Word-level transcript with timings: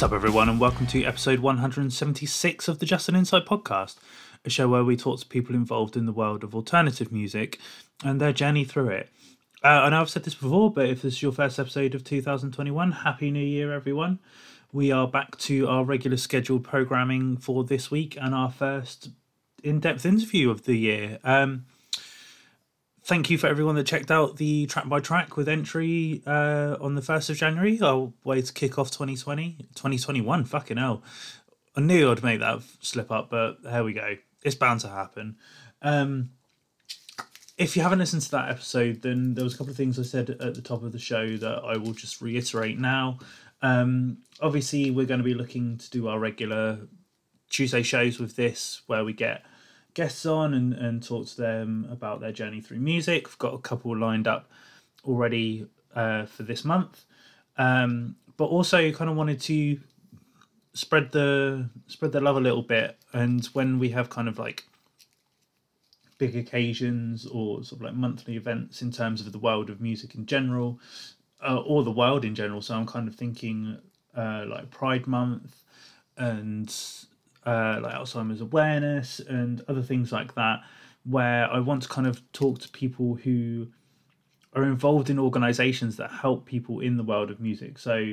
What's 0.00 0.12
up, 0.12 0.16
everyone, 0.16 0.48
and 0.48 0.58
welcome 0.58 0.86
to 0.86 1.04
episode 1.04 1.40
176 1.40 2.68
of 2.68 2.78
the 2.78 2.86
Just 2.86 3.10
an 3.10 3.16
Insight 3.16 3.44
podcast, 3.44 3.96
a 4.46 4.48
show 4.48 4.66
where 4.66 4.82
we 4.82 4.96
talk 4.96 5.20
to 5.20 5.26
people 5.26 5.54
involved 5.54 5.94
in 5.94 6.06
the 6.06 6.12
world 6.12 6.42
of 6.42 6.54
alternative 6.54 7.12
music 7.12 7.60
and 8.02 8.18
their 8.18 8.32
journey 8.32 8.64
through 8.64 8.88
it. 8.88 9.10
Uh, 9.62 9.68
I 9.68 9.90
know 9.90 10.00
I've 10.00 10.08
said 10.08 10.22
this 10.22 10.34
before, 10.34 10.72
but 10.72 10.86
if 10.86 11.02
this 11.02 11.16
is 11.16 11.22
your 11.22 11.32
first 11.32 11.58
episode 11.58 11.94
of 11.94 12.02
2021, 12.02 12.92
Happy 12.92 13.30
New 13.30 13.44
Year, 13.44 13.74
everyone. 13.74 14.20
We 14.72 14.90
are 14.90 15.06
back 15.06 15.36
to 15.40 15.68
our 15.68 15.84
regular 15.84 16.16
scheduled 16.16 16.64
programming 16.64 17.36
for 17.36 17.62
this 17.62 17.90
week 17.90 18.16
and 18.18 18.34
our 18.34 18.50
first 18.50 19.10
in 19.62 19.80
depth 19.80 20.06
interview 20.06 20.48
of 20.48 20.64
the 20.64 20.76
year. 20.76 21.18
Um, 21.24 21.66
thank 23.10 23.28
you 23.28 23.36
for 23.36 23.48
everyone 23.48 23.74
that 23.74 23.88
checked 23.88 24.12
out 24.12 24.36
the 24.36 24.66
track 24.66 24.88
by 24.88 25.00
track 25.00 25.36
with 25.36 25.48
entry 25.48 26.22
uh, 26.28 26.76
on 26.80 26.94
the 26.94 27.00
1st 27.00 27.30
of 27.30 27.36
January. 27.38 27.76
Our 27.82 28.12
way 28.22 28.40
to 28.40 28.52
kick 28.52 28.78
off 28.78 28.92
2020, 28.92 29.56
2021. 29.74 30.44
Fucking 30.44 30.76
hell. 30.76 31.02
I 31.74 31.80
knew 31.80 32.08
I'd 32.08 32.22
make 32.22 32.38
that 32.38 32.62
slip 32.78 33.10
up, 33.10 33.28
but 33.28 33.56
here 33.68 33.82
we 33.82 33.94
go. 33.94 34.14
It's 34.44 34.54
bound 34.54 34.82
to 34.82 34.88
happen. 34.88 35.38
Um, 35.82 36.30
if 37.58 37.76
you 37.76 37.82
haven't 37.82 37.98
listened 37.98 38.22
to 38.22 38.30
that 38.30 38.48
episode, 38.48 39.02
then 39.02 39.34
there 39.34 39.42
was 39.42 39.54
a 39.54 39.58
couple 39.58 39.72
of 39.72 39.76
things 39.76 39.98
I 39.98 40.02
said 40.02 40.30
at 40.30 40.54
the 40.54 40.62
top 40.62 40.84
of 40.84 40.92
the 40.92 41.00
show 41.00 41.36
that 41.36 41.64
I 41.64 41.78
will 41.78 41.94
just 41.94 42.22
reiterate 42.22 42.78
now. 42.78 43.18
Um, 43.60 44.18
obviously, 44.40 44.92
we're 44.92 45.06
going 45.06 45.18
to 45.18 45.24
be 45.24 45.34
looking 45.34 45.78
to 45.78 45.90
do 45.90 46.06
our 46.06 46.20
regular 46.20 46.78
Tuesday 47.48 47.82
shows 47.82 48.20
with 48.20 48.36
this, 48.36 48.82
where 48.86 49.04
we 49.04 49.14
get 49.14 49.42
guests 49.94 50.26
on 50.26 50.54
and, 50.54 50.72
and 50.74 51.02
talk 51.02 51.26
to 51.26 51.36
them 51.36 51.86
about 51.90 52.20
their 52.20 52.32
journey 52.32 52.60
through 52.60 52.78
music. 52.78 53.28
We've 53.28 53.38
got 53.38 53.54
a 53.54 53.58
couple 53.58 53.96
lined 53.96 54.28
up 54.28 54.50
already 55.04 55.66
uh, 55.94 56.26
for 56.26 56.42
this 56.42 56.64
month, 56.64 57.04
um, 57.58 58.16
but 58.36 58.46
also 58.46 58.90
kind 58.92 59.10
of 59.10 59.16
wanted 59.16 59.40
to 59.42 59.80
spread 60.72 61.10
the 61.10 61.68
spread 61.88 62.12
the 62.12 62.20
love 62.20 62.36
a 62.36 62.40
little 62.40 62.62
bit. 62.62 62.96
And 63.12 63.44
when 63.46 63.78
we 63.78 63.90
have 63.90 64.08
kind 64.10 64.28
of 64.28 64.38
like 64.38 64.64
big 66.18 66.36
occasions 66.36 67.26
or 67.26 67.64
sort 67.64 67.80
of 67.80 67.86
like 67.86 67.94
monthly 67.94 68.36
events 68.36 68.82
in 68.82 68.92
terms 68.92 69.22
of 69.22 69.32
the 69.32 69.38
world 69.38 69.70
of 69.70 69.80
music 69.80 70.14
in 70.14 70.26
general, 70.26 70.78
uh, 71.42 71.60
or 71.66 71.82
the 71.82 71.90
world 71.90 72.24
in 72.24 72.34
general. 72.34 72.62
So 72.62 72.74
I'm 72.74 72.86
kind 72.86 73.08
of 73.08 73.14
thinking 73.14 73.78
uh, 74.16 74.44
like 74.46 74.70
Pride 74.70 75.06
Month 75.06 75.62
and 76.16 76.72
uh, 77.46 77.80
like 77.82 77.94
Alzheimer's 77.94 78.40
awareness 78.40 79.20
and 79.20 79.62
other 79.68 79.82
things 79.82 80.12
like 80.12 80.34
that, 80.34 80.60
where 81.04 81.50
I 81.50 81.58
want 81.60 81.82
to 81.84 81.88
kind 81.88 82.06
of 82.06 82.20
talk 82.32 82.58
to 82.60 82.68
people 82.68 83.14
who 83.14 83.68
are 84.52 84.64
involved 84.64 85.10
in 85.10 85.18
organizations 85.18 85.96
that 85.96 86.10
help 86.10 86.44
people 86.44 86.80
in 86.80 86.96
the 86.96 87.04
world 87.04 87.30
of 87.30 87.40
music. 87.40 87.78
So 87.78 88.12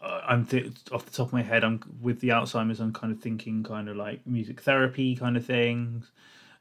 uh, 0.00 0.20
I'm 0.26 0.46
th- 0.46 0.72
off 0.92 1.04
the 1.04 1.10
top 1.10 1.28
of 1.28 1.32
my 1.32 1.42
head, 1.42 1.64
I'm 1.64 1.80
with 2.00 2.20
the 2.20 2.28
Alzheimer's, 2.28 2.80
I'm 2.80 2.92
kind 2.92 3.12
of 3.12 3.20
thinking 3.20 3.62
kind 3.62 3.88
of 3.88 3.96
like 3.96 4.26
music 4.26 4.60
therapy 4.60 5.16
kind 5.16 5.36
of 5.36 5.44
things 5.44 6.12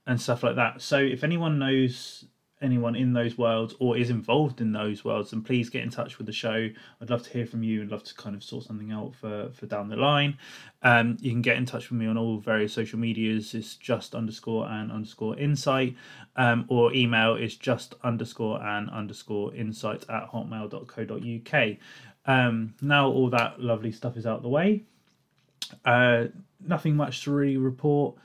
and 0.07 0.19
stuff 0.19 0.43
like 0.43 0.55
that. 0.55 0.81
So 0.81 0.97
if 0.97 1.23
anyone 1.23 1.59
knows 1.59 2.25
anyone 2.63 2.95
in 2.95 3.13
those 3.13 3.37
worlds 3.37 3.75
or 3.79 3.97
is 3.97 4.09
involved 4.09 4.61
in 4.61 4.71
those 4.71 5.03
worlds, 5.03 5.31
then 5.31 5.41
please 5.41 5.69
get 5.69 5.83
in 5.83 5.89
touch 5.89 6.17
with 6.17 6.25
the 6.25 6.33
show. 6.33 6.69
I'd 7.01 7.09
love 7.09 7.23
to 7.23 7.29
hear 7.29 7.45
from 7.45 7.61
you 7.63 7.81
and 7.81 7.91
love 7.91 8.03
to 8.05 8.15
kind 8.15 8.35
of 8.35 8.43
sort 8.43 8.63
something 8.63 8.91
out 8.91 9.13
for, 9.13 9.51
for 9.53 9.65
down 9.65 9.89
the 9.89 9.95
line. 9.95 10.37
Um, 10.81 11.17
you 11.19 11.31
can 11.31 11.41
get 11.41 11.57
in 11.57 11.65
touch 11.65 11.89
with 11.89 11.99
me 11.99 12.07
on 12.07 12.17
all 12.17 12.39
various 12.39 12.73
social 12.73 12.97
medias. 12.97 13.53
It's 13.53 13.75
just 13.75 14.15
underscore 14.15 14.67
and 14.67 14.91
underscore 14.91 15.37
insight, 15.37 15.95
um, 16.35 16.65
or 16.69 16.93
email 16.93 17.35
is 17.35 17.55
just 17.55 17.95
underscore 18.03 18.63
and 18.63 18.89
underscore 18.89 19.53
insight 19.53 20.05
at 20.09 20.31
hotmail.co.uk. 20.31 21.77
Um, 22.25 22.73
now 22.81 23.09
all 23.09 23.29
that 23.29 23.59
lovely 23.59 23.91
stuff 23.91 24.17
is 24.17 24.25
out 24.25 24.41
the 24.41 24.49
way. 24.49 24.83
Uh, 25.85 26.25
nothing 26.65 26.95
much 26.95 27.23
to 27.23 27.31
really 27.31 27.57
report 27.57 28.15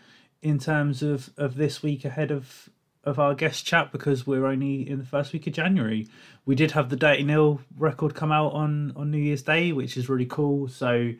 in 0.42 0.58
terms 0.58 1.02
of, 1.02 1.30
of 1.36 1.56
this 1.56 1.82
week 1.82 2.04
ahead 2.04 2.30
of 2.30 2.68
of 3.04 3.18
our 3.18 3.34
guest 3.34 3.64
chat 3.64 3.92
because 3.92 4.26
we're 4.26 4.46
only 4.46 4.88
in 4.88 4.98
the 4.98 5.04
first 5.04 5.32
week 5.32 5.46
of 5.46 5.52
January. 5.52 6.06
We 6.44 6.54
did 6.54 6.72
have 6.72 6.90
the 6.90 6.96
Dirty 6.96 7.22
Nil 7.22 7.60
record 7.76 8.14
come 8.14 8.32
out 8.32 8.52
on 8.52 8.92
on 8.96 9.10
New 9.10 9.18
Year's 9.18 9.42
Day, 9.42 9.72
which 9.72 9.96
is 9.96 10.08
really 10.08 10.26
cool. 10.26 10.68
So 10.68 11.12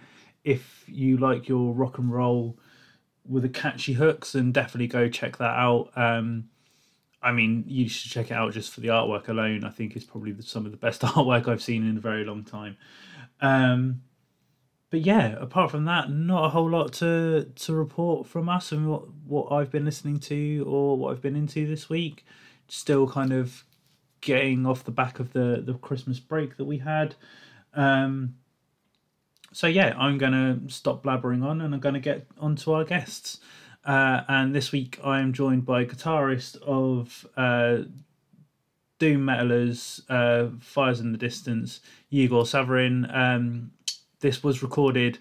if 0.45 0.85
you 0.87 1.17
like 1.17 1.49
your 1.49 1.73
rock 1.75 1.99
and 1.99 2.13
roll 2.13 2.59
with 3.27 3.43
the 3.43 3.49
catchy 3.49 3.93
hooks, 3.93 4.33
then 4.33 4.53
definitely 4.53 4.87
go 4.87 5.09
check 5.09 5.37
that 5.39 5.57
out. 5.57 5.91
Um, 5.97 6.49
I 7.21 7.33
mean, 7.33 7.65
you 7.67 7.89
should 7.89 8.11
check 8.11 8.31
it 8.31 8.35
out 8.35 8.53
just 8.53 8.73
for 8.73 8.81
the 8.81 8.89
artwork 8.89 9.29
alone. 9.29 9.65
I 9.65 9.71
think 9.71 9.97
it's 9.97 10.05
probably 10.05 10.35
some 10.41 10.65
of 10.65 10.71
the 10.71 10.79
best 10.79 11.01
artwork 11.03 11.49
I've 11.49 11.63
seen 11.63 11.89
in 11.89 11.97
a 11.97 12.01
very 12.01 12.25
long 12.25 12.45
time. 12.45 12.77
Um, 13.41 14.03
but 14.91 15.01
yeah, 15.01 15.37
apart 15.39 15.71
from 15.71 15.85
that, 15.85 16.11
not 16.11 16.47
a 16.47 16.49
whole 16.49 16.71
lot 16.71 16.93
to 16.95 17.51
to 17.55 17.73
report 17.75 18.27
from 18.27 18.49
us 18.49 18.73
and 18.73 18.89
what 18.89 19.03
what 19.27 19.53
I've 19.53 19.71
been 19.71 19.85
listening 19.85 20.19
to 20.21 20.65
or 20.67 20.97
what 20.97 21.13
I've 21.13 21.23
been 21.23 21.37
into 21.37 21.67
this 21.67 21.89
week. 21.89 22.25
Still 22.69 23.09
kind 23.09 23.33
of 23.33 23.65
getting 24.21 24.67
off 24.67 24.85
the 24.85 24.91
back 24.91 25.21
of 25.21 25.33
the 25.33 25.63
the 25.65 25.75
Christmas 25.75 26.21
break 26.21 26.57
that 26.57 26.65
we 26.65 26.79
had. 26.79 27.15
Um, 27.75 28.37
so 29.53 29.67
yeah, 29.67 29.95
I'm 29.99 30.17
gonna 30.17 30.61
stop 30.69 31.03
blabbering 31.03 31.45
on 31.45 31.61
and 31.61 31.75
I'm 31.75 31.81
gonna 31.81 32.01
get 32.01 32.27
onto 32.39 32.73
our 32.73 32.85
guests. 32.85 33.41
Uh, 33.85 34.23
and 34.29 34.55
this 34.55 34.73
week 34.73 34.99
I 35.05 35.21
am 35.21 35.33
joined 35.33 35.65
by 35.65 35.85
guitarist 35.85 36.61
of 36.63 37.27
uh, 37.37 37.85
Doom 38.99 39.27
Metalers, 39.27 40.03
uh, 40.09 40.51
Fires 40.61 41.01
in 41.01 41.13
the 41.13 41.19
Distance, 41.19 41.81
Igor 42.11 42.45
Savarin. 42.45 43.15
Um, 43.15 43.71
this 44.21 44.43
was 44.43 44.63
recorded 44.63 45.19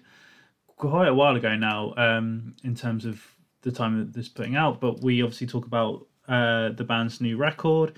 quite 0.76 1.08
a 1.08 1.14
while 1.14 1.36
ago 1.36 1.56
now 1.56 1.94
um, 1.96 2.54
in 2.64 2.74
terms 2.74 3.04
of 3.04 3.22
the 3.62 3.72
time 3.72 3.98
that 3.98 4.12
this 4.12 4.26
is 4.26 4.32
putting 4.32 4.56
out 4.56 4.80
but 4.80 5.02
we 5.02 5.22
obviously 5.22 5.46
talk 5.46 5.66
about 5.66 6.06
uh, 6.28 6.70
the 6.70 6.84
band's 6.84 7.20
new 7.20 7.36
record. 7.36 7.94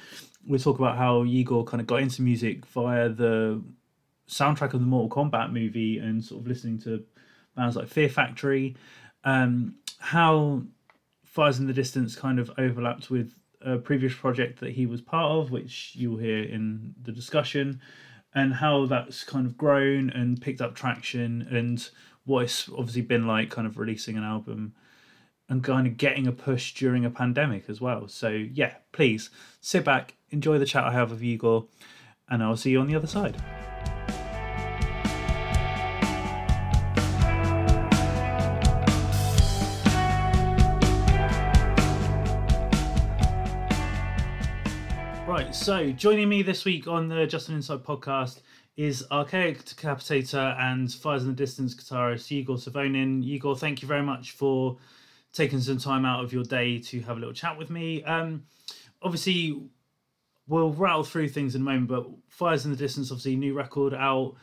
We 0.47 0.59
talk 0.59 0.79
about 0.79 0.97
how 0.97 1.25
Igor 1.25 1.65
kind 1.65 1.81
of 1.81 1.87
got 1.87 2.01
into 2.01 2.23
music 2.23 2.65
via 2.67 3.09
the 3.09 3.63
soundtrack 4.29 4.73
of 4.73 4.81
the 4.81 4.87
Mortal 4.87 5.25
Kombat 5.25 5.53
movie 5.53 5.99
and 5.99 6.25
sort 6.25 6.43
of 6.43 6.47
listening 6.47 6.79
to 6.83 7.05
bands 7.57 7.77
like 7.77 7.89
Fear 7.89 8.09
Factory. 8.09 8.77
Um, 9.25 9.75
how 9.99 10.63
Fires 11.25 11.59
in 11.59 11.67
the 11.67 11.73
Distance 11.73 12.15
kind 12.15 12.39
of 12.39 12.51
overlapped 12.57 13.11
with 13.11 13.35
a 13.61 13.77
previous 13.77 14.15
project 14.15 14.61
that 14.61 14.71
he 14.71 14.87
was 14.87 15.03
part 15.03 15.31
of 15.31 15.51
which 15.51 15.93
you'll 15.95 16.17
hear 16.17 16.45
in 16.45 16.95
the 17.03 17.13
discussion 17.13 17.81
and 18.35 18.55
how 18.55 18.87
that's 18.87 19.25
kind 19.25 19.47
of 19.47 19.57
grown 19.57 20.11
and 20.11 20.41
picked 20.41 20.61
up 20.61 20.75
traction 20.75 21.47
and 21.51 21.91
what 22.25 22.45
it's 22.45 22.69
obviously 22.71 23.03
been 23.03 23.27
like 23.27 23.51
kind 23.51 23.67
of 23.67 23.79
releasing 23.79 24.17
an 24.17 24.25
album 24.25 24.75
and 25.49 25.65
kind 25.65 25.87
of 25.87 25.97
getting 25.97 26.27
a 26.27 26.33
push 26.33 26.75
during 26.75 27.05
a 27.05 27.11
pandemic 27.11 27.69
as 27.69 27.81
well. 27.81 28.07
So 28.07 28.29
yeah, 28.29 28.75
please 28.93 29.31
sit 29.61 29.85
back, 29.85 30.15
enjoy 30.31 30.59
the 30.59 30.67
chat 30.67 30.85
I 30.85 30.93
have 30.93 31.11
with 31.11 31.23
Igor, 31.23 31.67
and 32.29 32.43
I'll 32.43 32.57
see 32.57 32.71
you 32.71 32.81
on 32.81 32.87
the 32.87 32.95
other 32.95 33.09
side. 33.09 33.37
So 45.71 45.93
joining 45.93 46.29
me 46.29 46.43
this 46.43 46.65
week 46.65 46.89
on 46.89 47.07
the 47.07 47.25
Just 47.29 47.49
an 47.49 47.55
Insight 47.55 47.85
podcast 47.85 48.41
is 48.77 49.07
Archaic 49.13 49.65
Decapitator 49.65 50.59
and 50.59 50.93
Fires 50.93 51.23
in 51.23 51.29
the 51.29 51.35
Distance 51.37 51.77
guitarist 51.77 52.33
Igor 52.33 52.57
Savonin. 52.57 53.23
Igor, 53.23 53.55
thank 53.57 53.81
you 53.81 53.87
very 53.87 54.03
much 54.03 54.33
for 54.33 54.79
taking 55.33 55.61
some 55.61 55.79
time 55.79 56.05
out 56.05 56.25
of 56.25 56.33
your 56.33 56.43
day 56.43 56.81
to 56.81 57.01
have 57.03 57.19
a 57.19 57.21
little 57.21 57.33
chat 57.33 57.57
with 57.57 57.71
me. 57.71 58.03
Um, 58.03 58.43
obviously, 59.01 59.63
we'll 60.49 60.73
rattle 60.73 61.05
through 61.05 61.29
things 61.29 61.55
in 61.55 61.63
a 61.63 61.65
moment, 61.65 61.87
but 61.87 62.05
Fires 62.27 62.65
in 62.65 62.73
the 62.73 62.77
Distance, 62.77 63.13
obviously, 63.13 63.37
new 63.37 63.55
record 63.55 63.95
out 63.95 64.35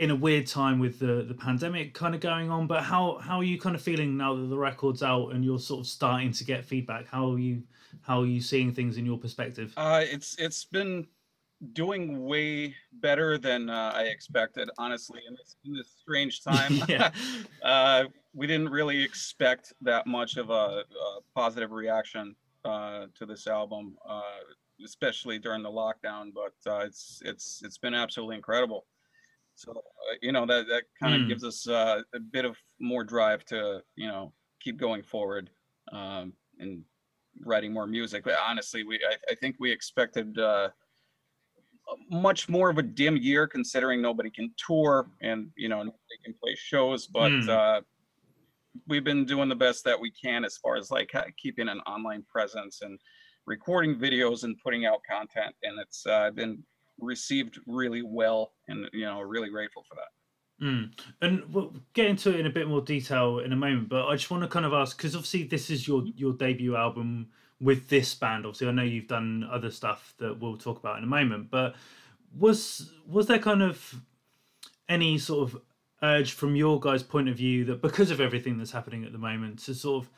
in 0.00 0.10
a 0.10 0.16
weird 0.16 0.46
time 0.46 0.78
with 0.78 0.98
the 0.98 1.24
the 1.28 1.34
pandemic 1.34 1.92
kind 1.92 2.14
of 2.14 2.22
going 2.22 2.50
on. 2.50 2.66
But 2.66 2.82
how 2.82 3.18
how 3.18 3.36
are 3.36 3.44
you 3.44 3.60
kind 3.60 3.76
of 3.76 3.82
feeling 3.82 4.16
now 4.16 4.34
that 4.34 4.46
the 4.46 4.56
record's 4.56 5.02
out 5.02 5.28
and 5.28 5.44
you're 5.44 5.58
sort 5.58 5.80
of 5.80 5.86
starting 5.86 6.32
to 6.32 6.44
get 6.44 6.64
feedback? 6.64 7.06
How 7.06 7.30
are 7.30 7.38
you 7.38 7.62
how 8.00 8.22
are 8.22 8.26
you 8.26 8.40
seeing 8.40 8.72
things 8.72 8.96
in 8.96 9.04
your 9.04 9.18
perspective? 9.18 9.74
Uh, 9.76 10.02
it's 10.02 10.36
it's 10.38 10.64
been 10.64 11.06
doing 11.74 12.24
way 12.24 12.74
better 12.94 13.36
than 13.36 13.68
uh, 13.68 13.92
I 13.94 14.04
expected, 14.04 14.70
honestly. 14.78 15.20
In 15.28 15.34
this 15.34 15.56
in 15.66 15.74
this 15.74 15.90
strange 16.00 16.42
time, 16.50 16.80
yeah. 16.88 17.10
uh, 17.62 18.04
we 18.32 18.46
didn't 18.46 18.70
really 18.70 19.02
expect 19.02 19.74
that 19.82 20.06
much 20.06 20.38
of 20.38 20.48
a, 20.48 20.52
a 20.52 21.18
positive 21.34 21.72
reaction 21.72 22.34
uh, 22.64 23.04
to 23.18 23.26
this 23.26 23.46
album, 23.46 23.98
uh, 24.08 24.22
especially 24.82 25.38
during 25.38 25.62
the 25.62 25.70
lockdown. 25.70 26.32
But 26.34 26.54
uh, 26.72 26.86
it's 26.86 27.20
it's 27.22 27.60
it's 27.62 27.76
been 27.76 27.92
absolutely 27.92 28.36
incredible. 28.36 28.86
So 29.60 29.72
uh, 29.72 30.16
you 30.22 30.32
know 30.32 30.46
that 30.46 30.68
that 30.68 30.84
kind 30.98 31.14
of 31.14 31.20
Mm. 31.20 31.28
gives 31.28 31.44
us 31.44 31.68
uh, 31.68 32.00
a 32.14 32.20
bit 32.20 32.46
of 32.46 32.56
more 32.80 33.04
drive 33.04 33.44
to 33.46 33.82
you 33.94 34.08
know 34.08 34.32
keep 34.58 34.78
going 34.78 35.02
forward 35.02 35.50
um, 35.92 36.32
and 36.58 36.82
writing 37.44 37.72
more 37.72 37.86
music. 37.86 38.24
But 38.24 38.38
honestly, 38.38 38.84
we 38.84 38.96
I, 39.04 39.16
I 39.32 39.34
think 39.34 39.56
we 39.58 39.70
expected 39.70 40.38
uh, 40.38 40.70
much 42.10 42.48
more 42.48 42.70
of 42.70 42.78
a 42.78 42.82
dim 42.82 43.16
year 43.18 43.46
considering 43.46 44.00
nobody 44.00 44.30
can 44.30 44.54
tour 44.56 45.10
and 45.20 45.50
you 45.56 45.68
know 45.68 45.78
nobody 45.78 46.18
can 46.24 46.32
play 46.42 46.54
shows 46.54 47.06
but 47.06 47.32
Mm. 47.32 47.48
uh 47.48 47.80
we've 48.86 49.02
been 49.04 49.24
doing 49.24 49.48
the 49.48 49.56
best 49.66 49.84
that 49.84 49.98
we 49.98 50.10
can 50.12 50.44
as 50.44 50.56
far 50.56 50.76
as 50.76 50.90
like 50.92 51.10
keeping 51.36 51.68
an 51.68 51.80
online 51.80 52.22
presence 52.34 52.82
and 52.82 53.00
recording 53.46 53.96
videos 53.96 54.44
and 54.44 54.56
putting 54.62 54.86
out 54.86 55.00
content 55.08 55.54
and 55.64 55.78
it's 55.80 56.06
uh, 56.06 56.30
been 56.30 56.62
received 57.02 57.58
really 57.66 58.02
well 58.02 58.52
and 58.68 58.88
you 58.92 59.04
know 59.04 59.20
really 59.20 59.50
grateful 59.50 59.84
for 59.88 59.94
that 59.94 60.08
Mm. 60.60 60.92
And 61.22 61.42
we'll 61.52 61.74
get 61.94 62.06
into 62.06 62.30
it 62.30 62.40
in 62.40 62.46
a 62.46 62.50
bit 62.50 62.68
more 62.68 62.82
detail 62.82 63.38
in 63.38 63.52
a 63.52 63.56
moment, 63.56 63.88
but 63.88 64.06
I 64.06 64.16
just 64.16 64.30
want 64.30 64.42
to 64.42 64.48
kind 64.48 64.66
of 64.66 64.74
ask 64.74 64.96
because 64.96 65.14
obviously 65.14 65.44
this 65.44 65.70
is 65.70 65.88
your 65.88 66.04
your 66.16 66.34
debut 66.34 66.76
album 66.76 67.28
with 67.60 67.88
this 67.88 68.14
band. 68.14 68.44
Obviously, 68.44 68.68
I 68.68 68.72
know 68.72 68.82
you've 68.82 69.06
done 69.06 69.48
other 69.50 69.70
stuff 69.70 70.14
that 70.18 70.38
we'll 70.38 70.58
talk 70.58 70.78
about 70.78 70.98
in 70.98 71.04
a 71.04 71.06
moment, 71.06 71.50
but 71.50 71.76
was 72.38 72.92
was 73.06 73.26
there 73.26 73.38
kind 73.38 73.62
of 73.62 74.02
any 74.88 75.18
sort 75.18 75.50
of 75.50 75.62
urge 76.02 76.32
from 76.32 76.56
your 76.56 76.78
guys' 76.78 77.02
point 77.02 77.28
of 77.28 77.36
view 77.36 77.64
that 77.64 77.80
because 77.80 78.10
of 78.10 78.20
everything 78.20 78.58
that's 78.58 78.72
happening 78.72 79.04
at 79.04 79.12
the 79.12 79.18
moment 79.18 79.60
to 79.60 79.74
sort 79.74 80.04
of 80.04 80.10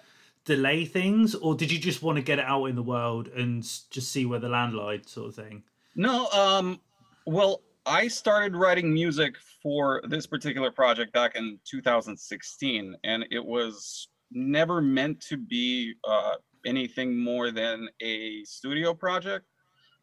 delay 0.44 0.84
things, 0.84 1.36
or 1.36 1.54
did 1.54 1.70
you 1.70 1.78
just 1.78 2.02
want 2.02 2.16
to 2.16 2.22
get 2.22 2.40
it 2.40 2.44
out 2.44 2.64
in 2.64 2.74
the 2.74 2.82
world 2.82 3.28
and 3.28 3.62
just 3.62 4.10
see 4.10 4.26
where 4.26 4.40
the 4.40 4.48
land 4.48 4.74
lied, 4.74 5.08
sort 5.08 5.28
of 5.28 5.36
thing? 5.36 5.62
No, 5.94 6.28
um, 6.28 6.80
well, 7.26 7.62
I 7.84 8.08
started 8.08 8.56
writing 8.56 8.92
music 8.92 9.36
for 9.62 10.02
this 10.08 10.26
particular 10.26 10.70
project 10.70 11.12
back 11.12 11.36
in 11.36 11.58
2016, 11.68 12.96
and 13.04 13.24
it 13.30 13.44
was 13.44 14.08
never 14.30 14.80
meant 14.80 15.20
to 15.28 15.36
be 15.36 15.94
uh, 16.04 16.34
anything 16.64 17.18
more 17.18 17.50
than 17.50 17.88
a 18.00 18.42
studio 18.44 18.94
project. 18.94 19.46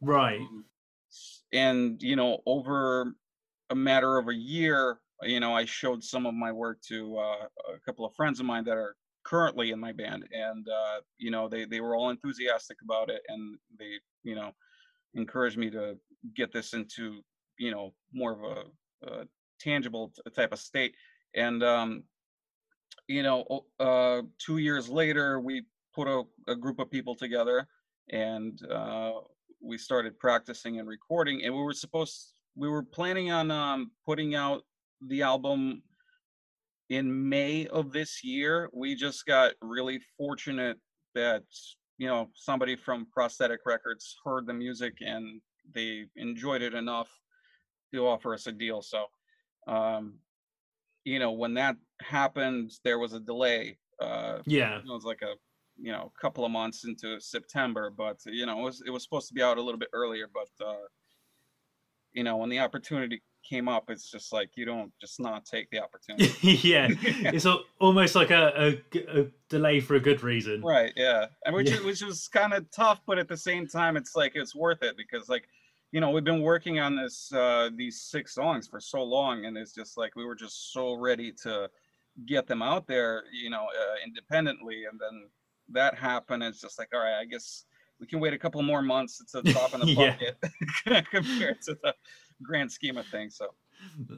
Right. 0.02 0.40
Um, 0.40 0.66
And, 1.52 2.02
you 2.02 2.16
know, 2.16 2.40
over 2.46 3.16
a 3.72 3.76
matter 3.76 4.18
of 4.18 4.28
a 4.28 4.36
year, 4.36 5.00
you 5.24 5.40
know, 5.40 5.56
I 5.56 5.66
showed 5.66 6.04
some 6.04 6.26
of 6.26 6.34
my 6.34 6.52
work 6.52 6.82
to 6.90 7.18
uh, 7.18 7.48
a 7.76 7.80
couple 7.86 8.06
of 8.06 8.14
friends 8.16 8.40
of 8.40 8.46
mine 8.46 8.66
that 8.66 8.78
are 8.78 8.96
currently 9.24 9.72
in 9.72 9.80
my 9.80 9.92
band, 9.92 10.28
and, 10.32 10.68
uh, 10.68 11.02
you 11.18 11.32
know, 11.32 11.48
they, 11.50 11.66
they 11.66 11.82
were 11.82 11.96
all 11.96 12.10
enthusiastic 12.10 12.78
about 12.84 13.10
it, 13.10 13.22
and 13.28 13.58
they, 13.78 13.94
you 14.24 14.36
know, 14.36 14.52
encouraged 15.16 15.58
me 15.58 15.70
to 15.70 15.98
get 16.36 16.52
this 16.52 16.74
into 16.74 17.22
you 17.58 17.72
know 17.72 17.94
more 18.14 18.34
of 18.34 18.44
a, 18.44 19.08
a 19.08 19.26
tangible 19.60 20.12
type 20.36 20.54
of 20.54 20.60
state. 20.60 20.94
And 21.36 21.64
um 21.64 22.04
you 23.08 23.24
know 23.24 23.66
uh 23.80 24.22
two 24.38 24.58
years 24.58 24.90
later 24.90 25.40
we 25.40 25.64
put 25.94 26.08
a, 26.08 26.24
a 26.48 26.56
group 26.56 26.80
of 26.80 26.92
people 26.92 27.16
together 27.16 27.68
and 28.12 28.60
uh 28.72 29.14
we 29.62 29.78
started 29.78 30.18
practicing 30.20 30.80
and 30.80 30.88
recording 30.88 31.44
and 31.44 31.54
we 31.54 31.62
were 31.62 31.74
supposed 31.74 32.34
we 32.56 32.70
were 32.70 32.84
planning 32.84 33.32
on 33.32 33.52
um 33.52 33.92
putting 34.06 34.36
out 34.36 34.64
the 35.08 35.22
album 35.22 35.82
in 36.90 37.30
may 37.30 37.68
of 37.68 37.92
this 37.92 38.24
year. 38.24 38.70
We 38.74 38.96
just 38.96 39.26
got 39.26 39.54
really 39.62 40.00
fortunate 40.18 40.78
that 41.16 41.44
you 42.00 42.08
know 42.08 42.30
somebody 42.34 42.76
from 42.76 43.06
prosthetic 43.12 43.60
records 43.66 44.16
heard 44.26 44.48
the 44.48 44.54
music 44.54 44.98
and 45.02 45.42
they 45.76 46.06
enjoyed 46.16 46.64
it 46.64 46.74
enough 46.74 47.10
to 47.94 48.08
offer 48.08 48.34
us 48.34 48.48
a 48.48 48.52
deal 48.52 48.82
so 48.82 49.06
um 49.68 50.18
you 51.04 51.20
know 51.20 51.32
when 51.32 51.54
that 51.54 51.76
happened 52.02 52.72
there 52.84 52.98
was 52.98 53.14
a 53.14 53.20
delay 53.20 53.78
uh 54.02 54.40
Yeah. 54.46 54.80
it 54.80 54.86
was 54.88 55.04
like 55.04 55.22
a 55.22 55.36
you 55.78 55.92
know 55.92 56.12
a 56.16 56.22
couple 56.22 56.46
of 56.46 56.52
months 56.52 56.86
into 56.86 57.20
september 57.20 57.90
but 57.96 58.18
you 58.26 58.46
know 58.46 58.60
it 58.60 58.64
was 58.64 58.82
it 58.88 58.90
was 58.90 59.04
supposed 59.04 59.28
to 59.28 59.34
be 59.34 59.44
out 59.44 59.58
a 59.58 59.62
little 59.62 59.80
bit 59.80 59.90
earlier 59.94 60.28
but 60.34 60.66
uh 60.66 60.86
you 62.14 62.24
know 62.24 62.38
when 62.38 62.50
the 62.50 62.60
opportunity 62.60 63.22
came 63.50 63.68
up 63.68 63.90
it's 63.90 64.10
just 64.12 64.32
like 64.32 64.50
you 64.56 64.66
don't 64.66 64.92
just 65.02 65.20
not 65.20 65.44
take 65.46 65.68
the 65.72 65.80
opportunity 65.86 66.52
yeah. 66.68 66.88
It's 67.36 67.46
al- 67.46 67.64
almost 67.80 68.14
like 68.16 68.30
a 68.32 68.78
delay 69.50 69.80
for 69.80 69.96
a 69.96 70.00
good 70.00 70.22
reason. 70.24 70.62
Right. 70.62 70.94
Yeah. 70.96 71.26
And 71.46 71.56
which 71.56 71.70
Yeah. 71.70 71.78
is, 71.78 71.84
which 71.84 72.02
was 72.04 72.28
kind 72.28 72.54
of 72.54 72.70
tough, 72.72 73.00
but 73.08 73.18
at 73.18 73.28
the 73.28 73.38
same 73.38 73.68
time, 73.68 73.98
it's 73.98 74.16
like 74.16 74.34
it's 74.36 74.54
worth 74.56 74.84
it 74.84 74.96
because 74.96 75.28
like, 75.30 75.46
you 75.92 76.00
know, 76.02 76.12
we've 76.12 76.24
been 76.24 76.42
working 76.44 76.80
on 76.80 76.96
this 76.96 77.32
uh, 77.34 77.70
these 77.76 78.02
six 78.02 78.36
songs 78.36 78.68
for 78.68 78.80
so 78.80 79.02
long, 79.04 79.46
and 79.46 79.58
it's 79.58 79.74
just 79.74 79.98
like 79.98 80.16
we 80.16 80.24
were 80.26 80.36
just 80.36 80.72
so 80.72 80.94
ready 80.94 81.32
to 81.44 81.70
get 82.28 82.46
them 82.46 82.62
out 82.62 82.86
there, 82.86 83.24
you 83.34 83.50
know, 83.50 83.66
uh, 83.66 83.96
independently, 84.06 84.84
and 84.90 85.00
then 85.00 85.16
that 85.72 85.96
happened. 85.96 86.44
It's 86.44 86.62
just 86.62 86.78
like, 86.78 86.90
all 86.94 87.00
right, 87.02 87.20
I 87.20 87.26
guess 87.26 87.66
we 88.00 88.06
can 88.06 88.20
wait 88.20 88.34
a 88.34 88.38
couple 88.38 88.62
more 88.62 88.84
months. 88.84 89.20
It's 89.22 89.34
a 89.34 89.42
drop 89.54 89.74
in 89.74 89.80
the 89.80 89.88
Yeah. 89.88 90.16
bucket 90.86 91.06
compared 91.10 91.62
to 91.64 91.76
the 91.82 91.96
grand 92.44 92.72
scheme 92.72 92.98
of 92.98 93.06
things. 93.08 93.36
So. 93.36 93.54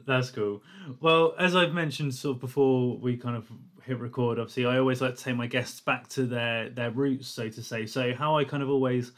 That's 0.06 0.30
cool. 0.30 0.62
Well, 1.00 1.34
as 1.38 1.54
I've 1.54 1.72
mentioned 1.72 2.14
sort 2.14 2.36
of 2.36 2.40
before 2.40 2.96
we 2.98 3.16
kind 3.16 3.36
of 3.36 3.48
hit 3.84 3.98
record, 3.98 4.38
obviously 4.38 4.66
I 4.66 4.78
always 4.78 5.00
like 5.00 5.16
to 5.16 5.22
take 5.22 5.36
my 5.36 5.46
guests 5.46 5.80
back 5.80 6.08
to 6.10 6.26
their 6.26 6.68
their 6.68 6.90
roots, 6.90 7.28
so 7.28 7.48
to 7.48 7.62
say. 7.62 7.86
So 7.86 8.12
how 8.14 8.36
I 8.36 8.44
kind 8.44 8.62
of 8.62 8.68
always 8.68 9.12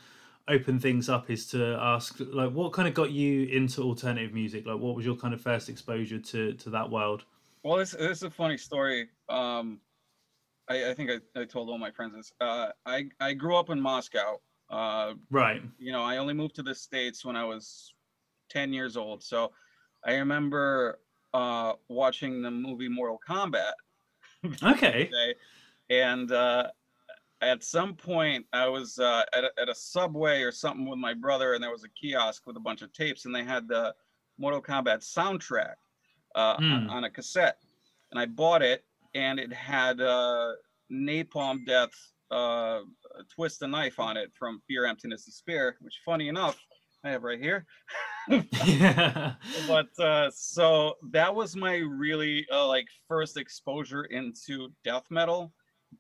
open 0.49 0.79
things 0.79 1.09
up 1.09 1.31
is 1.31 1.47
to 1.47 1.79
ask 1.81 2.17
like 2.21 2.53
what 2.53 2.75
kind 2.75 2.87
of 2.87 2.93
got 2.93 3.11
you 3.11 3.47
into 3.47 3.83
alternative 3.83 4.35
music? 4.35 4.67
Like 4.67 4.79
what 4.79 4.95
was 4.95 5.07
your 5.07 5.17
kind 5.17 5.33
of 5.33 5.41
first 5.41 5.69
exposure 5.71 6.19
to 6.19 6.53
to 6.55 6.71
that 6.71 6.91
world? 6.91 7.25
Well, 7.63 7.79
this, 7.79 7.93
this 7.93 8.19
is 8.19 8.23
a 8.25 8.31
funny 8.31 8.59
story. 8.59 9.09
Um, 9.31 9.81
I, 10.69 10.91
I 10.91 10.95
think 10.95 11.11
I, 11.11 11.41
I 11.41 11.45
told 11.47 11.71
all 11.71 11.79
my 11.79 11.91
friends 11.91 12.15
this. 12.15 12.33
Uh, 12.39 12.69
I, 12.85 13.07
I 13.21 13.33
grew 13.33 13.57
up 13.57 13.71
in 13.71 13.81
Moscow. 13.81 14.41
Uh, 14.69 15.15
Right. 15.31 15.63
you 15.79 15.91
know, 15.91 16.03
I 16.03 16.19
only 16.19 16.35
moved 16.35 16.57
to 16.57 16.63
the 16.63 16.75
States 16.75 17.25
when 17.25 17.37
I 17.37 17.45
was 17.45 17.94
10 18.55 18.73
years 18.73 18.97
old. 18.97 19.23
So 19.23 19.53
I 20.05 20.15
remember 20.15 21.01
uh, 21.35 21.73
watching 21.89 22.41
the 22.43 22.51
movie 22.51 22.89
Mortal 22.89 23.19
Kombat 23.29 23.73
Okay. 24.63 25.11
And 25.91 26.31
uh, 26.33 26.69
at 27.43 27.63
some 27.63 27.95
point, 27.95 28.47
I 28.53 28.69
was 28.69 28.99
uh, 28.99 29.25
at, 29.35 29.45
a, 29.45 29.51
at 29.61 29.69
a 29.69 29.75
subway 29.75 30.43
or 30.43 30.53
something 30.53 30.89
with 30.89 30.99
my 30.99 31.15
brother, 31.15 31.55
and 31.55 31.63
there 31.63 31.71
was 31.71 31.85
a 31.85 31.89
kiosk 31.89 32.47
with 32.47 32.57
a 32.57 32.61
bunch 32.61 32.83
of 32.83 32.93
tapes, 32.93 33.25
and 33.27 33.35
they 33.35 33.45
had 33.45 33.69
the 33.69 33.95
Mortal 34.39 34.63
Kombat 34.63 35.01
soundtrack 35.01 35.75
uh, 36.35 36.57
on, 36.59 36.85
Hmm. 36.85 36.91
on 36.91 37.05
a 37.05 37.11
cassette. 37.11 37.59
And 38.13 38.21
I 38.21 38.27
bought 38.27 38.63
it, 38.63 38.85
and 39.15 39.39
it 39.41 39.53
had 39.53 40.01
uh, 40.01 40.53
Napalm 40.93 41.67
Death, 41.67 41.93
uh, 42.31 42.81
Twist 43.35 43.61
the 43.61 43.67
Knife 43.67 43.99
on 43.99 44.17
it 44.17 44.33
from 44.39 44.61
Fear, 44.69 44.87
Emptiness, 44.87 45.25
Despair, 45.25 45.77
which, 45.81 46.01
funny 46.05 46.29
enough, 46.29 46.59
I 47.05 47.11
have 47.11 47.23
right 47.23 47.41
here. 47.41 47.67
yeah. 48.65 49.35
but 49.69 49.99
uh, 49.99 50.31
so 50.35 50.95
that 51.11 51.35
was 51.35 51.55
my 51.55 51.77
really 51.77 52.47
uh, 52.51 52.67
like 52.67 52.87
first 53.07 53.37
exposure 53.37 54.05
into 54.05 54.71
death 54.83 55.05
metal 55.11 55.53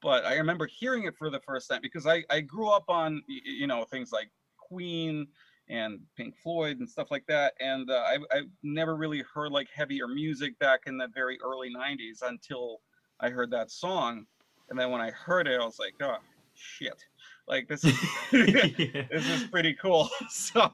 but 0.02 0.24
i 0.24 0.34
remember 0.34 0.66
hearing 0.66 1.04
it 1.04 1.16
for 1.16 1.30
the 1.30 1.40
first 1.40 1.68
time 1.68 1.80
because 1.82 2.06
i 2.06 2.22
i 2.30 2.40
grew 2.40 2.68
up 2.68 2.84
on 2.88 3.22
you 3.28 3.66
know 3.66 3.84
things 3.84 4.12
like 4.12 4.30
queen 4.58 5.26
and 5.68 6.00
pink 6.16 6.36
floyd 6.36 6.78
and 6.78 6.88
stuff 6.88 7.10
like 7.10 7.24
that 7.26 7.54
and 7.60 7.90
uh, 7.90 8.02
I, 8.06 8.18
I 8.30 8.42
never 8.62 8.96
really 8.96 9.22
heard 9.32 9.52
like 9.52 9.68
heavier 9.74 10.06
music 10.06 10.58
back 10.58 10.80
in 10.86 10.98
the 10.98 11.08
very 11.14 11.38
early 11.42 11.70
90s 11.74 12.22
until 12.22 12.80
i 13.20 13.30
heard 13.30 13.50
that 13.52 13.70
song 13.70 14.26
and 14.68 14.78
then 14.78 14.90
when 14.90 15.00
i 15.00 15.10
heard 15.10 15.46
it 15.46 15.60
i 15.60 15.64
was 15.64 15.78
like 15.78 15.94
oh 16.02 16.16
shit 16.54 17.04
like 17.46 17.68
this 17.68 17.84
is 17.84 17.94
yeah. 18.32 19.04
this 19.10 19.28
is 19.28 19.44
pretty 19.44 19.74
cool. 19.74 20.08
So 20.30 20.70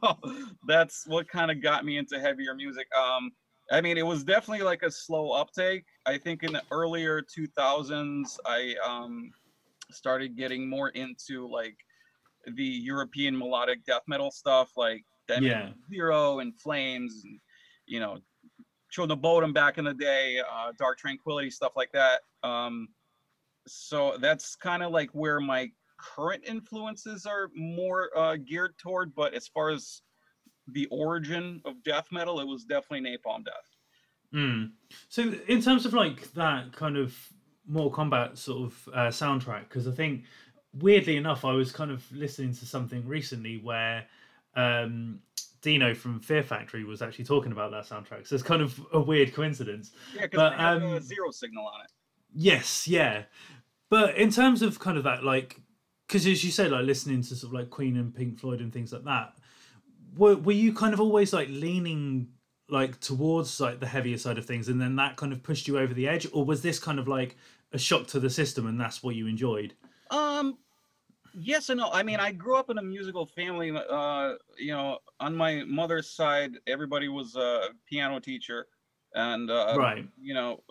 that's 0.67 1.07
what 1.07 1.29
kind 1.29 1.51
of 1.51 1.63
got 1.63 1.85
me 1.85 1.99
into 1.99 2.21
heavier 2.21 2.55
music. 2.55 2.87
Um, 2.97 3.33
I 3.71 3.81
mean, 3.81 3.99
it 3.99 4.07
was 4.07 4.25
definitely 4.25 4.65
like 4.65 4.83
a 4.83 4.91
slow 4.91 5.31
uptake. 5.31 5.85
I 6.07 6.19
think 6.19 6.43
in 6.43 6.53
the 6.53 6.63
earlier 6.73 7.23
2000s, 7.23 8.39
I 8.45 8.75
um, 8.85 9.31
started 9.91 10.37
getting 10.37 10.69
more 10.69 10.89
into 10.91 11.49
like 11.49 11.77
the 12.57 12.65
European 12.65 13.37
melodic 13.39 13.85
death 13.85 14.03
metal 14.09 14.31
stuff, 14.31 14.73
like 14.77 15.05
Diamond 15.29 15.47
Yeah. 15.47 15.69
Zero 15.89 16.41
and 16.41 16.59
Flames, 16.59 17.23
and 17.25 17.39
you 17.87 18.01
know, 18.01 18.19
Children 18.91 19.19
of 19.19 19.23
Bodom 19.23 19.53
back 19.53 19.79
in 19.79 19.85
the 19.85 19.95
day, 19.95 20.41
uh, 20.41 20.73
Dark 20.77 20.99
Tranquillity, 20.99 21.51
stuff 21.51 21.73
like 21.77 21.93
that. 21.93 22.23
Um, 22.43 22.89
so 23.67 24.17
that's 24.21 24.57
kind 24.57 24.83
of 24.83 24.91
like 24.91 25.11
where 25.11 25.39
my 25.41 25.71
current 26.17 26.43
influences 26.47 27.27
are 27.27 27.51
more 27.55 28.17
uh, 28.17 28.37
geared 28.37 28.77
toward. 28.79 29.15
But 29.15 29.35
as 29.35 29.47
far 29.47 29.71
as 29.71 30.03
the 30.69 30.87
origin 30.91 31.61
of 31.65 31.83
death 31.83 32.09
metal, 32.11 32.41
it 32.41 32.47
was 32.47 32.65
definitely 32.65 33.11
Napalm 33.11 33.45
Death. 33.45 33.55
Mm. 34.35 34.71
So, 35.09 35.35
in 35.49 35.61
terms 35.61 35.87
of 35.87 35.93
like 35.93 36.33
that 36.35 36.73
kind 36.73 36.97
of 36.97 37.17
Mortal 37.67 37.93
Kombat 37.93 38.39
sort 38.39 38.73
of 38.73 38.89
uh, 38.95 38.99
soundtrack, 39.09 39.69
because 39.69 39.89
I 39.89 39.93
think 39.93 40.25
weirdly 40.79 41.17
enough, 41.17 41.45
I 41.45 41.53
was 41.53 41.73
kind 41.73 41.91
of 41.91 42.05
listening 42.13 42.55
to 42.55 42.67
something 42.67 43.07
recently 43.07 43.59
where 43.59 44.07
um, 44.55 45.21
Dino 45.63 45.95
from 45.95 46.21
Fear 46.21 46.43
Factory 46.43 46.85
was 46.85 47.03
actually 47.03 47.25
talking 47.25 47.53
about 47.53 47.71
that 47.73 47.87
soundtrack. 47.87 48.27
So 48.27 48.35
it's 48.35 48.45
kind 48.45 48.63
of 48.63 48.81
a 48.93 49.01
weird 49.01 49.35
coincidence. 49.35 49.93
Yeah, 50.15 50.23
because 50.23 50.37
But, 50.37 50.51
they 50.51 50.57
have 50.57 50.83
a 50.83 50.97
um, 50.97 51.01
zero 51.01 51.31
signal 51.31 51.67
on 51.67 51.81
it. 51.85 51.91
Yes, 52.35 52.87
yeah. 52.87 53.25
But 53.89 54.17
in 54.17 54.31
terms 54.31 54.63
of 54.63 54.79
kind 54.79 54.97
of 54.97 55.05
that, 55.05 55.25
like, 55.25 55.60
because 56.11 56.27
as 56.27 56.43
you 56.43 56.51
said, 56.51 56.73
like 56.73 56.85
listening 56.85 57.23
to 57.23 57.37
sort 57.37 57.53
of 57.53 57.53
like 57.53 57.71
Queen 57.71 57.97
and 57.97 58.13
Pink 58.13 58.41
Floyd 58.41 58.61
and 58.61 58.73
things 58.73 58.93
like 58.93 59.05
that, 59.05 59.37
were 60.17 60.35
were 60.35 60.51
you 60.51 60.73
kind 60.73 60.93
of 60.93 61.01
always 61.01 61.33
like 61.33 61.49
leaning 61.49 62.27
like 62.69 62.99
towards 62.99 63.61
like 63.61 63.79
the 63.79 63.87
heavier 63.87 64.19
side 64.19 64.37
of 64.37 64.45
things, 64.45 64.69
and 64.69 64.81
then 64.81 64.97
that 64.97 65.17
kind 65.17 65.33
of 65.33 65.41
pushed 65.45 65.69
you 65.69 65.79
over 65.79 65.95
the 65.95 66.09
edge, 66.09 66.27
or 66.33 66.45
was 66.45 66.63
this 66.63 66.81
kind 66.81 66.99
of 66.99 67.07
like 67.07 67.37
a 67.73 67.79
shock 67.79 68.09
to 68.09 68.19
the 68.19 68.29
system, 68.29 68.67
and 68.67 68.81
that's 68.81 69.05
what 69.05 69.15
you 69.15 69.29
enjoyed? 69.29 69.75
Um, 70.11 70.59
yes 71.33 71.69
and 71.69 71.79
no. 71.79 71.91
I 71.93 72.03
mean, 72.03 72.19
I 72.19 72.33
grew 72.33 72.57
up 72.57 72.71
in 72.71 72.79
a 72.79 72.83
musical 72.83 73.27
family. 73.27 73.71
Uh, 73.71 74.33
you 74.59 74.73
know, 74.73 74.99
on 75.21 75.37
my 75.37 75.63
mother's 75.63 76.11
side, 76.11 76.55
everybody 76.67 77.07
was 77.07 77.37
a 77.37 77.69
piano 77.89 78.19
teacher, 78.19 78.67
and 79.15 79.51
uh, 79.51 79.79
Right. 79.79 80.09
you 80.21 80.35
know, 80.35 80.63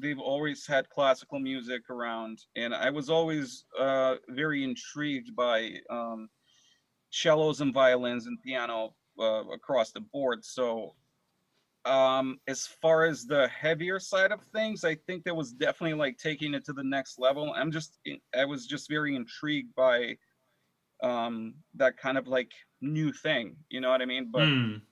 they've 0.00 0.18
always 0.18 0.66
had 0.66 0.88
classical 0.90 1.38
music 1.40 1.90
around, 1.90 2.38
and 2.56 2.74
I 2.74 2.90
was 2.90 3.10
always 3.10 3.64
uh, 3.78 4.16
very 4.28 4.64
intrigued 4.64 5.34
by 5.36 5.80
um, 5.90 6.28
cellos 7.10 7.60
and 7.60 7.74
violins 7.74 8.26
and 8.26 8.40
piano 8.42 8.96
uh, 9.18 9.44
across 9.50 9.92
the 9.92 10.00
board. 10.00 10.44
So 10.44 10.96
um 11.84 12.38
as 12.46 12.66
far 12.66 13.04
as 13.04 13.24
the 13.26 13.48
heavier 13.48 13.98
side 13.98 14.30
of 14.30 14.44
things 14.54 14.84
i 14.84 14.94
think 14.94 15.24
that 15.24 15.34
was 15.34 15.52
definitely 15.52 15.94
like 15.98 16.16
taking 16.16 16.54
it 16.54 16.64
to 16.64 16.72
the 16.72 16.84
next 16.84 17.18
level 17.18 17.52
i'm 17.56 17.72
just 17.72 17.98
i 18.36 18.44
was 18.44 18.66
just 18.66 18.88
very 18.88 19.16
intrigued 19.16 19.74
by 19.74 20.16
um 21.02 21.54
that 21.74 21.96
kind 21.96 22.18
of 22.18 22.28
like 22.28 22.52
new 22.80 23.12
thing 23.12 23.56
you 23.70 23.80
know 23.80 23.90
what 23.90 24.02
i 24.02 24.06
mean 24.06 24.30
but 24.30 24.50
Hmm. 24.50 24.82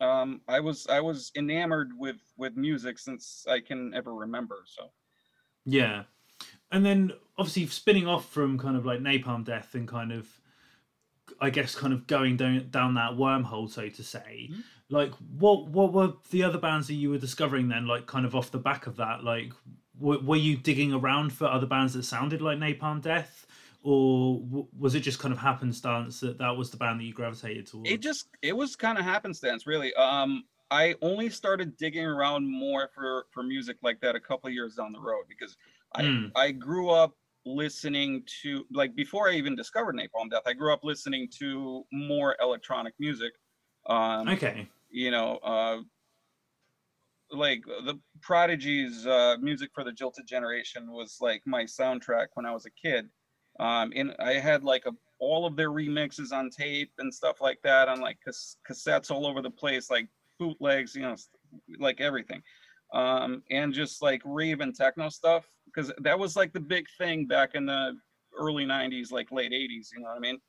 Um 0.00 0.40
i 0.48 0.58
was 0.60 0.86
i 0.88 1.00
was 1.00 1.30
enamored 1.36 1.90
with 1.96 2.20
with 2.36 2.56
music 2.56 2.98
since 2.98 3.46
i 3.48 3.60
can 3.60 3.92
ever 3.94 4.14
remember 4.14 4.62
so 4.66 4.90
Yeah. 5.64 6.04
And 6.70 6.84
then 6.86 7.12
obviously 7.38 7.66
spinning 7.68 8.06
off 8.06 8.28
from 8.30 8.58
kind 8.58 8.76
of 8.76 8.86
like 8.86 9.00
Napalm 9.00 9.44
Death 9.44 9.74
and 9.74 9.88
kind 9.88 10.12
of 10.12 10.40
I 11.40 11.50
guess 11.50 11.74
kind 11.74 11.92
of 11.92 12.06
going 12.06 12.36
down 12.36 12.68
down 12.70 12.94
that 12.94 13.12
wormhole, 13.12 13.70
so 13.70 13.88
to 13.88 14.02
say. 14.02 14.48
Mhm. 14.52 14.64
Like 14.88 15.12
what 15.14 15.68
what 15.68 15.92
were 15.92 16.14
the 16.30 16.42
other 16.42 16.58
bands 16.58 16.88
that 16.88 16.94
you 16.94 17.10
were 17.10 17.18
discovering 17.18 17.68
then, 17.68 17.86
like 17.86 18.06
kind 18.06 18.26
of 18.26 18.34
off 18.34 18.50
the 18.50 18.58
back 18.58 18.86
of 18.86 18.96
that? 18.96 19.22
Like 19.24 19.52
w- 19.98 20.24
were 20.24 20.36
you 20.36 20.56
digging 20.56 20.92
around 20.92 21.32
for 21.32 21.46
other 21.46 21.66
bands 21.66 21.94
that 21.94 22.02
sounded 22.04 22.40
like 22.42 22.58
Napalm 22.58 23.00
Death? 23.00 23.46
Or 23.82 24.40
w- 24.40 24.68
was 24.78 24.94
it 24.94 25.00
just 25.00 25.18
kind 25.18 25.32
of 25.32 25.38
happenstance 25.38 26.20
that 26.20 26.38
that 26.38 26.56
was 26.56 26.70
the 26.70 26.76
band 26.76 27.00
that 27.00 27.04
you 27.04 27.14
gravitated 27.14 27.66
towards? 27.66 27.90
it 27.90 28.00
just 28.00 28.28
it 28.42 28.54
was 28.56 28.76
kind 28.76 28.98
of 28.98 29.04
happenstance 29.04 29.66
really 29.66 29.94
um 29.94 30.44
i 30.70 30.94
only 31.00 31.30
started 31.30 31.76
digging 31.78 32.04
around 32.04 32.46
more 32.46 32.90
for 32.94 33.26
for 33.32 33.42
music 33.42 33.78
like 33.82 33.98
that 34.00 34.14
a 34.14 34.20
couple 34.20 34.46
of 34.48 34.52
years 34.52 34.74
down 34.74 34.92
the 34.92 35.00
road 35.00 35.24
because 35.28 35.56
i 35.94 36.02
Mm. 36.02 36.30
i 36.36 36.50
grew 36.52 36.90
up 36.90 37.16
listening 37.46 38.22
to 38.42 38.66
like 38.70 38.94
before 38.94 39.30
i 39.30 39.32
even 39.32 39.56
discovered 39.56 39.96
napalm 39.96 40.28
death 40.30 40.42
i 40.46 40.52
grew 40.52 40.72
up 40.72 40.84
listening 40.84 41.26
to 41.38 41.84
more 41.90 42.36
electronic 42.40 42.92
music 42.98 43.32
um 43.86 44.28
okay. 44.28 44.68
you 44.90 45.10
know 45.10 45.36
uh 45.38 45.78
like 47.32 47.62
the 47.64 47.98
prodigy's 48.20 49.06
uh 49.06 49.36
music 49.40 49.70
for 49.74 49.84
the 49.84 49.92
jilted 49.92 50.26
generation 50.26 50.90
was 50.92 51.18
like 51.20 51.42
my 51.46 51.62
soundtrack 51.64 52.26
when 52.34 52.44
i 52.44 52.52
was 52.52 52.66
a 52.66 52.70
kid 52.70 53.08
um 53.60 53.92
and 53.94 54.14
i 54.18 54.32
had 54.34 54.64
like 54.64 54.86
a 54.86 54.92
all 55.20 55.46
of 55.46 55.54
their 55.54 55.70
remixes 55.70 56.32
on 56.32 56.50
tape 56.50 56.90
and 56.98 57.12
stuff 57.14 57.40
like 57.40 57.60
that 57.62 57.88
on 57.88 58.00
like 58.00 58.18
cas- 58.24 58.56
cassettes 58.68 59.10
all 59.10 59.26
over 59.26 59.42
the 59.42 59.50
place 59.50 59.90
like 59.90 60.08
bootlegs 60.38 60.94
you 60.96 61.02
know 61.02 61.14
like 61.78 62.00
everything 62.00 62.42
um 62.94 63.42
and 63.50 63.72
just 63.72 64.02
like 64.02 64.22
rave 64.24 64.60
and 64.60 64.74
techno 64.74 65.08
stuff 65.08 65.44
because 65.66 65.92
that 65.98 66.18
was 66.18 66.34
like 66.36 66.52
the 66.52 66.60
big 66.60 66.86
thing 66.98 67.26
back 67.26 67.54
in 67.54 67.66
the 67.66 67.94
early 68.38 68.64
90s 68.64 69.12
like 69.12 69.30
late 69.30 69.52
80s 69.52 69.90
you 69.94 70.00
know 70.00 70.08
what 70.08 70.16
i 70.16 70.20
mean 70.20 70.40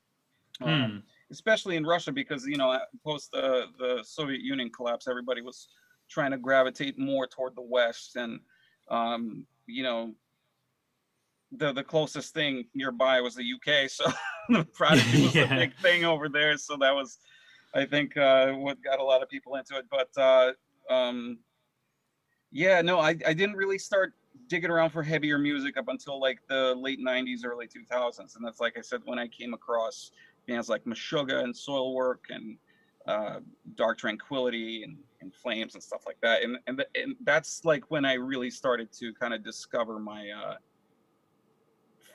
Um, 0.62 0.92
Hmm. 0.92 0.98
especially 1.32 1.76
in 1.76 1.86
Russia, 1.86 2.12
because 2.12 2.46
you 2.46 2.58
know, 2.58 2.78
post 3.04 3.32
the 3.32 3.68
the 3.80 4.04
Soviet 4.04 4.42
Union 4.42 4.70
collapse, 4.70 5.08
everybody 5.08 5.42
was 5.42 5.70
trying 6.10 6.32
to 6.32 6.38
gravitate 6.38 7.00
more 7.00 7.26
toward 7.28 7.56
the 7.56 7.62
West, 7.62 8.16
and 8.16 8.40
um, 8.90 9.46
you 9.66 9.84
know, 9.84 10.14
the 11.58 11.74
the 11.74 11.84
closest 11.84 12.34
thing 12.34 12.66
nearby 12.74 13.22
was 13.22 13.36
the 13.36 13.44
UK, 13.44 13.90
so 13.90 14.06
the 14.50 14.66
Prodigy 14.74 15.22
was 15.26 15.36
Yeah. 15.36 15.48
the 15.48 15.56
big 15.56 15.76
thing 15.78 16.06
over 16.06 16.30
there. 16.30 16.58
So 16.58 16.78
that 16.78 16.94
was, 16.94 17.20
I 17.74 17.86
think, 17.86 18.16
uh, 18.18 18.54
what 18.54 18.82
got 18.84 19.00
a 19.00 19.04
lot 19.04 19.22
of 19.22 19.30
people 19.30 19.56
into 19.56 19.78
it. 19.78 19.86
But 19.90 20.10
uh, 20.22 20.54
um, 20.94 21.40
yeah, 22.52 22.82
no, 22.82 23.00
I 23.00 23.10
I 23.26 23.34
didn't 23.34 23.56
really 23.56 23.78
start 23.78 24.14
digging 24.48 24.70
around 24.70 24.92
for 24.92 25.04
heavier 25.04 25.38
music 25.38 25.78
up 25.78 25.88
until 25.90 26.20
like 26.20 26.40
the 26.48 26.74
late 26.76 27.00
90s 27.00 27.42
early 27.46 27.68
2000s 27.68 28.36
and 28.36 28.46
that's 28.46 28.62
like 28.62 28.78
i 28.78 28.82
said 28.82 29.02
when 29.04 29.20
i 29.20 29.28
came 29.28 29.54
across 29.54 30.12
bands 30.48 30.70
like 30.70 30.84
Meshuggah 30.86 31.44
and 31.44 31.54
Soilwork 31.54 32.20
and 32.30 32.58
uh, 33.08 33.40
Dark 33.76 33.98
Tranquillity 33.98 34.84
and, 34.84 34.98
and 35.22 35.34
Flames 35.34 35.76
and 35.76 35.84
stuff 35.84 36.02
like 36.06 36.18
that. 36.22 36.44
And 36.44 36.58
and, 36.68 36.78
th- 36.78 36.90
and 36.96 37.16
that's 37.24 37.64
like 37.66 37.90
when 37.90 38.06
I 38.06 38.14
really 38.14 38.50
started 38.50 38.92
to 38.94 39.14
kind 39.14 39.34
of 39.34 39.44
discover 39.44 40.00
my 40.00 40.30
uh, 40.30 40.56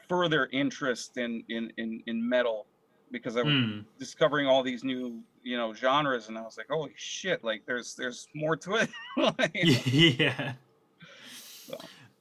further 0.08 0.48
interest 0.52 1.16
in, 1.16 1.42
in 1.48 1.72
in 1.76 2.02
in 2.06 2.28
metal 2.28 2.66
because 3.10 3.36
I 3.36 3.42
was 3.42 3.54
Hmm. 3.54 3.80
discovering 3.98 4.46
all 4.46 4.62
these 4.62 4.84
new 4.84 5.22
you 5.42 5.56
know 5.56 5.72
genres 5.74 6.28
and 6.28 6.36
I 6.36 6.42
was 6.42 6.56
like, 6.56 6.66
holy 6.68 6.92
shit! 6.96 7.44
Like 7.44 7.62
there's 7.66 7.94
there's 7.94 8.28
more 8.34 8.56
to 8.56 8.74
it. 8.76 8.90
Like, 9.16 9.50
yeah. 9.86 10.54
So. 11.66 11.78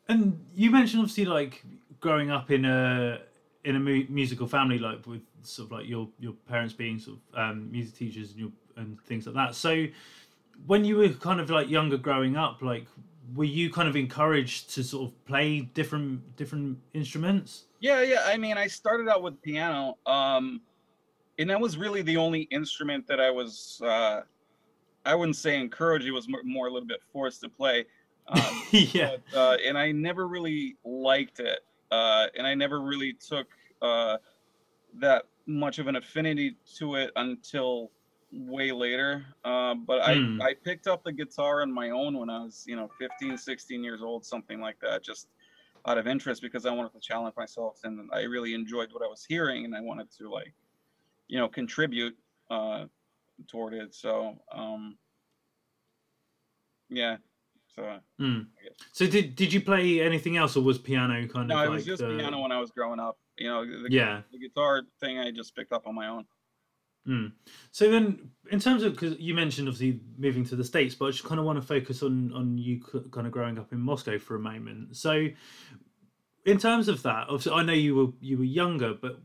And 0.07 0.39
you 0.55 0.71
mentioned 0.71 1.01
obviously 1.01 1.25
like 1.25 1.63
growing 1.99 2.31
up 2.31 2.51
in 2.51 2.65
a 2.65 3.21
in 3.63 3.75
a 3.75 3.79
mu- 3.79 4.05
musical 4.09 4.47
family, 4.47 4.77
like 4.77 5.05
with 5.07 5.21
sort 5.41 5.67
of 5.67 5.71
like 5.71 5.87
your 5.87 6.07
your 6.19 6.33
parents 6.47 6.73
being 6.73 6.99
sort 6.99 7.17
of 7.33 7.39
um, 7.39 7.71
music 7.71 7.95
teachers 7.95 8.31
and 8.31 8.39
your 8.39 8.51
and 8.77 8.99
things 9.01 9.25
like 9.25 9.35
that. 9.35 9.55
So 9.55 9.85
when 10.67 10.85
you 10.85 10.97
were 10.97 11.09
kind 11.09 11.39
of 11.39 11.49
like 11.49 11.69
younger 11.69 11.97
growing 11.97 12.37
up, 12.37 12.61
like 12.61 12.85
were 13.33 13.45
you 13.45 13.69
kind 13.69 13.87
of 13.87 13.95
encouraged 13.95 14.73
to 14.75 14.83
sort 14.83 15.09
of 15.09 15.25
play 15.25 15.61
different 15.61 16.35
different 16.35 16.77
instruments? 16.93 17.65
Yeah, 17.79 18.01
yeah. 18.01 18.23
I 18.25 18.37
mean, 18.37 18.57
I 18.57 18.67
started 18.67 19.07
out 19.07 19.23
with 19.23 19.41
piano, 19.41 19.97
um, 20.05 20.61
and 21.39 21.49
that 21.49 21.59
was 21.59 21.77
really 21.77 22.01
the 22.01 22.17
only 22.17 22.41
instrument 22.51 23.07
that 23.07 23.19
I 23.19 23.31
was. 23.31 23.81
Uh, 23.83 24.21
I 25.05 25.15
wouldn't 25.15 25.35
say 25.35 25.59
encouraged; 25.59 26.05
it 26.05 26.11
was 26.11 26.27
more, 26.27 26.43
more 26.43 26.67
a 26.67 26.71
little 26.71 26.87
bit 26.87 27.01
forced 27.11 27.41
to 27.41 27.49
play. 27.49 27.85
Um, 28.27 28.63
yeah. 28.71 29.17
but, 29.31 29.37
uh, 29.37 29.57
and 29.65 29.77
I 29.77 29.91
never 29.91 30.27
really 30.27 30.77
liked 30.83 31.39
it, 31.39 31.59
uh, 31.91 32.27
and 32.37 32.45
I 32.45 32.53
never 32.53 32.81
really 32.81 33.13
took 33.13 33.47
uh, 33.81 34.17
that 34.95 35.25
much 35.45 35.79
of 35.79 35.87
an 35.87 35.95
affinity 35.95 36.57
to 36.77 36.95
it 36.95 37.11
until 37.15 37.91
way 38.35 38.71
later. 38.71 39.25
Uh, 39.43 39.75
but 39.75 40.01
I, 40.01 40.15
Hmm. 40.15 40.41
I 40.41 40.53
picked 40.53 40.87
up 40.87 41.03
the 41.03 41.11
guitar 41.11 41.61
on 41.61 41.71
my 41.71 41.89
own 41.91 42.17
when 42.17 42.29
I 42.29 42.43
was, 42.43 42.65
you 42.67 42.75
know, 42.75 42.89
15, 42.99 43.37
16 43.37 43.83
years 43.83 44.01
old, 44.01 44.25
something 44.25 44.59
like 44.59 44.79
that, 44.81 45.03
just 45.03 45.29
out 45.87 45.97
of 45.97 46.07
interest 46.07 46.41
because 46.41 46.65
I 46.65 46.71
wanted 46.71 46.93
to 46.93 46.99
challenge 46.99 47.35
myself 47.37 47.79
and 47.83 48.09
I 48.11 48.21
really 48.23 48.53
enjoyed 48.53 48.91
what 48.91 49.03
I 49.03 49.07
was 49.07 49.23
hearing 49.23 49.65
and 49.65 49.75
I 49.75 49.81
wanted 49.81 50.11
to 50.17 50.29
like, 50.29 50.53
you 51.27 51.37
know, 51.37 51.47
contribute 51.47 52.17
uh, 52.49 52.85
toward 53.47 53.73
it. 53.73 53.93
So, 53.93 54.35
um, 54.51 54.97
yeah. 56.89 57.17
So 57.75 57.99
Hmm. 58.19 58.39
So 58.93 59.05
did 59.05 59.35
did 59.35 59.51
you 59.51 59.59
play 59.59 59.99
anything 60.01 60.37
else, 60.37 60.55
or 60.55 60.61
was 60.63 60.77
piano 60.77 61.27
kind 61.27 61.49
no, 61.49 61.57
of 61.57 61.63
it 61.65 61.67
like 61.67 61.75
was 61.75 61.85
just 61.85 62.01
the- 62.01 62.15
piano 62.17 62.39
when 62.41 62.51
I 62.53 62.59
was 62.59 62.71
growing 62.71 62.99
up. 63.01 63.17
You 63.37 63.49
know, 63.49 63.65
the, 63.65 63.91
Yeah. 63.91 64.21
the 64.31 64.39
guitar 64.39 64.83
thing 65.01 65.19
I 65.19 65.29
just 65.31 65.53
picked 65.55 65.73
up 65.73 65.85
on 65.87 65.93
my 65.93 66.07
own. 66.07 66.25
Mm. 67.07 67.31
So 67.71 67.91
then, 67.91 68.31
in 68.51 68.59
terms 68.59 68.83
of 68.83 68.93
because 68.93 69.19
you 69.19 69.33
mentioned 69.33 69.67
obviously 69.67 69.99
moving 70.17 70.45
to 70.45 70.55
the 70.55 70.63
states, 70.63 70.95
but 70.95 71.05
I 71.05 71.11
just 71.11 71.23
kind 71.23 71.39
of 71.39 71.45
want 71.45 71.59
to 71.61 71.65
focus 71.65 72.01
on 72.03 72.31
on 72.33 72.57
you 72.57 72.81
kind 73.11 73.27
of 73.27 73.31
growing 73.31 73.59
up 73.59 73.71
in 73.71 73.79
Moscow 73.79 74.17
for 74.17 74.35
a 74.35 74.39
moment. 74.39 74.97
So, 74.97 75.27
in 76.45 76.57
terms 76.57 76.87
of 76.87 77.03
that, 77.03 77.27
obviously, 77.29 77.51
I 77.53 77.63
know 77.63 77.73
you 77.73 77.95
were 77.95 78.07
you 78.21 78.37
were 78.37 78.43
younger, 78.43 78.93
but 78.93 79.19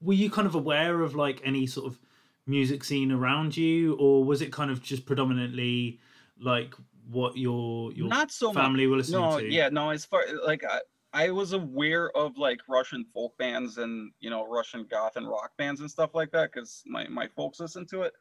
were 0.00 0.14
you 0.14 0.30
kind 0.30 0.46
of 0.46 0.54
aware 0.54 1.02
of 1.02 1.14
like 1.14 1.40
any 1.44 1.66
sort 1.66 1.86
of 1.86 1.98
music 2.46 2.82
scene 2.82 3.12
around 3.12 3.56
you, 3.56 3.94
or 3.96 4.24
was 4.24 4.42
it 4.42 4.52
kind 4.52 4.70
of 4.70 4.82
just 4.82 5.06
predominantly 5.06 6.00
like 6.40 6.74
what 7.10 7.36
your 7.36 7.92
your 7.92 8.08
Not 8.08 8.30
so 8.30 8.52
much. 8.52 8.62
family 8.62 8.86
were 8.86 8.96
listening 8.96 9.20
No, 9.20 9.38
to? 9.38 9.46
yeah, 9.52 9.68
no. 9.68 9.90
As 9.90 10.04
far 10.04 10.24
like 10.44 10.64
I, 10.64 10.80
I 11.18 11.30
was 11.30 11.52
aware 11.52 12.16
of 12.16 12.38
like 12.38 12.60
Russian 12.68 13.04
folk 13.12 13.36
bands 13.38 13.78
and 13.78 14.12
you 14.20 14.30
know 14.30 14.46
Russian 14.46 14.86
goth 14.88 15.16
and 15.16 15.26
rock 15.26 15.50
bands 15.58 15.80
and 15.80 15.90
stuff 15.90 16.14
like 16.14 16.30
that 16.30 16.52
because 16.52 16.80
my 16.86 17.08
my 17.08 17.26
folks 17.26 17.58
listened 17.58 17.88
to 17.88 18.02
it, 18.02 18.12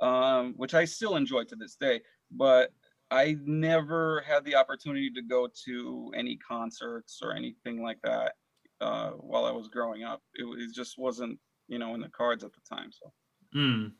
um, 0.00 0.54
which 0.56 0.72
I 0.72 0.86
still 0.86 1.16
enjoy 1.16 1.44
to 1.44 1.56
this 1.56 1.76
day. 1.76 2.00
But 2.30 2.72
I 3.10 3.36
never 3.44 4.22
had 4.26 4.42
the 4.46 4.56
opportunity 4.56 5.10
to 5.10 5.22
go 5.22 5.48
to 5.66 6.12
any 6.16 6.38
concerts 6.38 7.20
or 7.22 7.34
anything 7.34 7.82
like 7.82 7.98
that 8.04 8.32
uh, 8.80 9.10
while 9.10 9.44
I 9.44 9.52
was 9.52 9.68
growing 9.68 10.04
up. 10.04 10.22
It, 10.34 10.46
it 10.58 10.74
just 10.74 10.94
wasn't 10.96 11.38
you 11.68 11.78
know 11.78 11.94
in 11.94 12.00
the 12.00 12.08
cards 12.08 12.42
at 12.42 12.52
the 12.54 12.74
time. 12.74 12.90
So. 12.90 13.12
Mm. 13.54 13.92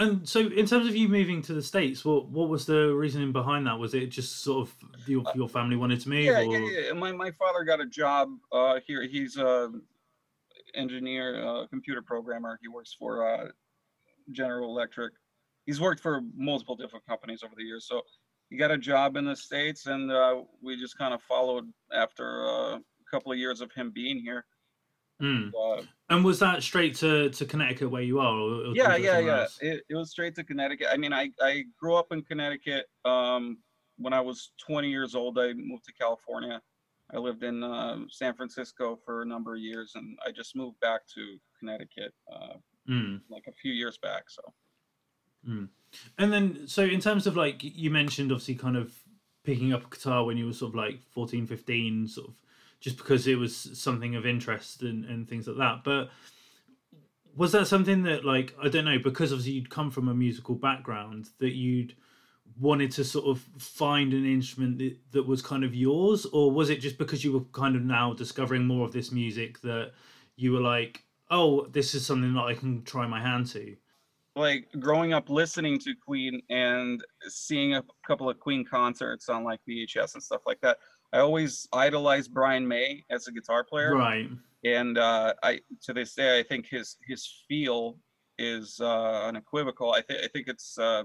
And 0.00 0.28
so, 0.28 0.40
in 0.40 0.64
terms 0.66 0.86
of 0.86 0.94
you 0.94 1.08
moving 1.08 1.42
to 1.42 1.52
the 1.52 1.62
states, 1.62 2.04
what 2.04 2.28
what 2.28 2.48
was 2.48 2.66
the 2.66 2.94
reasoning 2.94 3.32
behind 3.32 3.66
that? 3.66 3.78
Was 3.78 3.94
it 3.94 4.06
just 4.06 4.42
sort 4.42 4.68
of 4.68 5.08
your 5.08 5.24
your 5.34 5.48
family 5.48 5.74
wanted 5.76 6.00
to 6.00 6.08
move? 6.08 6.28
Uh, 6.28 6.38
Yeah, 6.38 6.46
or... 6.46 6.58
yeah, 6.58 6.80
yeah. 6.86 6.92
My 6.92 7.10
my 7.10 7.32
father 7.32 7.64
got 7.64 7.80
a 7.80 7.86
job 7.86 8.30
uh, 8.52 8.78
here. 8.86 9.02
He's 9.02 9.36
a 9.36 9.72
engineer, 10.74 11.44
uh, 11.44 11.66
computer 11.66 12.02
programmer. 12.02 12.58
He 12.62 12.68
works 12.68 12.94
for 12.96 13.28
uh, 13.28 13.48
General 14.30 14.70
Electric. 14.70 15.14
He's 15.66 15.80
worked 15.80 16.00
for 16.00 16.20
multiple 16.36 16.76
different 16.76 17.04
companies 17.06 17.42
over 17.42 17.54
the 17.56 17.64
years, 17.64 17.86
so 17.88 18.02
he 18.50 18.56
got 18.56 18.70
a 18.70 18.78
job 18.78 19.16
in 19.16 19.24
the 19.24 19.36
states, 19.36 19.86
and 19.86 20.12
uh, 20.12 20.42
we 20.62 20.76
just 20.78 20.96
kind 20.96 21.12
of 21.12 21.20
followed 21.22 21.64
after 21.92 22.46
uh, 22.46 22.76
a 22.76 22.80
couple 23.10 23.32
of 23.32 23.38
years 23.38 23.60
of 23.60 23.72
him 23.72 23.90
being 23.90 24.20
here. 24.20 24.46
Mm. 25.20 25.52
Uh, 25.52 25.82
and 26.10 26.24
was 26.24 26.38
that 26.38 26.62
straight 26.62 26.94
to, 26.96 27.30
to 27.30 27.44
Connecticut 27.44 27.90
where 27.90 28.02
you 28.02 28.20
are? 28.20 28.34
Or, 28.34 28.66
or 28.66 28.74
yeah, 28.74 28.96
yeah, 28.96 29.18
yeah. 29.18 29.46
It, 29.60 29.82
it 29.88 29.94
was 29.94 30.10
straight 30.10 30.34
to 30.36 30.44
Connecticut. 30.44 30.88
I 30.90 30.96
mean, 30.96 31.12
I, 31.12 31.30
I 31.40 31.64
grew 31.78 31.96
up 31.96 32.12
in 32.12 32.22
Connecticut. 32.22 32.86
Um, 33.04 33.58
when 33.98 34.12
I 34.12 34.20
was 34.20 34.52
20 34.58 34.88
years 34.88 35.14
old, 35.14 35.38
I 35.38 35.52
moved 35.54 35.84
to 35.86 35.92
California. 35.92 36.62
I 37.12 37.18
lived 37.18 37.42
in 37.42 37.62
uh, 37.62 37.98
San 38.10 38.34
Francisco 38.34 38.98
for 39.04 39.22
a 39.22 39.26
number 39.26 39.54
of 39.54 39.60
years, 39.60 39.92
and 39.94 40.18
I 40.26 40.30
just 40.30 40.54
moved 40.54 40.78
back 40.80 41.02
to 41.14 41.38
Connecticut 41.58 42.12
uh, 42.32 42.54
mm. 42.88 43.20
like 43.28 43.46
a 43.48 43.52
few 43.52 43.72
years 43.72 43.98
back. 43.98 44.24
So. 44.28 44.42
Mm. 45.48 45.68
And 46.18 46.32
then, 46.32 46.68
so 46.68 46.82
in 46.82 47.00
terms 47.00 47.26
of 47.26 47.36
like 47.36 47.60
you 47.62 47.90
mentioned, 47.90 48.30
obviously, 48.30 48.56
kind 48.56 48.76
of 48.76 48.92
picking 49.42 49.72
up 49.72 49.86
a 49.86 49.88
guitar 49.88 50.24
when 50.24 50.36
you 50.36 50.46
were 50.46 50.52
sort 50.52 50.70
of 50.70 50.74
like 50.74 51.00
14, 51.10 51.46
15, 51.46 52.08
sort 52.08 52.28
of 52.28 52.34
just 52.80 52.96
because 52.96 53.26
it 53.26 53.36
was 53.36 53.56
something 53.78 54.14
of 54.14 54.26
interest 54.26 54.82
and, 54.82 55.04
and 55.04 55.28
things 55.28 55.46
like 55.46 55.56
that. 55.56 55.84
But 55.84 56.10
was 57.36 57.52
that 57.52 57.66
something 57.66 58.02
that, 58.04 58.24
like, 58.24 58.54
I 58.62 58.68
don't 58.68 58.84
know, 58.84 58.98
because 58.98 59.32
obviously 59.32 59.52
you'd 59.52 59.70
come 59.70 59.90
from 59.90 60.08
a 60.08 60.14
musical 60.14 60.54
background, 60.54 61.28
that 61.38 61.54
you'd 61.54 61.94
wanted 62.58 62.90
to 62.92 63.04
sort 63.04 63.26
of 63.26 63.40
find 63.58 64.12
an 64.12 64.26
instrument 64.26 64.78
that, 64.78 64.96
that 65.12 65.26
was 65.26 65.42
kind 65.42 65.64
of 65.64 65.74
yours? 65.74 66.26
Or 66.26 66.50
was 66.50 66.70
it 66.70 66.80
just 66.80 66.98
because 66.98 67.24
you 67.24 67.32
were 67.32 67.44
kind 67.52 67.76
of 67.76 67.82
now 67.82 68.12
discovering 68.12 68.66
more 68.66 68.84
of 68.84 68.92
this 68.92 69.12
music 69.12 69.60
that 69.62 69.92
you 70.36 70.52
were 70.52 70.60
like, 70.60 71.04
oh, 71.30 71.66
this 71.66 71.94
is 71.94 72.06
something 72.06 72.34
that 72.34 72.44
I 72.44 72.54
can 72.54 72.82
try 72.84 73.06
my 73.06 73.20
hand 73.20 73.46
to? 73.48 73.76
like 74.38 74.68
growing 74.78 75.12
up 75.12 75.28
listening 75.28 75.78
to 75.80 75.94
Queen 75.94 76.40
and 76.48 77.04
seeing 77.22 77.74
a 77.74 77.84
couple 78.06 78.30
of 78.30 78.38
Queen 78.38 78.64
concerts 78.64 79.28
on 79.28 79.44
like 79.44 79.60
VHS 79.68 80.14
and 80.14 80.22
stuff 80.22 80.42
like 80.46 80.60
that. 80.60 80.78
I 81.12 81.18
always 81.20 81.66
idolized 81.72 82.34
Brian 82.34 82.66
May 82.66 83.04
as 83.10 83.26
a 83.28 83.32
guitar 83.32 83.64
player. 83.64 83.94
Right. 83.94 84.28
And 84.64 84.98
uh, 84.98 85.34
I 85.42 85.60
to 85.84 85.92
this 85.92 86.14
day 86.14 86.38
I 86.38 86.42
think 86.42 86.66
his 86.66 86.96
his 87.06 87.44
feel 87.48 87.98
is 88.38 88.78
uh, 88.80 89.24
unequivocal. 89.24 89.92
I 89.92 90.02
think 90.02 90.20
I 90.24 90.28
think 90.28 90.48
it's 90.48 90.78
uh, 90.78 91.04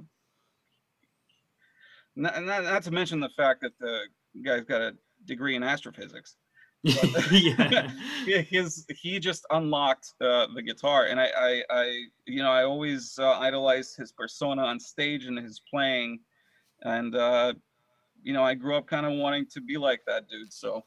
not, 2.16 2.44
not 2.44 2.64
not 2.64 2.84
to 2.84 2.92
mention 2.92 3.20
the 3.20 3.30
fact 3.30 3.62
that 3.62 3.78
the 3.80 4.00
guy's 4.44 4.66
got 4.66 4.82
a 4.82 4.96
degree 5.26 5.56
in 5.56 5.64
astrophysics. 5.64 6.36
yeah. 7.32 7.88
his 8.26 8.86
he 9.02 9.18
just 9.18 9.46
unlocked 9.52 10.14
uh, 10.20 10.48
the 10.54 10.62
guitar, 10.62 11.06
and 11.06 11.18
I, 11.18 11.30
I, 11.38 11.64
I, 11.70 12.04
you 12.26 12.44
know, 12.44 12.52
I 12.52 12.66
always 12.66 13.18
uh, 13.18 13.40
idolized 13.40 13.96
his 13.96 14.12
persona 14.12 14.64
on 14.64 14.82
stage 14.82 15.26
and 15.26 15.38
his 15.38 15.62
playing, 15.70 16.20
and 16.82 17.16
uh, 17.16 17.54
you 18.24 18.34
know, 18.34 18.44
I 18.44 18.54
grew 18.54 18.76
up 18.76 18.88
kind 18.88 19.06
of 19.06 19.14
wanting 19.14 19.46
to 19.54 19.62
be 19.62 19.78
like 19.78 20.02
that 20.08 20.28
dude. 20.30 20.52
So 20.54 20.84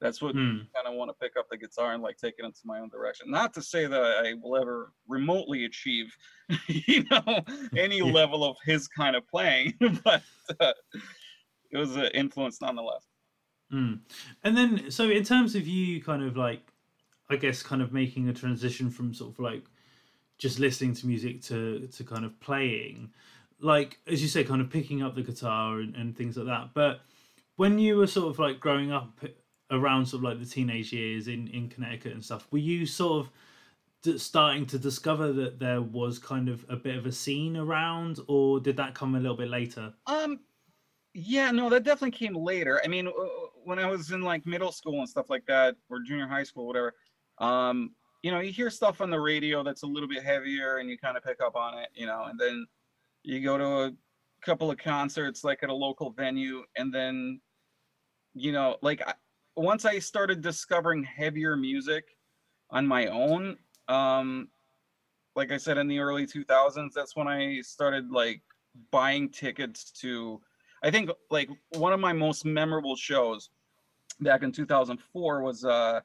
that's 0.00 0.22
what 0.22 0.34
hmm. 0.34 0.58
kind 0.74 0.86
of 0.86 0.94
want 0.94 1.10
to 1.10 1.14
pick 1.14 1.36
up 1.38 1.46
the 1.50 1.58
guitar 1.58 1.92
and 1.92 2.02
like 2.02 2.16
take 2.16 2.34
it 2.38 2.44
into 2.44 2.60
my 2.64 2.80
own 2.80 2.88
direction. 2.88 3.30
Not 3.30 3.52
to 3.54 3.62
say 3.62 3.86
that 3.86 4.00
I 4.00 4.34
will 4.42 4.56
ever 4.56 4.92
remotely 5.06 5.66
achieve, 5.66 6.14
you 6.66 7.04
know, 7.10 7.44
any 7.76 7.98
yeah. 7.98 8.04
level 8.04 8.44
of 8.44 8.56
his 8.64 8.88
kind 8.88 9.14
of 9.14 9.28
playing, 9.28 9.74
but 10.04 10.22
uh, 10.58 10.72
it 11.70 11.76
was 11.76 11.96
an 11.96 12.08
influence 12.14 12.60
nonetheless. 12.60 13.06
Mm. 13.72 14.00
And 14.42 14.56
then, 14.56 14.90
so 14.90 15.08
in 15.10 15.22
terms 15.22 15.54
of 15.54 15.66
you 15.66 16.02
kind 16.02 16.22
of 16.22 16.36
like, 16.36 16.72
I 17.28 17.36
guess, 17.36 17.62
kind 17.62 17.82
of 17.82 17.92
making 17.92 18.28
a 18.28 18.32
transition 18.32 18.90
from 18.90 19.14
sort 19.14 19.32
of 19.34 19.38
like 19.38 19.64
just 20.38 20.58
listening 20.58 20.94
to 20.94 21.06
music 21.06 21.42
to, 21.42 21.86
to 21.86 22.04
kind 22.04 22.24
of 22.24 22.40
playing, 22.40 23.10
like, 23.60 23.98
as 24.06 24.22
you 24.22 24.28
say, 24.28 24.44
kind 24.44 24.60
of 24.60 24.70
picking 24.70 25.02
up 25.02 25.14
the 25.14 25.22
guitar 25.22 25.80
and, 25.80 25.94
and 25.94 26.16
things 26.16 26.36
like 26.36 26.46
that. 26.46 26.70
But 26.74 27.00
when 27.56 27.78
you 27.78 27.96
were 27.96 28.06
sort 28.06 28.30
of 28.30 28.38
like 28.38 28.60
growing 28.60 28.92
up 28.92 29.20
around 29.70 30.06
sort 30.06 30.20
of 30.20 30.24
like 30.24 30.40
the 30.40 30.46
teenage 30.46 30.92
years 30.92 31.28
in, 31.28 31.48
in 31.48 31.68
Connecticut 31.68 32.12
and 32.12 32.24
stuff, 32.24 32.46
were 32.50 32.58
you 32.58 32.86
sort 32.86 33.26
of 33.26 34.20
starting 34.20 34.64
to 34.66 34.78
discover 34.78 35.32
that 35.32 35.58
there 35.58 35.82
was 35.82 36.18
kind 36.18 36.48
of 36.48 36.64
a 36.70 36.76
bit 36.76 36.96
of 36.96 37.04
a 37.04 37.12
scene 37.12 37.56
around 37.56 38.18
or 38.28 38.58
did 38.58 38.76
that 38.76 38.94
come 38.94 39.14
a 39.14 39.20
little 39.20 39.36
bit 39.36 39.50
later 39.50 39.92
um 40.06 40.40
yeah 41.12 41.50
no 41.50 41.68
that 41.68 41.82
definitely 41.82 42.10
came 42.10 42.34
later 42.34 42.80
i 42.82 42.88
mean 42.88 43.06
when 43.64 43.78
I 43.78 43.86
was 43.86 44.10
in 44.10 44.22
like 44.22 44.46
middle 44.46 44.72
school 44.72 45.00
and 45.00 45.08
stuff 45.08 45.30
like 45.30 45.46
that, 45.46 45.76
or 45.88 46.00
junior 46.00 46.26
high 46.26 46.42
school, 46.42 46.66
whatever, 46.66 46.94
um, 47.38 47.94
you 48.22 48.30
know, 48.30 48.40
you 48.40 48.52
hear 48.52 48.70
stuff 48.70 49.00
on 49.00 49.10
the 49.10 49.20
radio 49.20 49.62
that's 49.62 49.82
a 49.82 49.86
little 49.86 50.08
bit 50.08 50.22
heavier, 50.22 50.78
and 50.78 50.90
you 50.90 50.98
kind 50.98 51.16
of 51.16 51.22
pick 51.22 51.40
up 51.40 51.56
on 51.56 51.78
it, 51.78 51.88
you 51.94 52.06
know, 52.06 52.24
and 52.28 52.38
then 52.38 52.66
you 53.22 53.42
go 53.42 53.58
to 53.58 53.64
a 53.64 53.92
couple 54.42 54.70
of 54.70 54.78
concerts 54.78 55.44
like 55.44 55.62
at 55.62 55.70
a 55.70 55.74
local 55.74 56.10
venue, 56.10 56.62
and 56.76 56.92
then, 56.92 57.40
you 58.34 58.52
know, 58.52 58.76
like 58.82 59.02
once 59.56 59.84
I 59.84 59.98
started 59.98 60.40
discovering 60.40 61.02
heavier 61.04 61.56
music 61.56 62.16
on 62.70 62.86
my 62.86 63.06
own, 63.06 63.56
um, 63.88 64.48
like 65.36 65.52
I 65.52 65.56
said 65.56 65.78
in 65.78 65.88
the 65.88 65.98
early 65.98 66.26
2000s, 66.26 66.92
that's 66.94 67.16
when 67.16 67.28
I 67.28 67.60
started 67.60 68.10
like 68.10 68.42
buying 68.90 69.28
tickets 69.28 69.90
to 69.90 70.40
I 70.82 70.90
think 70.90 71.10
like 71.30 71.50
one 71.76 71.92
of 71.92 72.00
my 72.00 72.12
most 72.12 72.44
memorable 72.44 72.96
shows 72.96 73.50
back 74.20 74.42
in 74.42 74.52
2004 74.52 75.42
was 75.42 75.64
uh, 75.64 76.00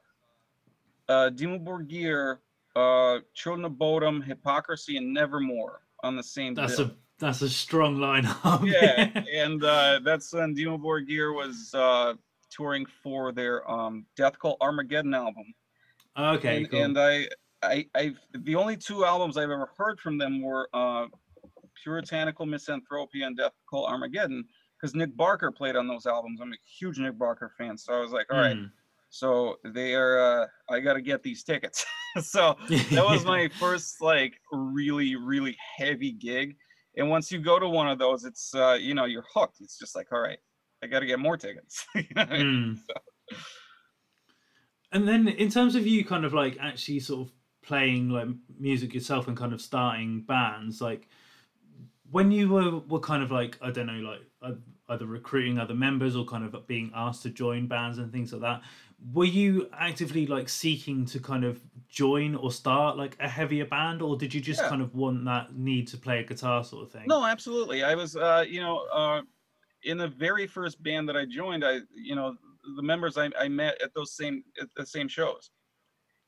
uh, 1.08 1.30
Dimmu 1.30 1.64
Borgir, 1.64 2.38
uh, 2.74 3.20
Children 3.34 3.64
of 3.64 3.72
Bodom, 3.72 4.22
Hypocrisy, 4.22 4.96
and 4.96 5.14
Nevermore 5.14 5.80
on 6.02 6.16
the 6.16 6.22
same. 6.22 6.54
That's 6.54 6.76
bill. 6.76 6.86
a 6.86 6.94
that's 7.18 7.42
a 7.42 7.48
strong 7.48 7.96
lineup. 7.96 8.66
yeah, 8.66 9.22
and 9.34 9.62
uh, 9.62 10.00
that's 10.04 10.32
when 10.32 10.54
Dimmu 10.54 10.80
Borgir 10.80 11.34
was 11.34 11.72
uh, 11.74 12.14
touring 12.50 12.86
for 13.02 13.32
their 13.32 13.68
um, 13.70 14.06
Death 14.16 14.38
Cult 14.38 14.58
Armageddon 14.60 15.14
album. 15.14 15.54
Okay, 16.18 16.58
and, 16.58 16.70
cool. 16.70 16.82
and 16.82 16.98
I, 16.98 17.28
I, 17.62 17.86
I, 17.94 18.14
the 18.32 18.54
only 18.54 18.76
two 18.76 19.04
albums 19.04 19.36
I've 19.36 19.50
ever 19.50 19.70
heard 19.76 20.00
from 20.00 20.18
them 20.18 20.42
were 20.42 20.68
uh, 20.72 21.06
Puritanical 21.82 22.46
Misanthropy 22.46 23.22
and 23.22 23.36
Death 23.36 23.52
Cult 23.68 23.88
Armageddon 23.88 24.44
because 24.80 24.94
Nick 24.94 25.16
Barker 25.16 25.50
played 25.50 25.76
on 25.76 25.86
those 25.86 26.06
albums. 26.06 26.40
I'm 26.40 26.52
a 26.52 26.56
huge 26.64 26.98
Nick 26.98 27.18
Barker 27.18 27.52
fan, 27.56 27.76
so 27.76 27.94
I 27.94 28.00
was 28.00 28.12
like, 28.12 28.26
all 28.30 28.38
right. 28.38 28.56
Mm. 28.56 28.70
So 29.08 29.56
they 29.64 29.94
are. 29.94 30.18
Uh, 30.18 30.46
I 30.68 30.80
got 30.80 30.94
to 30.94 31.00
get 31.00 31.22
these 31.22 31.42
tickets. 31.42 31.84
so 32.22 32.56
that 32.68 33.04
was 33.08 33.24
my 33.26 33.48
first 33.48 34.02
like 34.02 34.34
really 34.52 35.16
really 35.16 35.56
heavy 35.76 36.12
gig. 36.12 36.56
And 36.96 37.10
once 37.10 37.30
you 37.30 37.38
go 37.38 37.58
to 37.58 37.68
one 37.68 37.88
of 37.88 37.98
those, 37.98 38.24
it's 38.24 38.54
uh, 38.54 38.78
you 38.80 38.94
know 38.94 39.04
you're 39.04 39.24
hooked. 39.34 39.60
It's 39.60 39.78
just 39.78 39.94
like, 39.94 40.12
all 40.12 40.20
right, 40.20 40.38
I 40.82 40.86
got 40.86 41.00
to 41.00 41.06
get 41.06 41.18
more 41.18 41.36
tickets. 41.36 41.86
mm. 41.96 42.76
so. 42.76 43.36
And 44.92 45.06
then 45.06 45.28
in 45.28 45.50
terms 45.50 45.74
of 45.74 45.86
you 45.86 46.04
kind 46.04 46.24
of 46.24 46.32
like 46.32 46.56
actually 46.60 47.00
sort 47.00 47.28
of 47.28 47.34
playing 47.62 48.10
like 48.10 48.28
music 48.58 48.94
yourself 48.94 49.28
and 49.28 49.36
kind 49.36 49.52
of 49.52 49.60
starting 49.60 50.22
bands, 50.22 50.80
like 50.80 51.08
when 52.10 52.30
you 52.30 52.48
were 52.48 52.78
were 52.78 53.00
kind 53.00 53.22
of 53.22 53.30
like 53.30 53.58
I 53.60 53.70
don't 53.70 53.86
know 53.86 54.18
like 54.42 54.56
either 54.88 55.06
recruiting 55.06 55.58
other 55.58 55.74
members 55.74 56.14
or 56.14 56.24
kind 56.24 56.44
of 56.44 56.66
being 56.66 56.92
asked 56.94 57.22
to 57.24 57.30
join 57.30 57.66
bands 57.66 57.98
and 57.98 58.12
things 58.12 58.32
like 58.32 58.42
that 58.42 58.62
were 59.12 59.24
you 59.24 59.68
actively 59.78 60.26
like 60.26 60.48
seeking 60.48 61.04
to 61.06 61.20
kind 61.20 61.44
of 61.44 61.60
join 61.88 62.34
or 62.34 62.50
start 62.50 62.96
like 62.96 63.16
a 63.20 63.28
heavier 63.28 63.64
band 63.64 64.02
or 64.02 64.16
did 64.16 64.32
you 64.32 64.40
just 64.40 64.60
yeah. 64.62 64.68
kind 64.68 64.82
of 64.82 64.94
want 64.94 65.24
that 65.24 65.54
need 65.54 65.86
to 65.88 65.96
play 65.96 66.20
a 66.20 66.24
guitar 66.24 66.64
sort 66.64 66.84
of 66.84 66.90
thing? 66.90 67.04
No 67.06 67.24
absolutely. 67.24 67.82
I 67.84 67.94
was 67.94 68.16
uh 68.16 68.44
you 68.48 68.60
know 68.60 68.86
uh 68.92 69.22
in 69.84 69.98
the 69.98 70.08
very 70.08 70.46
first 70.46 70.82
band 70.82 71.08
that 71.08 71.16
i 71.16 71.24
joined 71.24 71.64
i 71.64 71.78
you 71.94 72.16
know 72.16 72.34
the 72.76 72.82
members 72.82 73.16
i, 73.16 73.30
I 73.38 73.48
met 73.48 73.80
at 73.82 73.94
those 73.94 74.16
same 74.16 74.42
at 74.60 74.68
the 74.76 74.86
same 74.86 75.08
shows. 75.08 75.50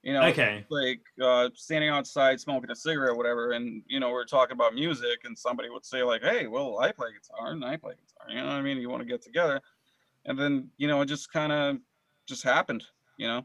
You 0.02 0.12
know 0.12 0.22
okay. 0.26 0.64
like 0.70 1.00
uh, 1.20 1.48
standing 1.54 1.90
outside 1.90 2.38
smoking 2.38 2.70
a 2.70 2.76
cigarette 2.76 3.10
or 3.10 3.16
whatever 3.16 3.52
and 3.52 3.82
you 3.88 3.98
know 3.98 4.10
we're 4.10 4.24
talking 4.24 4.54
about 4.54 4.72
music 4.74 5.24
and 5.24 5.36
somebody 5.36 5.70
would 5.70 5.84
say 5.84 6.02
like 6.04 6.22
hey 6.22 6.46
well 6.46 6.78
i 6.78 6.92
play 6.92 7.08
guitar 7.12 7.50
and 7.50 7.64
i 7.64 7.76
play 7.76 7.94
guitar 7.94 8.30
you 8.30 8.40
know 8.40 8.46
what 8.46 8.54
i 8.54 8.62
mean? 8.62 8.78
You 8.78 8.90
want 8.90 9.02
to 9.02 9.08
get 9.08 9.22
together? 9.22 9.60
And 10.24 10.38
then 10.38 10.68
you 10.76 10.86
know 10.86 11.00
it 11.00 11.06
just 11.06 11.32
kind 11.32 11.52
of 11.52 11.78
just 12.28 12.42
happened 12.42 12.84
you 13.18 13.26
know? 13.26 13.44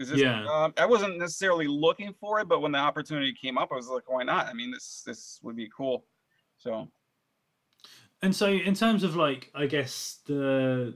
Just, 0.00 0.14
yeah. 0.14 0.46
uh, 0.46 0.70
i 0.78 0.86
wasn't 0.86 1.18
necessarily 1.18 1.66
looking 1.66 2.14
for 2.18 2.40
it 2.40 2.48
but 2.48 2.62
when 2.62 2.72
the 2.72 2.78
opportunity 2.78 3.34
came 3.34 3.58
up 3.58 3.68
i 3.70 3.74
was 3.74 3.88
like 3.88 4.08
why 4.08 4.22
not? 4.22 4.46
I 4.46 4.54
mean 4.54 4.70
this 4.70 5.02
this 5.04 5.38
would 5.42 5.56
be 5.56 5.68
cool 5.76 6.06
so. 6.56 6.88
And 8.22 8.36
so 8.36 8.48
in 8.48 8.74
terms 8.74 9.02
of 9.04 9.16
like 9.16 9.50
i 9.54 9.66
guess 9.66 10.20
the 10.26 10.94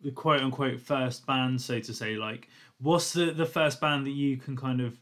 the 0.00 0.10
quote 0.10 0.40
unquote 0.40 0.80
first 0.80 1.26
band 1.26 1.60
so 1.60 1.78
to 1.78 1.94
say 1.94 2.16
like 2.16 2.48
what's 2.78 3.12
the 3.12 3.26
the 3.32 3.46
first 3.46 3.80
band 3.80 4.06
that 4.06 4.12
you 4.12 4.36
can 4.36 4.56
kind 4.56 4.80
of 4.80 4.98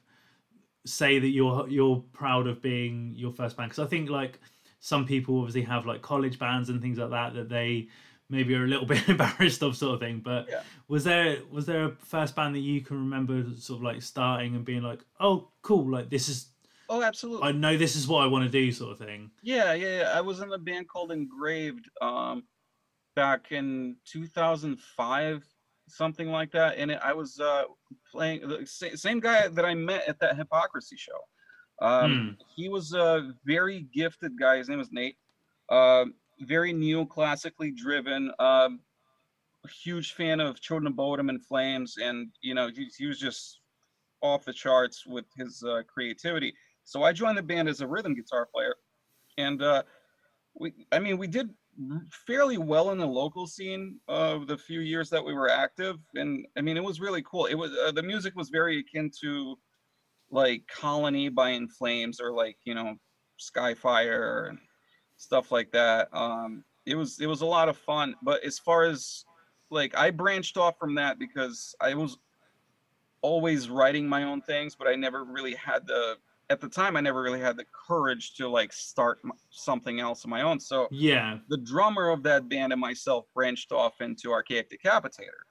say 0.84 1.18
that 1.18 1.28
you're 1.28 1.66
you're 1.68 2.04
proud 2.12 2.46
of 2.46 2.60
being 2.60 3.14
your 3.16 3.32
first 3.32 3.56
band? 3.56 3.70
Because 3.70 3.84
i 3.84 3.88
think 3.88 4.10
like 4.10 4.40
some 4.80 5.06
people 5.06 5.38
obviously 5.38 5.62
have 5.62 5.86
like 5.86 6.02
college 6.02 6.38
bands 6.38 6.68
and 6.68 6.82
things 6.82 6.98
like 6.98 7.10
that 7.10 7.34
that 7.34 7.48
they 7.48 7.88
maybe 8.30 8.52
you're 8.52 8.64
a 8.64 8.68
little 8.68 8.86
bit 8.94 9.08
embarrassed 9.08 9.62
of 9.62 9.76
sort 9.76 9.94
of 9.94 10.00
thing 10.00 10.20
but 10.24 10.46
yeah. 10.48 10.60
was 10.88 11.04
there 11.04 11.38
was 11.50 11.66
there 11.66 11.84
a 11.84 11.90
first 11.90 12.34
band 12.36 12.54
that 12.54 12.60
you 12.60 12.80
can 12.80 12.96
remember 12.96 13.44
sort 13.56 13.78
of 13.78 13.82
like 13.82 14.02
starting 14.02 14.54
and 14.54 14.64
being 14.64 14.82
like 14.82 15.00
oh 15.20 15.48
cool 15.62 15.90
like 15.90 16.10
this 16.10 16.28
is 16.28 16.48
Oh, 16.90 17.02
absolutely. 17.02 17.46
I 17.46 17.52
know 17.52 17.76
this 17.76 17.96
is 17.96 18.08
what 18.08 18.22
I 18.22 18.26
want 18.26 18.44
to 18.44 18.50
do, 18.50 18.72
sort 18.72 18.92
of 18.92 18.98
thing. 18.98 19.30
Yeah, 19.42 19.74
yeah, 19.74 20.00
yeah. 20.00 20.12
I 20.14 20.20
was 20.22 20.40
in 20.40 20.50
a 20.52 20.58
band 20.58 20.88
called 20.88 21.12
Engraved 21.12 21.88
um, 22.00 22.44
back 23.14 23.52
in 23.52 23.96
2005, 24.06 25.44
something 25.88 26.30
like 26.30 26.50
that. 26.52 26.78
And 26.78 26.90
it, 26.90 26.98
I 27.02 27.12
was 27.12 27.40
uh, 27.40 27.64
playing 28.10 28.48
the 28.48 28.64
sa- 28.64 28.94
same 28.94 29.20
guy 29.20 29.48
that 29.48 29.64
I 29.66 29.74
met 29.74 30.08
at 30.08 30.18
that 30.20 30.36
Hypocrisy 30.36 30.96
show. 30.96 31.18
Um, 31.80 32.38
He 32.56 32.70
was 32.70 32.94
a 32.94 33.32
very 33.44 33.86
gifted 33.92 34.38
guy. 34.38 34.56
His 34.56 34.70
name 34.70 34.78
was 34.78 34.90
Nate. 34.90 35.18
Uh, 35.68 36.06
very 36.40 36.72
neoclassically 36.72 37.76
driven. 37.76 38.32
Um, 38.38 38.80
huge 39.68 40.14
fan 40.14 40.40
of 40.40 40.60
Children 40.60 40.88
of 40.88 40.96
Bodom 40.96 41.28
and 41.28 41.44
Flames, 41.44 41.96
and 41.98 42.28
you 42.40 42.54
know 42.54 42.68
he, 42.68 42.88
he 42.96 43.06
was 43.06 43.18
just 43.18 43.60
off 44.22 44.44
the 44.44 44.52
charts 44.52 45.06
with 45.06 45.26
his 45.36 45.62
uh, 45.62 45.82
creativity. 45.86 46.54
So 46.84 47.02
I 47.02 47.12
joined 47.12 47.38
the 47.38 47.42
band 47.42 47.68
as 47.68 47.80
a 47.80 47.86
rhythm 47.86 48.14
guitar 48.14 48.48
player, 48.52 48.74
and 49.36 49.62
uh, 49.62 49.82
we, 50.54 50.72
I 50.92 50.98
mean, 50.98 51.18
we 51.18 51.26
did 51.26 51.50
fairly 52.26 52.58
well 52.58 52.90
in 52.90 52.98
the 52.98 53.06
local 53.06 53.46
scene 53.46 54.00
of 54.08 54.46
the 54.46 54.58
few 54.58 54.80
years 54.80 55.10
that 55.10 55.24
we 55.24 55.34
were 55.34 55.50
active, 55.50 55.96
and 56.14 56.46
I 56.56 56.60
mean, 56.60 56.76
it 56.76 56.84
was 56.84 57.00
really 57.00 57.22
cool. 57.22 57.46
It 57.46 57.54
was 57.54 57.72
uh, 57.72 57.92
the 57.92 58.02
music 58.02 58.34
was 58.36 58.48
very 58.48 58.80
akin 58.80 59.10
to 59.20 59.56
like 60.30 60.62
Colony 60.68 61.28
by 61.28 61.50
In 61.50 61.68
Flames 61.68 62.20
or 62.20 62.32
like 62.32 62.56
you 62.64 62.74
know 62.74 62.96
Skyfire 63.38 64.50
and 64.50 64.58
stuff 65.18 65.52
like 65.52 65.70
that. 65.72 66.08
Um, 66.12 66.64
it 66.86 66.94
was 66.94 67.20
it 67.20 67.26
was 67.26 67.42
a 67.42 67.46
lot 67.46 67.68
of 67.68 67.76
fun, 67.76 68.14
but 68.22 68.42
as 68.44 68.58
far 68.58 68.84
as 68.84 69.24
like 69.70 69.94
I 69.96 70.10
branched 70.10 70.56
off 70.56 70.78
from 70.78 70.94
that 70.94 71.18
because 71.18 71.74
I 71.80 71.92
was 71.94 72.18
always 73.20 73.68
writing 73.68 74.08
my 74.08 74.22
own 74.22 74.40
things, 74.40 74.74
but 74.74 74.88
I 74.88 74.94
never 74.94 75.24
really 75.24 75.54
had 75.54 75.86
the 75.86 76.16
at 76.50 76.60
the 76.60 76.68
time 76.68 76.96
I 76.96 77.00
never 77.00 77.20
really 77.20 77.40
had 77.40 77.58
the 77.58 77.66
courage 77.86 78.34
to 78.36 78.48
like 78.48 78.72
start 78.72 79.20
something 79.50 80.00
else 80.00 80.24
of 80.24 80.30
my 80.30 80.40
own. 80.40 80.58
So 80.58 80.88
Yeah. 80.90 81.38
the 81.48 81.58
drummer 81.58 82.08
of 82.08 82.22
that 82.22 82.48
band 82.48 82.72
and 82.72 82.80
myself 82.80 83.26
branched 83.34 83.70
off 83.70 84.00
into 84.00 84.32
Archaic 84.32 84.70
Decapitator. 84.70 85.42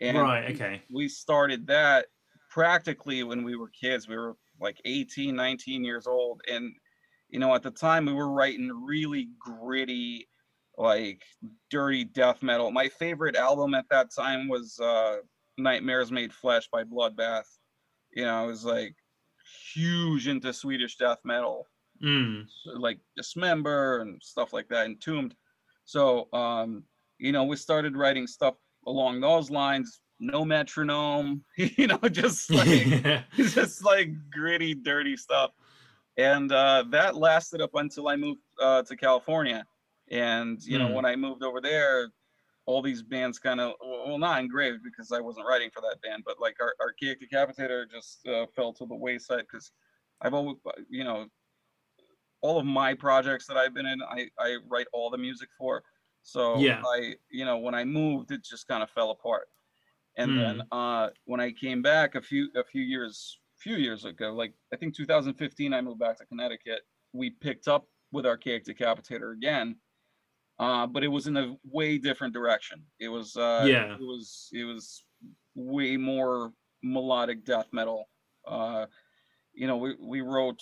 And 0.00 0.18
right. 0.18 0.52
Okay. 0.52 0.82
we 0.90 1.08
started 1.08 1.68
that 1.68 2.06
practically 2.50 3.22
when 3.22 3.44
we 3.44 3.54
were 3.54 3.68
kids. 3.68 4.08
We 4.08 4.16
were 4.16 4.34
like 4.60 4.80
18, 4.84 5.36
19 5.36 5.84
years 5.84 6.08
old. 6.08 6.40
And, 6.50 6.74
you 7.34 7.40
know, 7.40 7.52
at 7.52 7.64
the 7.64 7.70
time 7.72 8.06
we 8.06 8.12
were 8.12 8.30
writing 8.30 8.70
really 8.86 9.28
gritty, 9.40 10.28
like 10.78 11.24
dirty 11.68 12.04
death 12.04 12.44
metal. 12.44 12.70
My 12.70 12.88
favorite 12.88 13.34
album 13.34 13.74
at 13.74 13.86
that 13.90 14.14
time 14.14 14.46
was 14.46 14.78
uh, 14.78 15.16
Nightmares 15.58 16.12
Made 16.12 16.32
Flesh 16.32 16.68
by 16.70 16.84
Bloodbath. 16.84 17.48
You 18.12 18.24
know, 18.26 18.44
I 18.44 18.46
was 18.46 18.64
like 18.64 18.94
huge 19.72 20.28
into 20.28 20.52
Swedish 20.52 20.96
death 20.96 21.18
metal 21.24 21.66
Mm. 22.02 22.46
like 22.74 22.98
dismember 23.16 24.00
and 24.00 24.20
stuff 24.20 24.52
like 24.52 24.68
that 24.68 24.86
entombed 24.86 25.36
so 25.84 26.26
um 26.32 26.82
you 27.18 27.30
know 27.30 27.44
we 27.44 27.54
started 27.54 27.96
writing 27.96 28.26
stuff 28.26 28.56
along 28.88 29.20
those 29.20 29.48
lines 29.48 30.00
no 30.18 30.44
metronome 30.44 31.44
you 31.56 31.86
know 31.86 32.00
just 32.10 32.50
like 32.50 33.24
just 33.36 33.84
like 33.84 34.10
gritty 34.28 34.74
dirty 34.74 35.16
stuff 35.16 35.52
and 36.16 36.52
uh 36.52 36.84
that 36.90 37.16
lasted 37.16 37.60
up 37.60 37.70
until 37.74 38.08
i 38.08 38.16
moved 38.16 38.40
uh 38.60 38.82
to 38.82 38.96
california 38.96 39.66
and 40.10 40.62
you 40.64 40.78
know 40.78 40.88
Hmm. 40.88 40.94
when 40.94 41.04
i 41.04 41.16
moved 41.16 41.42
over 41.42 41.60
there 41.60 42.10
all 42.66 42.80
these 42.82 43.02
bands 43.02 43.38
kind 43.38 43.60
of 43.60 43.74
well 43.82 44.18
not 44.18 44.40
engraved 44.40 44.82
because 44.84 45.12
i 45.12 45.20
wasn't 45.20 45.46
writing 45.46 45.70
for 45.72 45.80
that 45.80 46.00
band 46.02 46.22
but 46.24 46.40
like 46.40 46.56
our 46.60 46.74
archaic 46.80 47.20
decapitator 47.20 47.90
just 47.90 48.26
uh, 48.26 48.46
fell 48.54 48.72
to 48.72 48.86
the 48.86 48.94
wayside 48.94 49.40
because 49.40 49.72
i've 50.22 50.34
always 50.34 50.56
you 50.88 51.04
know 51.04 51.26
all 52.40 52.58
of 52.58 52.66
my 52.66 52.94
projects 52.94 53.46
that 53.46 53.56
I've 53.56 53.74
been 53.74 53.86
in, 53.86 54.02
I, 54.02 54.28
I 54.38 54.56
write 54.66 54.86
all 54.92 55.10
the 55.10 55.18
music 55.18 55.48
for. 55.56 55.82
So 56.22 56.60
Yeah. 56.60 56.82
I, 56.84 57.14
you 57.30 57.44
know, 57.44 57.58
when 57.58 57.74
I 57.74 57.84
moved, 57.84 58.30
it 58.30 58.44
just 58.44 58.68
kind 58.68 58.82
of 58.82 58.90
fell 58.90 59.10
apart. 59.10 59.48
And 60.16 60.36
then 60.36 60.62
uh, 60.72 61.10
when 61.24 61.40
I 61.40 61.52
came 61.52 61.82
back 61.82 62.14
a 62.14 62.22
few 62.22 62.50
a 62.56 62.64
few 62.64 62.82
years 62.82 63.40
few 63.64 63.76
years 63.76 64.04
ago, 64.04 64.32
like 64.34 64.52
I 64.72 64.76
think 64.76 64.94
2015, 64.94 65.72
I 65.72 65.80
moved 65.80 65.98
back 65.98 66.18
to 66.18 66.26
Connecticut. 66.26 66.82
We 67.14 67.30
picked 67.30 67.66
up 67.66 67.88
with 68.12 68.26
Archaic 68.26 68.64
Decapitator 68.66 69.32
again, 69.32 69.76
uh, 70.58 70.86
but 70.86 71.02
it 71.02 71.08
was 71.08 71.26
in 71.26 71.36
a 71.38 71.56
way 71.64 71.96
different 71.96 72.34
direction. 72.34 72.82
It 73.00 73.08
was 73.08 73.36
uh, 73.36 73.64
Yeah. 73.66 73.94
it 73.94 74.00
was 74.00 74.50
it 74.52 74.64
was 74.64 75.04
way 75.54 75.96
more 75.96 76.52
melodic 76.82 77.44
death 77.46 77.68
metal. 77.72 78.04
Uh, 78.46 78.84
you 79.54 79.66
know, 79.66 79.78
we 79.78 79.96
we 79.98 80.20
wrote 80.20 80.60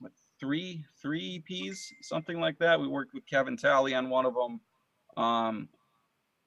what, 0.00 0.10
three 0.40 0.84
three 1.00 1.40
EPs, 1.48 1.78
something 2.02 2.40
like 2.40 2.58
that. 2.58 2.80
We 2.80 2.88
worked 2.88 3.14
with 3.14 3.24
Kevin 3.26 3.56
Talley 3.56 3.94
on 3.94 4.10
one 4.10 4.26
of 4.26 4.34
them, 4.34 4.60
um, 5.24 5.68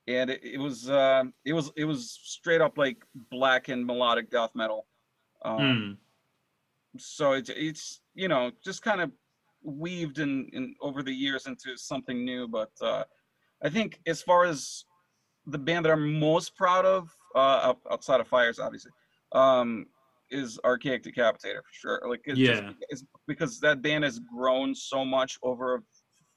and 0.07 0.29
it, 0.29 0.43
it 0.43 0.57
was 0.59 0.89
uh, 0.89 1.23
it 1.45 1.53
was 1.53 1.71
it 1.77 1.85
was 1.85 2.19
straight 2.23 2.59
up 2.59 2.77
like 2.77 2.97
black 3.31 3.69
and 3.69 3.85
melodic 3.85 4.29
death 4.29 4.51
metal. 4.53 4.85
Um, 5.43 5.59
Mm. 5.59 5.97
So 6.99 7.31
it's 7.33 7.49
it's 7.49 8.01
you 8.13 8.27
know 8.27 8.51
just 8.63 8.83
kind 8.83 9.01
of 9.01 9.11
weaved 9.63 10.19
in, 10.19 10.47
in 10.53 10.75
over 10.81 11.01
the 11.01 11.11
years 11.13 11.47
into 11.47 11.75
something 11.77 12.23
new. 12.23 12.47
But 12.47 12.69
uh, 12.81 13.03
I 13.63 13.69
think 13.69 13.99
as 14.05 14.21
far 14.21 14.45
as 14.45 14.85
the 15.47 15.57
band 15.57 15.85
that 15.85 15.91
I'm 15.91 16.19
most 16.19 16.55
proud 16.55 16.85
of, 16.85 17.09
uh, 17.35 17.73
outside 17.91 18.19
of 18.21 18.27
Fires, 18.27 18.59
obviously, 18.59 18.91
um, 19.31 19.87
is 20.29 20.59
Archaic 20.63 21.03
Decapitator 21.03 21.61
for 21.63 21.73
sure. 21.73 22.01
Like 22.07 22.21
it's 22.25 22.37
just- 22.39 22.63
Yeah. 22.63 22.71
it's 22.89 23.03
because 23.27 23.59
that 23.61 23.81
band 23.81 24.03
has 24.03 24.19
grown 24.19 24.75
so 24.75 25.03
much 25.03 25.37
over 25.41 25.75
a 25.75 25.81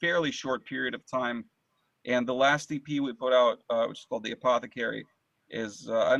fairly 0.00 0.30
short 0.32 0.64
period 0.64 0.94
of 0.94 1.02
time. 1.06 1.44
And 2.06 2.26
the 2.26 2.34
last 2.34 2.72
EP 2.72 2.88
we 3.00 3.12
put 3.12 3.32
out, 3.32 3.58
uh, 3.68 3.86
which 3.86 3.98
is 4.00 4.06
called 4.08 4.22
The 4.24 4.32
Apothecary, 4.32 5.04
is 5.50 5.88
uh, 5.88 6.18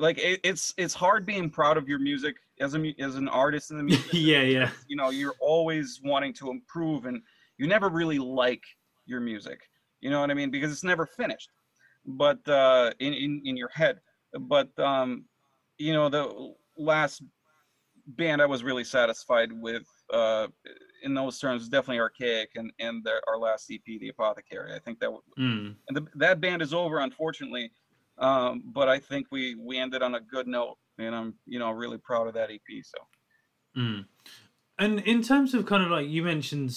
like 0.00 0.18
it, 0.18 0.40
it's 0.42 0.74
it's 0.76 0.94
hard 0.94 1.24
being 1.26 1.50
proud 1.50 1.76
of 1.76 1.88
your 1.88 1.98
music 1.98 2.36
as 2.60 2.74
a 2.74 2.94
as 2.98 3.14
an 3.16 3.28
artist 3.28 3.70
in 3.70 3.76
the 3.78 3.82
music. 3.90 4.12
yeah. 4.12 4.42
Yeah. 4.42 4.70
you 4.88 4.96
know, 4.96 5.10
you're 5.10 5.34
always 5.40 6.00
wanting 6.02 6.32
to 6.34 6.50
improve, 6.50 7.06
and 7.06 7.22
you 7.58 7.66
never 7.66 7.88
really 7.88 8.18
like 8.18 8.62
your 9.06 9.20
music. 9.20 9.60
You 10.00 10.10
know 10.10 10.20
what 10.20 10.30
I 10.30 10.34
mean? 10.34 10.50
Because 10.50 10.72
it's 10.72 10.84
never 10.84 11.06
finished. 11.06 11.50
But 12.06 12.46
uh, 12.48 12.92
in, 12.98 13.12
in 13.12 13.42
in 13.44 13.56
your 13.56 13.68
head, 13.68 14.00
but 14.40 14.70
um, 14.78 15.26
you 15.78 15.92
know, 15.92 16.08
the 16.08 16.54
last 16.76 17.22
band 18.06 18.40
I 18.42 18.46
was 18.46 18.64
really 18.64 18.84
satisfied 18.84 19.50
with 19.52 19.84
uh, 20.12 20.46
in 21.02 21.14
those 21.14 21.38
terms 21.38 21.68
definitely 21.68 22.00
Archaic 22.00 22.50
and 22.56 22.72
and 22.80 23.04
their, 23.04 23.20
our 23.28 23.38
last 23.38 23.70
EP, 23.70 23.84
The 23.84 24.08
Apothecary. 24.08 24.72
I 24.74 24.78
think 24.78 24.98
that 25.00 25.06
w- 25.06 25.22
Mm. 25.38 25.74
and 25.88 25.96
the, 25.96 26.06
that 26.16 26.40
band 26.40 26.62
is 26.62 26.72
over, 26.74 26.98
unfortunately. 27.00 27.70
Um, 28.20 28.62
but 28.66 28.88
I 28.88 28.98
think 28.98 29.26
we 29.30 29.56
we 29.56 29.78
ended 29.78 30.02
on 30.02 30.14
a 30.14 30.20
good 30.20 30.46
note, 30.46 30.76
and 30.98 31.14
I'm 31.14 31.34
you 31.46 31.58
know 31.58 31.70
really 31.72 31.98
proud 31.98 32.28
of 32.28 32.34
that 32.34 32.50
EP. 32.50 32.84
So 32.84 33.00
Mm. 33.76 34.06
And 34.78 35.00
in 35.00 35.22
terms 35.22 35.54
of 35.54 35.66
kind 35.66 35.82
of 35.82 35.90
like 35.90 36.08
you 36.08 36.22
mentioned 36.22 36.76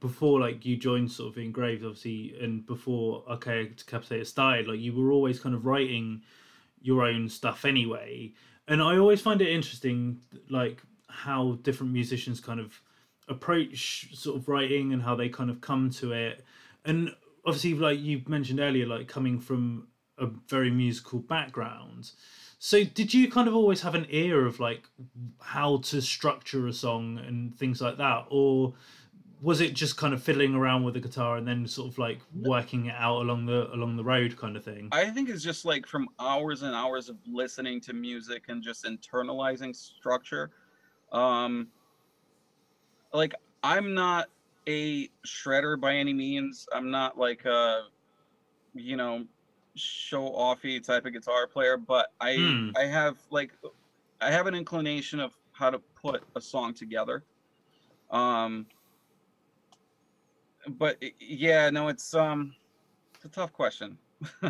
before, 0.00 0.40
like 0.40 0.64
you 0.66 0.76
joined 0.76 1.10
sort 1.10 1.32
of 1.32 1.38
Engraved, 1.38 1.84
obviously, 1.84 2.36
and 2.40 2.66
before 2.66 3.24
Archaic 3.28 3.76
Decapitator 3.76 4.26
started, 4.26 4.68
like 4.68 4.80
you 4.80 4.94
were 4.94 5.12
always 5.12 5.40
kind 5.40 5.54
of 5.54 5.66
writing 5.66 6.22
your 6.82 7.04
own 7.04 7.28
stuff 7.28 7.64
anyway. 7.64 8.32
And 8.68 8.82
I 8.82 8.98
always 8.98 9.20
find 9.20 9.40
it 9.40 9.48
interesting, 9.48 10.20
like 10.48 10.82
how 11.08 11.58
different 11.62 11.92
musicians 11.92 12.40
kind 12.40 12.60
of 12.60 12.80
approach 13.28 14.14
sort 14.14 14.36
of 14.36 14.48
writing 14.48 14.92
and 14.92 15.02
how 15.02 15.14
they 15.14 15.28
kind 15.28 15.50
of 15.50 15.60
come 15.60 15.90
to 15.90 16.12
it. 16.12 16.44
And 16.84 17.10
obviously, 17.44 17.74
like 17.74 18.00
you 18.00 18.22
mentioned 18.26 18.60
earlier, 18.60 18.86
like 18.86 19.08
coming 19.08 19.38
from 19.38 19.88
a 20.20 20.26
very 20.48 20.70
musical 20.70 21.18
background. 21.18 22.12
So 22.58 22.84
did 22.84 23.14
you 23.14 23.30
kind 23.30 23.48
of 23.48 23.54
always 23.54 23.80
have 23.80 23.94
an 23.94 24.06
ear 24.10 24.46
of 24.46 24.60
like 24.60 24.86
how 25.40 25.78
to 25.78 26.02
structure 26.02 26.66
a 26.66 26.72
song 26.72 27.18
and 27.26 27.56
things 27.56 27.80
like 27.80 27.96
that, 27.96 28.26
or 28.28 28.74
was 29.40 29.62
it 29.62 29.72
just 29.72 29.96
kind 29.96 30.12
of 30.12 30.22
fiddling 30.22 30.54
around 30.54 30.84
with 30.84 30.94
the 30.94 31.00
guitar 31.00 31.38
and 31.38 31.48
then 31.48 31.66
sort 31.66 31.88
of 31.88 31.96
like 31.96 32.18
working 32.34 32.86
it 32.86 32.94
out 32.98 33.22
along 33.22 33.46
the 33.46 33.72
along 33.72 33.96
the 33.96 34.04
road 34.04 34.36
kind 34.36 34.56
of 34.56 34.64
thing? 34.64 34.88
I 34.92 35.08
think 35.10 35.30
it's 35.30 35.42
just 35.42 35.64
like 35.64 35.86
from 35.86 36.08
hours 36.18 36.62
and 36.62 36.74
hours 36.74 37.08
of 37.08 37.16
listening 37.26 37.80
to 37.82 37.94
music 37.94 38.44
and 38.48 38.62
just 38.62 38.84
internalizing 38.84 39.74
structure. 39.74 40.50
Um, 41.12 41.68
like 43.14 43.34
I'm 43.62 43.94
not 43.94 44.28
a 44.68 45.08
shredder 45.26 45.80
by 45.80 45.94
any 45.94 46.12
means. 46.12 46.68
I'm 46.72 46.90
not 46.90 47.18
like 47.18 47.46
a, 47.46 47.84
you 48.74 48.96
know, 48.96 49.24
show 49.80 50.30
offy 50.30 50.82
type 50.84 51.06
of 51.06 51.12
guitar 51.12 51.46
player, 51.46 51.76
but 51.76 52.08
I 52.20 52.36
Hmm. 52.36 52.70
I 52.76 52.84
have 52.84 53.18
like 53.30 53.52
I 54.20 54.30
have 54.30 54.46
an 54.46 54.54
inclination 54.54 55.20
of 55.20 55.36
how 55.52 55.70
to 55.70 55.80
put 56.00 56.22
a 56.36 56.40
song 56.40 56.74
together. 56.74 57.24
Um, 58.10 58.66
but 60.68 61.02
yeah, 61.20 61.70
no, 61.70 61.88
it's 61.88 62.14
um, 62.14 62.54
it's 63.14 63.24
a 63.24 63.28
tough 63.28 63.52
question. 63.52 63.98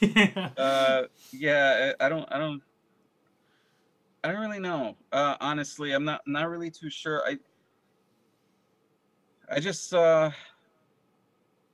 uh, 0.56 1.02
yeah, 1.32 1.92
I 2.00 2.06
I 2.06 2.08
don't, 2.08 2.32
I 2.32 2.38
don't. 2.38 2.62
I 4.24 4.32
don't 4.32 4.40
really 4.40 4.58
know. 4.60 4.96
Uh, 5.12 5.36
honestly, 5.40 5.92
I'm 5.92 6.04
not 6.04 6.22
not 6.26 6.48
really 6.48 6.70
too 6.70 6.90
sure. 6.90 7.22
I 7.26 7.38
I 9.50 9.60
just 9.60 9.94
uh, 9.94 10.30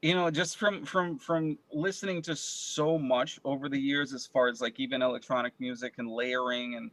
you 0.05 0.15
know 0.15 0.31
just 0.31 0.59
from 0.59 0.85
from 0.85 1.19
from 1.19 1.59
listening 1.73 2.23
to 2.23 2.37
so 2.37 2.99
much 2.99 3.41
over 3.45 3.69
the 3.71 3.81
years 3.81 4.13
as 4.13 4.27
far 4.27 4.49
as 4.49 4.61
like 4.61 4.79
even 4.79 5.03
electronic 5.03 5.55
music 5.59 5.95
and 5.99 6.09
layering 6.11 6.77
and 6.77 6.91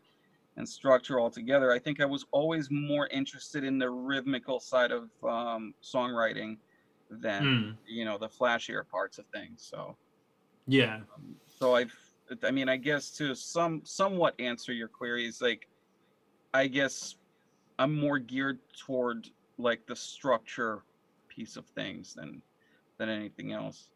and 0.58 0.68
structure 0.70 1.20
altogether 1.20 1.72
i 1.74 1.80
think 1.80 2.02
i 2.02 2.06
was 2.06 2.26
always 2.32 2.70
more 2.72 3.08
interested 3.10 3.64
in 3.66 3.80
the 3.80 3.90
rhythmical 3.90 4.60
side 4.60 4.92
of 4.92 5.12
um, 5.24 5.76
songwriting 5.84 6.58
than 7.10 7.46
Mm. 7.46 7.78
you 7.86 8.06
know 8.06 8.18
the 8.18 8.30
flashier 8.30 8.88
parts 8.88 9.20
of 9.20 9.28
things 9.34 9.68
so 9.70 9.98
Yeah. 10.68 11.04
so 11.48 11.76
i've 11.76 11.96
i 12.44 12.52
mean 12.52 12.70
i 12.70 12.78
guess 12.78 13.12
to 13.12 13.36
some 13.36 13.84
somewhat 13.86 14.40
answer 14.40 14.74
your 14.74 14.88
queries 14.88 15.42
like 15.42 15.68
i 16.54 16.68
guess 16.68 17.16
i'm 17.80 17.96
more 18.00 18.20
geared 18.20 18.62
toward 18.86 19.30
like 19.58 19.86
the 19.88 19.98
structure 19.98 20.86
piece 21.30 21.58
of 21.58 21.68
things 21.70 22.16
than 22.16 22.44
than 23.02 23.10
anything 23.10 23.52
else 23.52 23.90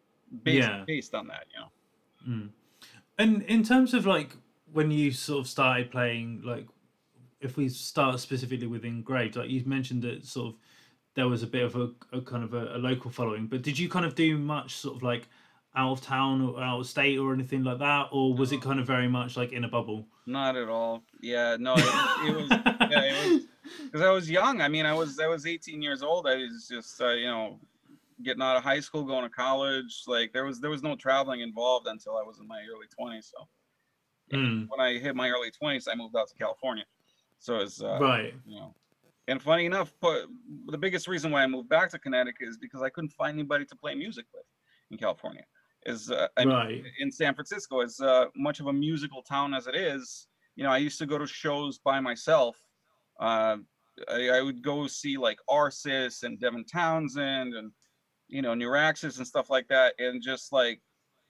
based 0.44 0.68
Yeah. 0.68 0.84
based 0.86 1.14
on 1.20 1.28
that 1.28 1.46
you 1.54 1.60
know 1.62 1.70
Mm. 2.28 2.50
And 3.20 3.44
in 3.44 3.62
terms 3.64 3.94
of 3.94 4.06
like 4.08 4.32
when 4.74 4.90
you 4.90 5.12
sort 5.12 5.40
of 5.42 5.48
started 5.48 5.92
playing, 5.92 6.42
like 6.44 6.66
if 7.40 7.56
we 7.56 7.70
start 7.70 8.20
specifically 8.20 8.66
with 8.68 8.84
Engraved, 8.84 9.36
like 9.36 9.50
you 9.50 9.62
mentioned 9.66 10.02
that 10.08 10.26
sort 10.26 10.48
of 10.50 10.56
there 11.14 11.28
was 11.30 11.44
a 11.44 11.48
bit 11.48 11.64
of 11.64 11.76
a, 11.76 11.92
a 12.12 12.22
kind 12.22 12.44
of 12.44 12.54
a, 12.56 12.76
a 12.76 12.80
local 12.80 13.12
following, 13.12 13.46
but 13.48 13.62
did 13.62 13.78
you 13.78 13.88
kind 13.88 14.06
of 14.06 14.16
do 14.16 14.38
much 14.40 14.76
sort 14.76 14.96
of 14.98 15.04
like 15.04 15.28
out 15.76 15.92
of 15.92 16.02
town 16.02 16.42
or 16.42 16.60
out 16.62 16.80
of 16.80 16.88
state 16.88 17.20
or 17.20 17.32
anything 17.32 17.64
like 17.64 17.78
that, 17.80 18.08
or 18.12 18.34
was 18.34 18.52
it 18.52 18.62
kind 18.62 18.80
of 18.80 18.88
very 18.88 19.08
much 19.08 19.38
like 19.38 19.52
in 19.52 19.64
a 19.64 19.70
bubble? 19.70 20.08
not 20.28 20.56
at 20.58 20.68
all 20.68 21.04
yeah 21.22 21.56
no 21.60 21.76
it, 21.78 21.86
it 22.28 22.36
was 22.36 22.50
yeah 22.90 23.04
it 23.12 23.32
was 23.34 23.44
because 23.86 24.02
i 24.02 24.10
was 24.10 24.28
young 24.28 24.60
i 24.60 24.68
mean 24.68 24.84
i 24.84 24.94
was 25.02 25.20
i 25.20 25.28
was 25.28 25.46
18 25.46 25.84
years 25.84 26.02
old 26.02 26.26
i 26.26 26.36
was 26.36 26.68
just 26.68 27.00
uh, 27.00 27.10
you 27.10 27.28
know 27.28 27.60
getting 28.24 28.42
out 28.42 28.56
of 28.56 28.64
high 28.64 28.80
school 28.80 29.04
going 29.04 29.24
to 29.24 29.30
college 29.30 30.04
like 30.08 30.32
there 30.32 30.46
was 30.46 30.60
there 30.62 30.70
was 30.70 30.84
no 30.84 30.96
traveling 30.96 31.42
involved 31.42 31.88
until 31.88 32.18
i 32.18 32.24
was 32.24 32.40
in 32.40 32.48
my 32.48 32.62
early 32.62 32.88
20s 32.98 33.32
so. 33.32 33.48
Mm, 34.34 34.68
when 34.70 34.80
i 34.80 34.98
hit 34.98 35.16
my 35.16 35.30
early 35.30 35.52
20s 35.52 35.88
i 35.92 35.96
moved 35.96 36.16
out 36.16 36.28
to 36.28 36.36
california. 36.36 36.86
So 37.40 37.58
it's 37.58 37.82
uh, 37.82 38.00
right. 38.02 38.34
you 38.46 38.60
know. 38.60 38.74
And 39.28 39.42
funny 39.42 39.66
enough 39.66 39.94
but 40.02 40.24
the 40.68 40.78
biggest 40.78 41.08
reason 41.08 41.32
why 41.32 41.44
i 41.44 41.48
moved 41.48 41.70
back 41.70 41.90
to 41.92 42.00
connecticut 42.00 42.48
is 42.48 42.58
because 42.58 42.82
i 42.82 42.90
couldn't 42.90 43.12
find 43.12 43.38
anybody 43.38 43.66
to 43.66 43.76
play 43.76 43.94
music 43.94 44.26
with 44.34 44.46
in 44.92 44.98
california. 44.98 45.44
Is 45.86 46.10
uh, 46.10 46.28
I 46.38 46.46
mean, 46.46 46.56
Right. 46.56 46.84
in 47.00 47.12
san 47.12 47.36
francisco 47.36 47.82
as 47.82 48.00
uh, 48.00 48.26
much 48.36 48.60
of 48.60 48.68
a 48.68 48.74
musical 48.74 49.22
town 49.22 49.54
as 49.54 49.68
it 49.68 49.76
is 49.76 50.28
you 50.56 50.64
know 50.64 50.72
i 50.72 50.78
used 50.78 50.98
to 51.00 51.06
go 51.06 51.18
to 51.18 51.28
shows 51.28 51.78
by 51.78 52.00
myself. 52.00 52.58
Uh, 53.20 53.58
I, 54.10 54.30
I 54.30 54.42
would 54.42 54.62
go 54.62 54.88
see 54.88 55.18
like 55.18 55.38
arsis 55.50 56.24
and 56.24 56.40
devin 56.40 56.66
townsend 56.66 57.54
and 57.54 57.72
you 58.28 58.42
know 58.42 58.54
neuraxis 58.54 59.18
and 59.18 59.28
stuff 59.28 59.50
like 59.50 59.68
that 59.68 59.94
and 60.00 60.22
just 60.22 60.52
like 60.52 60.82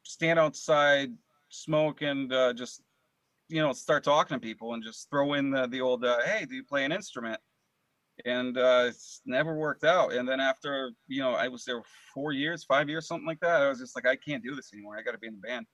stand 0.03 0.39
outside 0.39 1.09
smoke 1.49 2.01
and 2.01 2.31
uh, 2.33 2.53
just 2.53 2.81
you 3.49 3.61
know 3.61 3.73
start 3.73 4.03
talking 4.03 4.35
to 4.35 4.41
people 4.41 4.73
and 4.73 4.83
just 4.83 5.09
throw 5.09 5.33
in 5.33 5.51
the, 5.51 5.67
the 5.67 5.81
old 5.81 6.03
uh, 6.03 6.17
hey 6.25 6.45
do 6.45 6.55
you 6.55 6.63
play 6.63 6.85
an 6.85 6.91
instrument? 6.91 7.39
And 8.23 8.57
uh, 8.57 8.85
it's 8.87 9.19
never 9.25 9.55
worked 9.55 9.83
out. 9.83 10.13
And 10.13 10.27
then 10.27 10.39
after 10.39 10.91
you 11.07 11.21
know 11.21 11.31
i 11.31 11.47
was 11.47 11.65
there 11.65 11.81
four 12.13 12.31
years 12.31 12.63
five 12.63 12.87
years 12.89 13.07
something 13.07 13.27
like 13.27 13.39
that 13.41 13.61
i 13.61 13.69
was 13.69 13.79
just 13.79 13.95
like 13.95 14.07
i 14.07 14.15
can't 14.15 14.43
do 14.43 14.55
this 14.55 14.71
anymore. 14.73 14.97
I 14.97 15.01
got 15.01 15.11
to 15.11 15.17
be 15.17 15.27
in 15.27 15.35
the 15.35 15.47
band. 15.47 15.65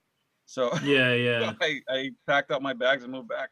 So 0.46 0.72
Yeah, 0.84 1.14
yeah. 1.14 1.54
I, 1.62 1.82
I 1.90 2.10
packed 2.28 2.52
up 2.52 2.62
my 2.62 2.74
bags 2.74 3.04
and 3.04 3.12
moved 3.12 3.30
back. 3.30 3.50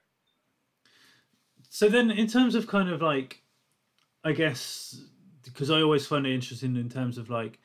So 1.70 1.88
then, 1.88 2.10
in 2.10 2.28
terms 2.28 2.56
of 2.56 2.68
kind 2.68 2.90
of 2.90 3.02
like, 3.02 3.44
I 4.24 4.32
guess, 4.32 5.00
because 5.54 5.70
I 5.70 5.82
always 5.82 6.06
find 6.08 6.26
it 6.26 6.34
interesting 6.34 6.76
in 6.76 6.90
terms 6.90 7.18
of 7.18 7.30
like 7.30 7.60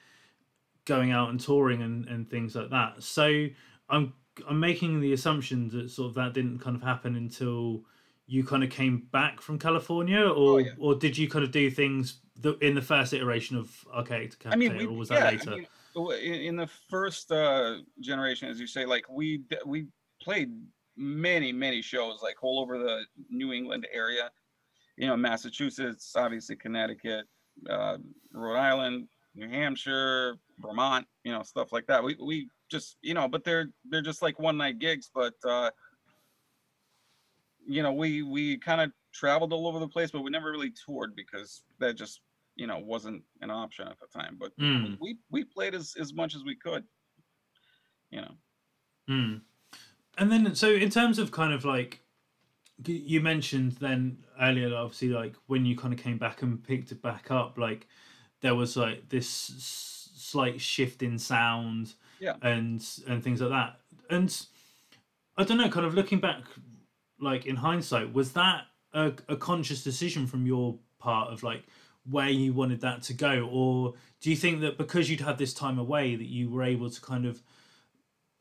going 0.85 1.13
out 1.13 1.31
and 1.31 1.41
touring 1.41 1.83
and, 1.83 2.07
and 2.09 2.29
things 2.29 2.55
like 2.55 2.71
that. 2.71 3.03
So 3.03 3.47
I'm 3.89 4.15
I'm 4.49 4.59
making 4.61 5.01
the 5.01 5.13
assumption 5.13 5.69
that 5.71 5.91
sort 5.91 6.09
of 6.09 6.15
that 6.15 6.35
didn't 6.35 6.59
kind 6.59 6.77
of 6.77 6.83
happen 6.83 7.17
until 7.17 7.85
you 8.27 8.43
kind 8.45 8.65
of 8.65 8.71
came 8.71 9.07
back 9.13 9.41
from 9.41 9.59
California, 9.59 10.21
or 10.21 10.55
Oh, 10.55 10.59
yeah. 10.59 10.73
or 10.79 10.95
did 10.95 11.17
you 11.17 11.29
kind 11.29 11.45
of 11.45 11.51
do 11.51 11.71
things 11.71 12.21
that 12.41 12.61
in 12.63 12.75
the 12.75 12.83
first 12.83 13.13
iteration 13.13 13.57
of 13.57 13.71
Archaic 13.93 14.35
I 14.47 14.57
mean, 14.57 14.77
we, 14.77 14.87
or 14.87 14.97
was 14.97 15.11
yeah, 15.11 15.21
that 15.21 15.27
I 15.27 15.31
later? 15.31 15.51
mean, 15.51 15.67
in, 16.23 16.35
in 16.35 16.57
the 16.57 16.69
first 16.89 17.31
uh, 17.31 17.77
generation, 18.01 18.49
as 18.49 18.59
you 18.59 18.67
say, 18.67 18.85
like 18.87 19.05
we 19.09 19.43
we 19.67 19.87
played 20.21 20.51
many 20.97 21.53
many 21.53 21.83
shows 21.83 22.21
like 22.23 22.43
all 22.43 22.61
over 22.61 22.79
the 22.79 23.05
New 23.31 23.53
England 23.53 23.87
area, 23.93 24.31
you 24.97 25.07
know, 25.07 25.17
Massachusetts, 25.17 26.15
obviously 26.17 26.57
Connecticut, 26.57 27.27
uh, 27.69 27.99
Rhode 28.33 28.57
Island, 28.57 29.09
New 29.35 29.49
Hampshire, 29.49 30.37
Vermont, 30.59 31.07
you 31.25 31.33
know, 31.33 31.43
stuff 31.43 31.73
like 31.73 31.87
that. 31.87 32.03
We 32.03 32.17
we 32.23 32.49
just 32.71 32.97
you 33.03 33.15
know, 33.15 33.29
but 33.29 33.45
they're 33.45 33.69
they're 33.91 34.03
just 34.03 34.23
like 34.23 34.39
one 34.39 34.57
night 34.57 34.79
gigs, 34.79 35.11
but 35.15 35.35
uh, 35.45 35.71
you 37.67 37.83
know, 37.83 37.93
we 37.93 38.23
we 38.23 38.59
kind 38.59 38.81
of 38.81 38.93
traveled 39.13 39.53
all 39.53 39.67
over 39.67 39.79
the 39.79 39.89
place, 39.89 40.11
but 40.11 40.23
we 40.23 40.31
never 40.31 40.51
really 40.51 40.73
toured 40.85 41.15
because 41.17 41.63
that 41.79 41.95
just 41.95 42.21
you 42.57 42.67
know 42.67 42.79
wasn't 42.79 43.23
an 43.41 43.51
option 43.51 43.89
at 43.89 43.99
the 44.01 44.07
time. 44.07 44.37
But 44.39 44.57
Mm. 44.59 44.97
we 45.01 45.17
we 45.31 45.45
played 45.45 45.75
as 45.75 45.95
as 45.99 46.13
much 46.15 46.35
as 46.35 46.45
we 46.45 46.57
could. 46.57 46.85
You 48.11 48.21
know. 48.23 48.35
Mm. 49.09 49.41
And 50.17 50.31
then, 50.31 50.55
so 50.55 50.71
in 50.71 50.91
terms 50.91 51.19
of 51.19 51.33
kind 51.33 51.53
of 51.53 51.65
like, 51.65 52.01
you 52.85 53.21
mentioned 53.21 53.73
then 53.73 54.19
earlier, 54.41 54.75
obviously, 54.75 55.09
like 55.09 55.35
when 55.47 55.65
you 55.65 55.77
kind 55.77 55.95
of 55.95 56.01
came 56.01 56.19
back 56.19 56.43
and 56.43 56.63
picked 56.63 56.93
it 56.93 57.01
back 57.03 57.31
up, 57.31 57.57
like 57.59 57.87
there 58.41 58.55
was 58.55 58.77
like 58.77 59.09
this 59.09 59.27
s- 59.51 60.11
slight 60.17 60.61
shift 60.61 61.03
in 61.03 61.19
sound, 61.19 61.95
Yeah. 62.21 62.37
and 62.43 62.85
and 63.07 63.23
things 63.23 63.41
like 63.41 63.51
that. 63.51 63.81
And 64.11 64.47
I 65.37 65.45
don't 65.45 65.59
know, 65.59 65.69
kind 65.69 65.87
of 65.87 65.95
looking 65.95 66.21
back, 66.21 66.43
like 67.21 67.47
in 67.47 67.57
hindsight, 67.57 68.13
was 68.13 68.33
that 68.33 68.67
a, 68.93 69.13
a 69.29 69.37
conscious 69.37 69.83
decision 69.85 70.27
from 70.27 70.47
your 70.47 70.79
part 70.99 71.33
of 71.33 71.43
like 71.43 71.65
where 72.11 72.29
you 72.29 72.53
wanted 72.53 72.81
that 72.83 73.03
to 73.03 73.15
go, 73.15 73.49
or 73.51 73.95
do 74.21 74.31
you 74.31 74.37
think 74.37 74.61
that 74.61 74.77
because 74.79 75.09
you'd 75.09 75.21
had 75.21 75.39
this 75.39 75.55
time 75.55 75.79
away 75.79 76.17
that 76.17 76.27
you 76.29 76.51
were 76.51 76.63
able 76.63 76.91
to 76.91 77.01
kind 77.01 77.25
of 77.25 77.43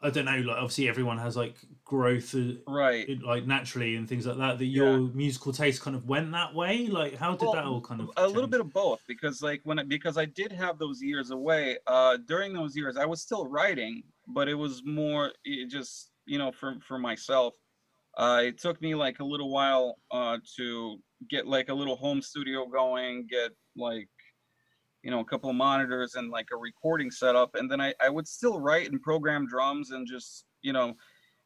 I 0.04 0.10
don't 0.10 0.26
know, 0.26 0.38
like 0.38 0.58
obviously 0.58 0.90
everyone 0.90 1.18
has 1.18 1.38
like 1.38 1.56
growth, 1.86 2.36
uh, 2.36 2.54
Right. 2.68 3.08
like 3.22 3.46
naturally 3.46 3.96
and 3.96 4.08
things 4.08 4.26
like 4.28 4.38
that. 4.38 4.60
That 4.60 4.66
your 4.66 5.00
musical 5.00 5.54
taste 5.54 5.82
kind 5.82 5.96
of 5.96 6.06
went 6.06 6.32
that 6.34 6.54
way. 6.54 6.88
Like, 6.88 7.16
how 7.16 7.32
did 7.36 7.44
Well, 7.44 7.54
that 7.54 7.66
all 7.66 7.82
kind 7.82 8.02
of 8.02 8.10
a 8.18 8.28
little 8.28 8.50
bit 8.50 8.60
of 8.60 8.72
both 8.74 9.02
because 9.08 9.42
like 9.42 9.62
when 9.64 9.80
I, 9.80 9.84
because 9.84 10.18
I 10.18 10.26
did 10.26 10.52
have 10.52 10.78
those 10.78 11.02
years 11.02 11.32
away 11.32 11.78
uh 11.88 12.18
during 12.18 12.54
those 12.54 12.76
years 12.76 12.98
I 12.98 13.06
was 13.06 13.22
still 13.22 13.48
writing 13.48 14.04
but 14.28 14.48
it 14.48 14.56
was 14.56 14.84
more 14.86 15.32
it 15.46 15.70
just 15.70 16.12
you 16.26 16.38
know 16.38 16.52
for 16.52 16.76
for 16.88 16.98
myself 16.98 17.54
uh 18.18 18.42
it 18.44 18.58
took 18.60 18.82
me 18.82 18.96
like 18.96 19.20
a 19.20 19.24
little 19.24 19.52
while 19.52 19.98
uh 20.12 20.38
to 20.58 20.98
get 21.30 21.48
like 21.48 21.70
a 21.70 21.74
little 21.74 21.96
home 21.96 22.22
studio 22.22 22.66
going 22.68 23.28
get 23.28 23.52
like 23.76 24.10
you 25.04 25.12
know 25.12 25.20
a 25.20 25.26
couple 25.26 25.50
of 25.50 25.56
monitors 25.56 26.16
and 26.16 26.30
like 26.32 26.48
a 26.54 26.58
recording 26.58 27.12
setup 27.12 27.56
and 27.56 27.70
then 27.70 27.80
I 27.82 27.94
I 28.02 28.10
would 28.10 28.28
still 28.28 28.60
write 28.60 28.90
and 28.92 29.02
program 29.02 29.46
drums 29.48 29.92
and 29.92 30.08
just 30.08 30.46
you 30.62 30.74
know 30.74 30.96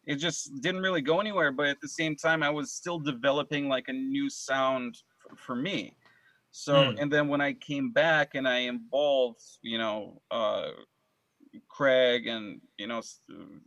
it 0.06 0.15
just 0.15 0.62
didn't 0.62 0.82
really 0.82 1.02
go 1.02 1.20
anywhere 1.20 1.52
but 1.52 1.65
at 1.67 1.82
the 1.82 1.88
same 1.89 2.15
time 2.15 2.43
I 2.43 2.50
was 2.50 2.72
still 2.72 3.00
developing 3.00 3.67
like 3.67 3.88
a 3.89 3.93
new 3.93 4.30
sound 4.30 4.96
f- 5.32 5.38
for 5.39 5.56
me 5.56 5.96
so 6.52 6.74
Mm. 6.76 7.02
and 7.02 7.12
then 7.13 7.28
when 7.28 7.41
I 7.41 7.54
came 7.54 7.91
back 7.91 8.34
and 8.36 8.48
I 8.48 8.60
involved, 8.60 9.43
you 9.62 9.78
know, 9.78 10.22
uh, 10.32 10.70
Craig 11.67 12.28
and 12.28 12.62
you 12.78 12.88
know 12.88 13.00
s- 13.00 13.20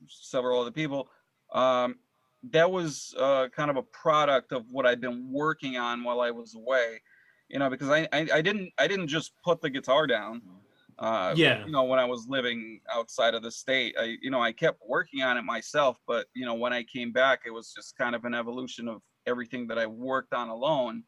several 0.09 0.61
other 0.61 0.71
people, 0.73 1.09
um, 1.53 1.97
that 2.45 2.69
was 2.71 3.15
uh, 3.19 3.49
kind 3.55 3.71
of 3.71 3.77
a 3.77 3.83
product 3.83 4.53
of 4.53 4.65
what 4.73 4.87
I'd 4.87 5.01
been 5.01 5.31
working 5.31 5.77
on 5.77 6.03
while 6.03 6.21
I 6.21 6.31
was 6.31 6.55
away. 6.55 7.01
You 7.51 7.59
know, 7.59 7.71
because 7.71 7.91
I 7.91 8.09
I, 8.13 8.29
I 8.35 8.43
didn't 8.43 8.73
I 8.79 8.87
didn't 8.87 9.09
just 9.09 9.33
put 9.45 9.61
the 9.61 9.71
guitar 9.71 10.07
down. 10.07 10.43
Uh, 10.99 11.33
Yeah. 11.37 11.65
You 11.65 11.73
know, 11.73 11.85
when 11.85 11.99
I 11.99 12.05
was 12.05 12.27
living 12.29 12.81
outside 12.93 13.35
of 13.35 13.43
the 13.43 13.51
state, 13.51 13.95
I 13.99 14.17
you 14.23 14.31
know 14.31 14.43
I 14.43 14.53
kept 14.53 14.81
working 14.87 15.23
on 15.23 15.37
it 15.37 15.43
myself, 15.43 15.99
but 16.07 16.27
you 16.35 16.47
know 16.47 16.55
when 16.55 16.73
I 16.73 16.83
came 16.85 17.13
back, 17.13 17.41
it 17.47 17.51
was 17.51 17.73
just 17.73 17.97
kind 17.97 18.15
of 18.15 18.25
an 18.25 18.35
evolution 18.35 18.89
of 18.89 19.03
everything 19.27 19.67
that 19.69 19.79
I 19.79 19.87
worked 19.87 20.33
on 20.33 20.49
alone 20.49 21.05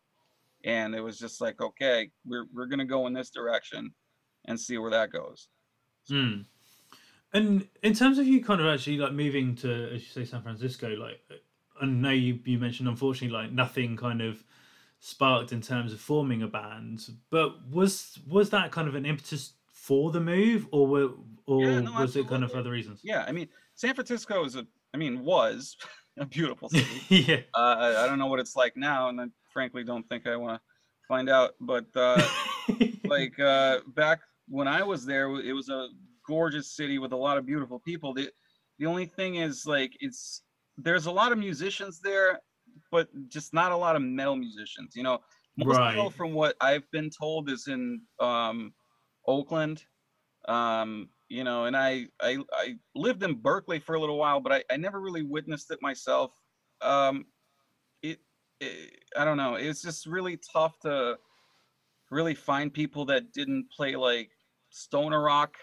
and 0.65 0.95
it 0.95 1.01
was 1.01 1.19
just 1.19 1.41
like 1.41 1.61
okay 1.61 2.11
we're, 2.25 2.45
we're 2.53 2.67
gonna 2.67 2.85
go 2.85 3.07
in 3.07 3.13
this 3.13 3.31
direction 3.31 3.93
and 4.45 4.61
see 4.61 4.79
where 4.79 4.91
that 4.91 5.11
goes 5.11 5.49
Mm. 6.11 6.47
And 7.33 7.69
in 7.83 7.95
terms 7.95 8.19
of 8.19 8.27
you 8.27 8.45
kind 8.45 8.61
of 8.61 8.67
actually 8.67 8.99
like 8.99 9.13
moving 9.13 9.55
to, 9.57 9.95
as 9.95 10.03
you 10.03 10.09
say, 10.09 10.25
San 10.25 10.43
Francisco, 10.43 10.89
like 10.89 11.21
I 11.81 11.87
know 11.87 12.11
you 12.11 12.39
you 12.45 12.59
mentioned 12.59 12.89
unfortunately 12.89 13.37
like 13.37 13.53
nothing 13.53 13.97
kind 13.97 14.21
of 14.21 14.45
sparked 15.05 15.51
in 15.51 15.61
terms 15.61 15.93
of 15.93 16.01
forming 16.01 16.43
a 16.43 16.47
band, 16.49 17.05
but 17.29 17.69
was 17.69 18.19
was 18.29 18.51
that 18.51 18.71
kind 18.71 18.87
of 18.87 18.95
an 18.95 19.05
impetus 19.05 19.55
for 19.73 20.13
the 20.13 20.21
move, 20.21 20.69
or 20.71 20.87
were, 20.87 21.11
or 21.47 21.65
Yeah, 21.65 21.81
no, 21.81 21.93
was 21.93 22.15
it 22.15 22.29
kind 22.29 22.45
of 22.45 22.51
absolutely. 22.51 22.61
other 22.61 22.71
reasons? 22.71 23.01
yeah 23.03 23.25
i 23.27 23.33
mean 23.33 23.49
san 23.75 23.95
francisco 23.95 24.45
is 24.45 24.55
a 24.55 24.65
i 24.95 24.97
mean 24.97 25.25
was 25.25 25.77
a 26.19 26.25
beautiful 26.27 26.69
city. 26.69 26.87
yeah. 27.09 27.41
Uh, 27.55 27.77
I, 27.79 28.05
I 28.05 28.07
don't 28.07 28.19
know 28.19 28.27
what 28.27 28.39
it's 28.39 28.55
like 28.55 28.77
now, 28.77 29.09
and 29.09 29.21
I 29.21 29.25
frankly 29.53 29.83
don't 29.83 30.07
think 30.09 30.27
I 30.27 30.37
want 30.37 30.61
to 30.61 30.61
find 31.09 31.29
out. 31.29 31.53
But 31.61 31.87
uh, 31.97 32.23
like 33.05 33.39
uh, 33.41 33.81
back 33.89 34.21
when 34.47 34.69
I 34.69 34.83
was 34.83 35.05
there, 35.07 35.29
it 35.41 35.53
was 35.53 35.69
a 35.69 35.89
gorgeous 36.29 36.77
city 36.77 36.99
with 36.99 37.13
a 37.13 37.17
lot 37.17 37.39
of 37.39 37.47
beautiful 37.47 37.81
people. 37.81 38.13
The 38.15 38.31
the 38.79 38.87
only 38.87 39.07
thing 39.07 39.37
is 39.37 39.65
like 39.67 39.97
it's 40.01 40.43
there's 40.77 41.07
a 41.07 41.11
lot 41.11 41.33
of 41.33 41.39
musicians 41.39 42.01
there, 42.01 42.41
but 42.93 43.09
just 43.29 43.53
not 43.53 43.73
a 43.73 43.77
lot 43.77 43.97
of 43.97 44.03
metal 44.03 44.37
musicians. 44.37 44.95
You 44.95 45.03
know, 45.03 45.19
most 45.57 45.81
metal, 45.81 46.11
from 46.11 46.33
what 46.33 46.55
I've 46.61 46.89
been 46.93 47.11
told, 47.11 47.51
is 47.51 47.67
in 47.67 48.03
um, 48.21 48.73
Oakland. 49.27 49.83
Um, 50.47 51.09
you 51.29 51.43
know, 51.43 51.65
and 51.65 51.77
I, 51.77 52.07
I 52.21 52.39
I 52.53 52.75
lived 52.95 53.23
in 53.23 53.35
Berkeley 53.35 53.81
for 53.81 53.95
a 53.95 54.01
little 54.01 54.19
while, 54.19 54.39
but 54.39 54.53
I, 54.53 54.63
I 54.71 54.77
never 54.77 55.01
really 55.01 55.23
witnessed 55.23 55.71
it 55.71 55.79
myself. 55.81 56.33
Um, 56.83 57.27
it, 58.03 58.19
it 58.61 59.01
I 59.17 59.25
don't 59.25 59.39
know. 59.39 59.55
It's 59.55 59.83
just 59.83 60.07
really 60.07 60.39
tough 60.53 60.79
to 60.81 61.17
really 62.11 62.35
find 62.35 62.73
people 62.73 63.07
that 63.07 63.33
didn't 63.33 63.71
play 63.71 63.97
like 63.97 64.31
stoner 64.71 65.23
rock. 65.23 65.57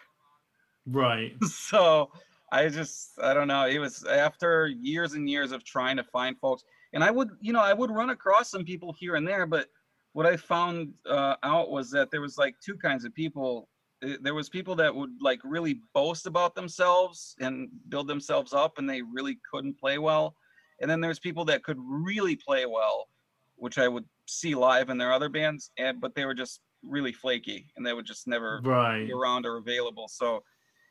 right. 0.87 1.33
so 1.43 2.09
I 2.51 2.69
just 2.69 3.11
I 3.21 3.33
don't 3.33 3.47
know. 3.47 3.65
It 3.65 3.79
was 3.79 4.03
after 4.05 4.67
years 4.67 5.13
and 5.13 5.29
years 5.29 5.51
of 5.51 5.63
trying 5.63 5.97
to 5.97 6.03
find 6.03 6.37
folks, 6.39 6.63
and 6.93 7.04
I 7.04 7.12
would 7.12 7.30
you 7.41 7.54
know 7.54 7.62
I 7.62 7.73
would 7.73 7.91
run 7.91 8.10
across 8.12 8.49
some 8.49 8.63
people 8.65 8.93
here 8.93 9.15
and 9.15 9.28
there, 9.28 9.45
but 9.45 9.67
what 10.13 10.25
I 10.25 10.38
found 10.38 10.93
uh, 11.08 11.36
out 11.43 11.69
was 11.69 11.91
that 11.91 12.10
there 12.12 12.21
was 12.21 12.38
like 12.38 12.56
two 12.60 12.75
kinds 12.75 13.06
of 13.06 13.13
people. 13.13 13.69
Uh, 14.04 14.15
There 14.21 14.34
was 14.34 14.49
people 14.49 14.75
that 14.75 14.93
would 14.95 15.12
like 15.21 15.39
really 15.43 15.82
boast 15.93 16.25
about 16.25 16.56
themselves 16.56 17.36
and 17.39 17.69
build 17.89 18.08
themselves 18.08 18.54
up, 18.54 18.78
and 18.80 18.89
they 18.89 19.02
really 19.02 19.38
couldn't 19.52 19.80
play 19.80 19.97
well. 19.99 20.36
And 20.82 20.89
then 20.89 21.02
there's 21.02 21.19
people 21.19 21.45
that 21.45 21.63
could 21.63 21.78
really 21.80 22.36
play 22.36 22.65
well, 22.65 23.10
which 23.58 23.78
I 23.78 23.88
would 23.88 24.06
see 24.25 24.56
live 24.56 24.89
in 24.89 24.97
their 24.97 25.12
other 25.13 25.30
bands, 25.30 25.71
and 25.78 25.99
but 26.02 26.15
they 26.15 26.25
were 26.25 26.34
just 26.34 26.62
really 26.82 27.12
flaky, 27.13 27.67
and 27.75 27.86
they 27.86 27.93
would 27.93 28.06
just 28.06 28.25
never 28.28 28.62
Right. 28.63 29.06
be 29.06 29.12
around 29.12 29.45
or 29.45 29.58
available. 29.58 30.08
So, 30.08 30.43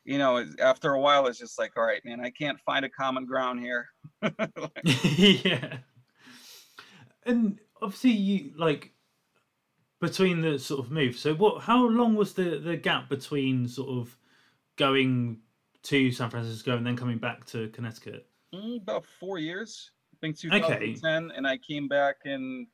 you 0.05 0.17
know, 0.17 0.45
after 0.59 0.93
a 0.93 0.99
while, 0.99 1.25
it's 1.27 1.39
just 1.39 1.57
like, 1.59 1.75
all 1.75 1.83
right, 1.83 2.03
man, 2.05 2.19
I 2.21 2.29
can't 2.29 2.59
find 2.61 2.85
a 2.85 2.89
common 2.89 3.25
ground 3.25 3.59
here. 3.59 3.89
yeah. 4.83 5.79
And 7.23 7.59
obviously 7.81 8.11
you 8.11 8.53
like 8.57 8.93
between 9.99 10.41
the 10.41 10.57
sort 10.59 10.85
of 10.85 10.91
move. 10.91 11.17
So 11.17 11.33
what 11.35 11.63
how 11.63 11.85
long 11.85 12.15
was 12.15 12.33
the 12.33 12.59
the 12.59 12.77
gap 12.77 13.09
between 13.09 13.67
sort 13.67 13.89
of 13.89 14.17
going 14.77 15.41
to 15.83 16.11
San 16.11 16.29
Francisco 16.29 16.77
and 16.77 16.85
then 16.85 16.95
coming 16.95 17.17
back 17.17 17.45
to 17.47 17.69
Connecticut? 17.69 18.29
Mm, 18.53 18.81
about 18.81 19.05
four 19.05 19.37
years, 19.37 19.91
I 20.13 20.17
think 20.21 20.43
Okay. 20.51 21.01
2010, 21.01 21.31
and 21.31 21.47
I 21.47 21.57
came 21.57 21.87
back 21.87 22.17
in 22.25 22.67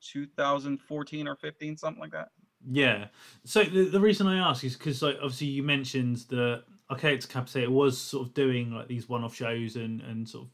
2014 0.00 1.28
or 1.28 1.36
15, 1.36 1.76
something 1.76 2.00
like 2.00 2.12
that. 2.12 2.28
Yeah. 2.66 3.08
So 3.44 3.62
the, 3.64 3.84
the 3.84 4.00
reason 4.00 4.26
I 4.26 4.38
ask 4.38 4.64
is 4.64 4.76
because 4.76 5.02
like 5.02 5.16
obviously 5.16 5.48
you 5.48 5.62
mentioned 5.62 6.18
that 6.30 6.64
okay 6.90 7.14
Archaic 7.14 7.20
Decapitator 7.20 7.68
was 7.68 8.00
sort 8.00 8.26
of 8.26 8.34
doing 8.34 8.70
like 8.72 8.88
these 8.88 9.08
one-off 9.08 9.34
shows 9.34 9.76
and 9.76 10.00
and 10.02 10.28
sort 10.28 10.46
of 10.46 10.50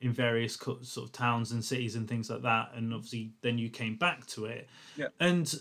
in 0.00 0.12
various 0.12 0.56
sort 0.56 0.96
of 0.96 1.12
towns 1.12 1.52
and 1.52 1.64
cities 1.64 1.96
and 1.96 2.08
things 2.08 2.28
like 2.30 2.42
that, 2.42 2.70
and 2.74 2.92
obviously 2.92 3.32
then 3.42 3.58
you 3.58 3.70
came 3.70 3.96
back 3.96 4.26
to 4.26 4.46
it. 4.46 4.68
Yeah. 4.96 5.08
And 5.20 5.52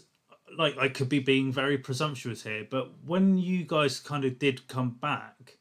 like 0.58 0.78
I 0.78 0.90
could 0.90 1.10
be 1.10 1.20
being 1.20 1.52
very 1.52 1.78
presumptuous 1.78 2.44
here, 2.44 2.68
but 2.70 2.92
when 3.06 3.38
you 3.38 3.64
guys 3.64 4.00
kind 4.00 4.26
of 4.26 4.38
did 4.40 4.68
come 4.68 4.92
back, 5.02 5.58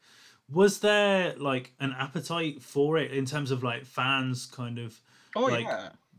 was 0.49 0.79
there 0.79 1.35
like 1.37 1.73
an 1.79 1.95
appetite 1.97 2.61
for 2.61 2.97
it 2.97 3.11
in 3.11 3.25
terms 3.25 3.51
of 3.51 3.63
like 3.63 3.85
fans 3.85 4.45
kind 4.45 4.77
of 4.77 4.99
Oh 5.35 5.45
Like, 5.45 5.65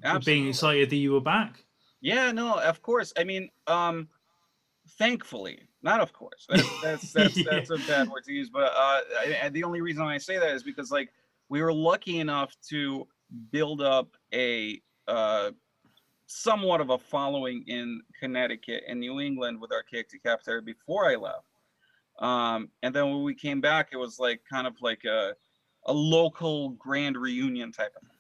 yeah, 0.03 0.19
being 0.25 0.49
excited 0.49 0.91
that 0.91 0.97
you 0.97 1.13
were 1.13 1.21
back? 1.21 1.65
Yeah, 2.01 2.33
no, 2.33 2.59
of 2.59 2.83
course. 2.83 3.13
I 3.17 3.25
mean, 3.25 3.49
um, 3.67 4.09
thankfully, 4.99 5.61
not 5.83 6.01
of 6.01 6.13
course. 6.13 6.47
That's 6.49 6.83
that's 6.83 7.13
that's, 7.13 7.37
Yeah. 7.45 7.45
that's 7.51 7.71
a 7.71 7.77
bad 7.79 8.09
word 8.09 8.25
to 8.25 8.33
use. 8.33 8.51
But 8.51 8.73
uh, 8.75 9.01
I, 9.43 9.49
the 9.51 9.65
only 9.65 9.81
reason 9.81 10.03
I 10.03 10.19
say 10.19 10.39
that 10.39 10.55
is 10.55 10.63
because 10.63 10.91
like 10.91 11.11
we 11.49 11.63
were 11.63 11.73
lucky 11.73 12.21
enough 12.21 12.55
to 12.71 13.07
build 13.51 13.83
up 13.83 14.09
a 14.33 14.81
uh, 15.09 15.51
somewhat 16.27 16.81
of 16.81 16.91
a 16.91 16.99
following 16.99 17.65
in 17.67 18.01
Connecticut 18.19 18.83
and 18.89 18.99
New 18.99 19.21
England 19.21 19.61
with 19.61 19.73
our 19.73 19.79
Archaic 19.79 20.09
Decapitator 20.11 20.65
before 20.65 21.09
I 21.11 21.17
left. 21.17 21.47
Um, 22.21 22.69
and 22.83 22.95
then 22.95 23.11
when 23.11 23.23
we 23.23 23.35
came 23.35 23.61
back, 23.61 23.89
it 23.93 23.97
was 23.97 24.19
like 24.19 24.41
kind 24.51 24.67
of 24.67 24.75
like 24.81 25.05
a 25.05 25.35
a 25.87 25.93
local 25.93 26.71
grand 26.71 27.17
reunion 27.17 27.71
type 27.71 27.93
of 27.95 28.03
thing. 28.03 28.11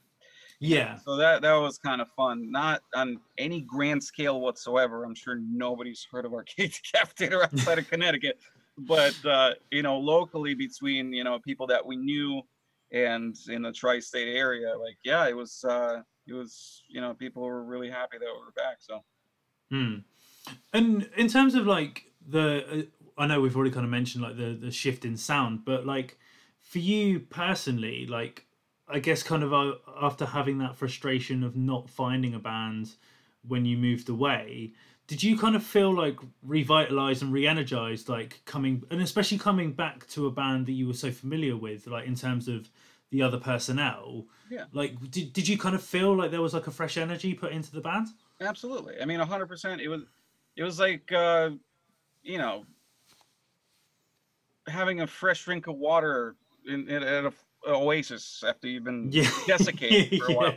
Yeah. 0.60 0.96
so 0.98 1.16
that 1.16 1.42
that 1.42 1.54
was 1.54 1.78
kind 1.78 2.00
of 2.00 2.08
fun. 2.16 2.50
Not 2.50 2.82
on 2.94 3.18
any 3.38 3.60
grand 3.60 4.02
scale 4.02 4.40
whatsoever. 4.40 5.04
I'm 5.04 5.14
sure 5.14 5.38
nobody's 5.40 6.06
heard 6.10 6.24
of 6.24 6.32
Archaic 6.32 6.72
Decapitator 6.94 7.42
outside 7.42 7.78
of 7.78 7.88
Connecticut, 7.88 8.38
but 8.78 9.14
uh, 9.24 9.54
you 9.70 9.82
know, 9.82 9.98
locally 9.98 10.54
between 10.54 11.12
you 11.12 11.24
know 11.24 11.38
people 11.38 11.66
that 11.68 11.84
we 11.84 11.96
knew 11.96 12.42
and 12.94 13.36
in 13.48 13.62
the 13.62 13.72
tri-state 13.72 14.34
area, 14.34 14.74
like 14.78 14.96
yeah, 15.04 15.28
it 15.28 15.36
was 15.36 15.64
uh, 15.68 16.00
it 16.26 16.32
was 16.32 16.84
you 16.88 17.00
know 17.00 17.12
people 17.12 17.42
were 17.42 17.64
really 17.64 17.90
happy 17.90 18.16
that 18.18 18.26
we 18.26 18.40
were 18.40 18.52
back. 18.56 18.76
So 18.78 19.04
Hmm. 19.70 19.96
And 20.72 21.10
in 21.16 21.28
terms 21.28 21.54
of 21.54 21.66
like 21.66 22.12
the, 22.26 22.88
uh, 23.18 23.20
I 23.20 23.26
know 23.26 23.40
we've 23.40 23.56
already 23.56 23.70
kind 23.72 23.84
of 23.84 23.90
mentioned 23.90 24.22
like 24.22 24.36
the 24.36 24.54
the 24.54 24.70
shift 24.70 25.04
in 25.04 25.16
sound, 25.16 25.64
but 25.64 25.86
like 25.86 26.18
for 26.60 26.78
you 26.78 27.20
personally, 27.20 28.06
like 28.06 28.46
I 28.88 28.98
guess 28.98 29.22
kind 29.22 29.42
of 29.42 29.52
uh, 29.52 29.74
after 30.00 30.26
having 30.26 30.58
that 30.58 30.76
frustration 30.76 31.42
of 31.42 31.56
not 31.56 31.88
finding 31.88 32.34
a 32.34 32.38
band 32.38 32.92
when 33.46 33.64
you 33.64 33.76
moved 33.76 34.08
away, 34.08 34.72
did 35.06 35.22
you 35.22 35.36
kind 35.38 35.54
of 35.54 35.62
feel 35.62 35.92
like 35.94 36.16
revitalized 36.42 37.22
and 37.22 37.32
re-energized, 37.32 38.08
like 38.08 38.40
coming 38.46 38.82
and 38.90 39.00
especially 39.02 39.38
coming 39.38 39.72
back 39.72 40.06
to 40.08 40.26
a 40.26 40.30
band 40.30 40.66
that 40.66 40.72
you 40.72 40.86
were 40.86 40.94
so 40.94 41.10
familiar 41.10 41.56
with, 41.56 41.86
like 41.86 42.06
in 42.06 42.14
terms 42.14 42.48
of 42.48 42.70
the 43.10 43.22
other 43.22 43.38
personnel? 43.38 44.26
Yeah. 44.50 44.64
Like, 44.72 44.98
did, 45.10 45.32
did 45.32 45.46
you 45.48 45.58
kind 45.58 45.74
of 45.74 45.82
feel 45.82 46.16
like 46.16 46.30
there 46.30 46.42
was 46.42 46.54
like 46.54 46.66
a 46.66 46.70
fresh 46.70 46.96
energy 46.96 47.34
put 47.34 47.52
into 47.52 47.72
the 47.72 47.80
band? 47.80 48.08
absolutely, 48.40 48.94
I 49.00 49.04
mean, 49.04 49.20
hundred 49.20 49.46
percent. 49.46 49.80
It 49.80 49.88
was 49.88 50.02
it 50.56 50.62
was 50.62 50.78
like 50.78 51.10
uh, 51.12 51.50
you 52.22 52.38
know 52.38 52.64
having 54.66 55.00
a 55.02 55.06
fresh 55.06 55.44
drink 55.44 55.66
of 55.66 55.76
water 55.76 56.36
in, 56.66 56.88
in 56.88 57.02
at 57.02 57.24
a 57.26 57.32
oasis 57.66 58.42
after 58.46 58.66
you've 58.68 58.84
been 58.84 59.10
Yeah. 59.10 59.28
desiccated 59.46 60.20
for 60.20 60.32
a 60.32 60.34
while. 60.34 60.54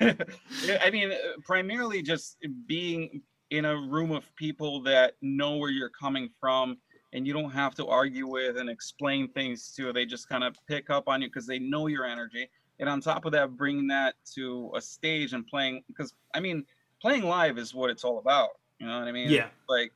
I 0.84 0.90
mean, 0.90 1.12
primarily 1.44 2.02
just 2.02 2.36
being 2.66 3.22
in 3.56 3.64
a 3.64 3.76
room 3.76 4.10
of 4.10 4.34
people 4.34 4.80
that 4.82 5.14
know 5.22 5.56
where 5.56 5.70
you're 5.70 5.88
coming 5.88 6.28
from 6.40 6.76
and 7.12 7.24
you 7.26 7.32
don't 7.32 7.50
have 7.50 7.74
to 7.76 7.86
argue 7.86 8.26
with 8.26 8.58
and 8.58 8.68
explain 8.68 9.28
things 9.28 9.72
to. 9.76 9.92
They 9.92 10.04
just 10.04 10.28
kind 10.28 10.42
of 10.42 10.56
pick 10.66 10.90
up 10.90 11.08
on 11.08 11.22
you 11.22 11.28
because 11.28 11.46
they 11.46 11.60
know 11.60 11.86
your 11.86 12.04
energy. 12.04 12.48
And 12.80 12.88
on 12.88 13.00
top 13.00 13.24
of 13.24 13.32
that, 13.32 13.56
bringing 13.56 13.86
that 13.88 14.16
to 14.34 14.72
a 14.74 14.80
stage 14.80 15.32
and 15.32 15.46
playing, 15.46 15.84
because 15.86 16.12
I 16.34 16.40
mean, 16.40 16.64
playing 17.00 17.22
live 17.22 17.56
is 17.56 17.72
what 17.72 17.90
it's 17.90 18.02
all 18.02 18.18
about. 18.18 18.50
You 18.80 18.88
know 18.88 18.98
what 18.98 19.06
I 19.06 19.12
mean? 19.12 19.30
Yeah. 19.30 19.46
Like 19.68 19.92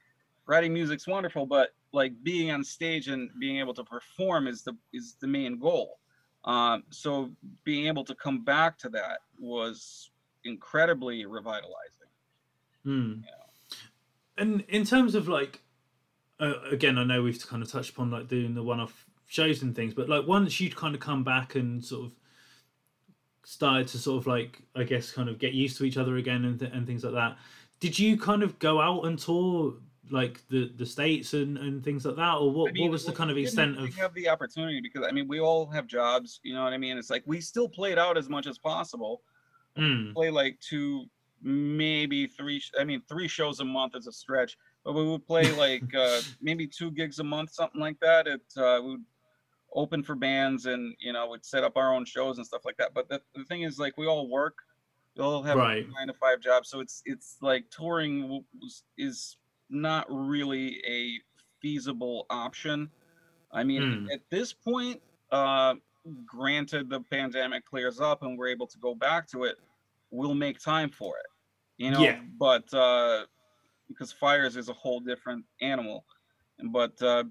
writing 0.46 0.72
music's 0.72 1.09
wonderful, 1.09 1.44
but 1.44 1.70
like 1.92 2.12
being 2.22 2.52
on 2.52 2.62
stage 2.62 3.09
and 3.09 3.30
being 3.40 3.59
able 3.59 3.74
to 3.74 3.82
perform 3.82 4.46
is 4.46 4.62
the 4.62 4.76
is 4.92 5.16
the 5.20 5.26
main 5.26 5.59
goal. 5.59 5.98
Um, 6.44 6.84
so 6.90 7.30
being 7.64 7.88
able 7.88 8.04
to 8.04 8.14
come 8.14 8.44
back 8.44 8.78
to 8.78 8.88
that 8.90 9.18
was 9.40 10.11
incredibly 10.44 11.26
revitalizing. 11.26 12.09
Hmm. 12.84 13.12
And 14.39 14.64
in 14.68 14.84
terms 14.84 15.14
of 15.14 15.28
like, 15.28 15.61
uh, 16.41 16.55
again, 16.70 16.99
I 16.99 17.05
know 17.05 17.22
we've 17.22 17.47
kind 17.47 17.62
of 17.62 17.70
touched 17.70 17.91
upon 17.91 18.11
like 18.11 18.28
doing 18.28 18.55
the 18.55 18.62
one-off 18.62 19.07
shows 19.26 19.62
and 19.62 19.74
things, 19.74 19.95
but 19.95 20.09
like 20.09 20.26
once 20.26 20.61
you'd 20.61 20.76
kind 20.76 20.95
of 20.95 21.01
come 21.01 21.24
back 21.24 21.55
and 21.55 21.84
sort 21.84 22.07
of 22.07 22.12
started 23.45 23.89
to 23.89 23.99
sort 23.99 24.22
of 24.22 24.26
like, 24.26 24.62
I 24.76 24.84
guess, 24.84 25.11
kind 25.11 25.28
of 25.28 25.39
get 25.39 25.53
used 25.53 25.76
to 25.78 25.84
each 25.84 25.97
other 25.97 26.16
again 26.16 26.45
and, 26.45 26.59
th- 26.59 26.72
and 26.72 26.86
things 26.86 27.05
like 27.05 27.14
that. 27.14 27.36
Did 27.80 27.99
you 27.99 28.18
kind 28.18 28.43
of 28.43 28.59
go 28.59 28.80
out 28.80 29.05
and 29.05 29.18
tour 29.18 29.74
like 30.11 30.47
the 30.49 30.72
the 30.76 30.86
states 30.86 31.34
and 31.34 31.59
and 31.59 31.84
things 31.84 32.05
like 32.05 32.16
that, 32.16 32.34
or 32.34 32.51
what? 32.51 32.70
I 32.70 32.72
mean, 32.72 32.84
what 32.84 32.93
was 32.93 33.05
the 33.05 33.12
kind 33.12 33.30
of 33.30 33.36
extent 33.36 33.78
of? 33.78 33.95
have 33.95 34.14
the 34.14 34.28
opportunity 34.28 34.80
because 34.80 35.07
I 35.07 35.12
mean 35.12 35.28
we 35.28 35.41
all 35.41 35.66
have 35.66 35.86
jobs, 35.86 36.41
you 36.43 36.55
know 36.55 36.64
what 36.64 36.72
I 36.72 36.78
mean? 36.78 36.99
It's 36.99 37.11
like 37.11 37.22
we 37.26 37.41
still 37.41 37.68
played 37.68 37.99
out 37.99 38.16
as 38.16 38.28
much 38.28 38.47
as 38.47 38.59
possible. 38.59 39.22
Hmm. 39.76 40.12
Play 40.12 40.30
like 40.30 40.59
two, 40.61 41.05
maybe 41.43 42.26
three. 42.26 42.62
I 42.78 42.84
mean 42.84 43.03
three 43.09 43.28
shows 43.28 43.61
a 43.61 43.64
month 43.64 43.95
is 43.97 44.07
a 44.07 44.12
stretch, 44.12 44.57
but 44.84 44.93
we 44.95 45.05
would 45.07 45.26
play 45.26 45.51
like 45.53 45.95
uh, 45.95 46.20
maybe 46.41 46.66
two 46.66 46.91
gigs 46.91 47.18
a 47.18 47.24
month, 47.24 47.53
something 47.53 47.80
like 47.80 47.99
that. 48.01 48.26
It 48.26 48.43
uh, 48.57 48.80
we 48.82 48.91
would 48.93 49.05
open 49.74 50.03
for 50.03 50.14
bands 50.14 50.66
and 50.66 50.95
you 50.99 51.12
know 51.12 51.28
we'd 51.28 51.45
set 51.45 51.62
up 51.64 51.76
our 51.76 51.95
own 51.95 52.05
shows 52.05 52.39
and 52.39 52.47
stuff 52.47 52.64
like 52.64 52.76
that. 52.78 52.95
But 52.95 53.09
the, 53.09 53.20
the 53.34 53.45
thing 53.45 53.62
is 53.62 53.78
like 53.78 53.97
we 53.99 54.07
all 54.07 54.28
work, 54.28 54.57
we 55.16 55.22
all 55.22 55.43
have 55.43 55.57
Right. 55.57 55.86
nine 55.91 56.07
to 56.09 56.14
five 56.14 56.41
jobs, 56.41 56.68
so 56.70 56.80
it's 56.80 57.03
it's 57.05 57.36
like 57.41 57.68
touring 57.70 58.45
was- 58.61 58.84
is 58.97 59.36
not 59.70 60.07
really 60.09 60.82
a 60.86 61.20
feasible 61.61 62.24
option. 62.30 62.91
I 63.53 63.64
mean, 63.64 63.82
Hmm. 64.05 64.11
at 64.11 64.20
this 64.30 64.53
point, 64.53 65.03
uh, 65.30 65.74
granted 66.24 66.89
the 66.89 67.01
pandemic 67.03 67.66
clears 67.66 68.01
up 68.01 68.22
and 68.22 68.39
we're 68.39 68.49
able 68.49 68.66
to 68.66 68.78
go 68.78 68.95
back 68.95 69.26
to 69.28 69.45
it, 69.45 69.59
we'll 70.11 70.34
make 70.34 70.59
time 70.61 70.90
for 70.90 71.18
it. 71.18 71.26
You 71.76 71.90
know, 71.90 72.12
Yeah. 72.12 72.22
but 72.38 72.72
uh 72.74 73.26
because 73.88 74.12
fires 74.12 74.56
is 74.56 74.68
a 74.68 74.74
whole 74.74 75.00
different 75.00 75.46
animal. 75.61 76.06
But 76.72 77.00
uh 77.02 77.24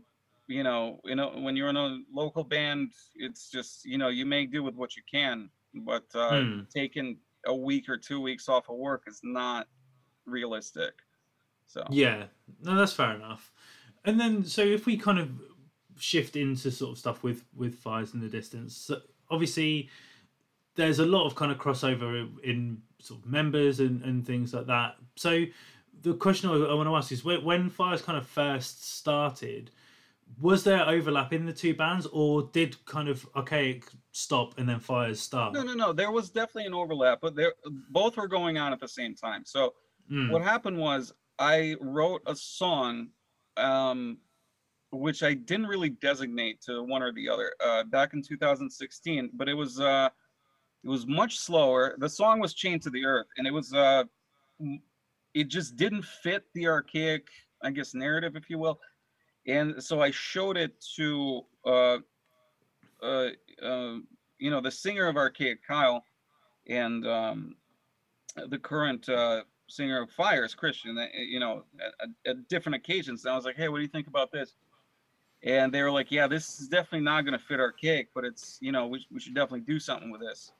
you 0.47 0.63
know, 0.63 0.99
you 1.05 1.15
know, 1.15 1.37
when 1.39 1.55
you're 1.57 1.69
in 1.69 1.77
a 1.77 1.99
local 2.11 2.43
band, 2.45 2.93
it's 3.15 3.49
just, 3.51 3.85
you 3.85 3.97
know, 3.97 4.09
you 4.09 4.25
make 4.25 4.51
do 4.51 4.63
with 4.63 4.75
what 4.75 4.95
you 4.95 5.03
can. 5.11 5.49
But 5.73 6.05
uh 6.15 6.43
Hmm. 6.43 6.67
taking 6.75 7.19
a 7.45 7.55
week 7.55 7.89
or 7.89 7.97
two 7.97 8.21
weeks 8.21 8.49
off 8.49 8.69
of 8.69 8.77
work 8.77 9.03
is 9.07 9.21
not 9.23 9.67
realistic. 10.25 10.95
So 11.67 11.83
Yeah, 11.87 12.27
no, 12.59 12.75
that's 12.75 12.93
fair 12.93 13.15
enough. 13.15 13.51
And 14.03 14.19
then, 14.19 14.43
so 14.45 14.61
if 14.61 14.85
we 14.85 14.97
kind 14.97 15.19
of 15.19 15.41
shift 15.97 16.35
into 16.35 16.69
sort 16.71 16.91
of 16.93 16.97
stuff 16.99 17.23
with 17.23 17.45
with 17.53 17.75
fires 17.75 18.13
in 18.13 18.19
the 18.19 18.29
distance, 18.29 18.75
so 18.77 19.01
obviously 19.29 19.89
there's 20.77 20.99
a 20.99 21.05
lot 21.05 21.25
of 21.25 21.35
kind 21.35 21.51
of 21.51 21.57
crossover 21.57 22.29
in 22.43 22.81
sort 22.99 23.19
of 23.21 23.25
members 23.25 23.81
and 23.81 24.01
and 24.03 24.25
things 24.25 24.53
like 24.53 24.67
that. 24.67 24.95
So 25.15 25.43
the 26.01 26.13
question 26.13 26.49
I, 26.49 26.53
I 26.53 26.73
want 26.73 26.87
to 26.87 26.95
ask 26.95 27.11
is 27.11 27.25
when, 27.25 27.43
when 27.43 27.69
fires 27.69 28.01
kind 28.01 28.17
of 28.17 28.25
first 28.25 28.85
started. 28.85 29.71
Was 30.41 30.65
there 30.65 30.85
overlap 30.87 31.31
in 31.31 31.45
the 31.45 31.53
two 31.53 31.73
bands, 31.73 32.05
or 32.07 32.49
did 32.51 32.83
kind 32.85 33.07
of 33.07 33.25
Archaic 33.33 33.85
stop 34.11 34.59
and 34.59 34.67
then 34.67 34.79
Fires 34.81 35.21
start? 35.21 35.53
no, 35.53 35.63
no, 35.63 35.73
no. 35.73 35.93
There 35.93 36.11
was 36.11 36.29
definitely 36.29 36.65
an 36.65 36.73
overlap, 36.73 37.19
but 37.21 37.33
there 37.33 37.53
both 37.91 38.17
were 38.17 38.27
going 38.27 38.57
on 38.57 38.73
at 38.73 38.79
the 38.81 38.89
same 38.89 39.15
time. 39.15 39.43
So 39.45 39.73
Mm, 40.11 40.31
what 40.31 40.41
happened 40.41 40.77
was 40.77 41.13
I 41.39 41.75
wrote 41.79 42.21
a 42.25 42.35
song, 42.35 43.09
um, 43.55 44.17
which 44.91 45.23
I 45.23 45.33
didn't 45.33 45.67
really 45.67 45.89
designate 45.89 46.61
to 46.61 46.83
one 46.83 47.03
or 47.03 47.11
the 47.11 47.29
other 47.29 47.53
uh, 47.63 47.83
back 47.85 48.13
in 48.13 48.21
2016, 48.21 49.31
but 49.33 49.49
it 49.49 49.53
was 49.53 49.79
uh, 49.79 50.09
it 50.83 50.89
was 50.89 51.05
much 51.05 51.37
slower. 51.39 51.95
The 51.97 52.09
song 52.09 52.39
was 52.39 52.53
"Chained 52.53 52.81
to 52.83 52.89
the 52.89 53.05
Earth," 53.05 53.27
and 53.37 53.45
it 53.47 53.51
was 53.51 53.73
uh, 53.73 54.03
it 55.33 55.47
just 55.49 55.75
didn't 55.75 56.03
fit 56.03 56.45
the 56.53 56.67
archaic, 56.67 57.27
I 57.61 57.71
guess, 57.71 57.93
narrative, 57.93 58.35
if 58.35 58.49
you 58.49 58.57
will. 58.57 58.79
And 59.47 59.81
so 59.81 60.01
I 60.01 60.11
showed 60.11 60.57
it 60.57 60.73
to 60.95 61.41
uh, 61.65 61.97
uh, 63.01 63.29
uh, 63.63 63.95
you 64.39 64.49
know 64.51 64.61
the 64.61 64.71
singer 64.71 65.07
of 65.07 65.17
Archaic, 65.17 65.65
Kyle, 65.65 66.03
and 66.67 67.07
um, 67.07 67.55
the 68.49 68.57
current 68.57 69.07
uh, 69.09 69.43
singer 69.67 70.01
of 70.01 70.11
Fires, 70.11 70.53
Christian. 70.53 70.97
uh, 70.97 71.07
You 71.13 71.39
know, 71.39 71.63
at, 72.01 72.09
at- 72.25 72.47
different 72.47 72.75
occasions, 72.75 73.25
and 73.25 73.33
I 73.33 73.35
was 73.35 73.45
like, 73.45 73.55
"Hey, 73.55 73.69
what 73.69 73.77
do 73.77 73.83
you 73.83 73.89
think 73.89 74.07
about 74.07 74.31
this?" 74.31 74.55
And 75.43 75.73
they 75.73 75.81
were 75.81 75.91
like, 75.91 76.11
"Yeah, 76.11 76.27
this 76.27 76.59
is 76.59 76.67
definitely 76.67 77.01
not 77.05 77.21
going 77.21 77.37
to 77.37 77.45
fit 77.45 77.59
Archaic, 77.59 78.09
but 78.13 78.25
it's 78.25 78.57
you 78.61 78.71
know 78.71 78.87
we, 78.87 79.05
we 79.11 79.19
should 79.19 79.35
definitely 79.35 79.61
do 79.61 79.79
something 79.79 80.09
with 80.11 80.21
this." 80.21 80.51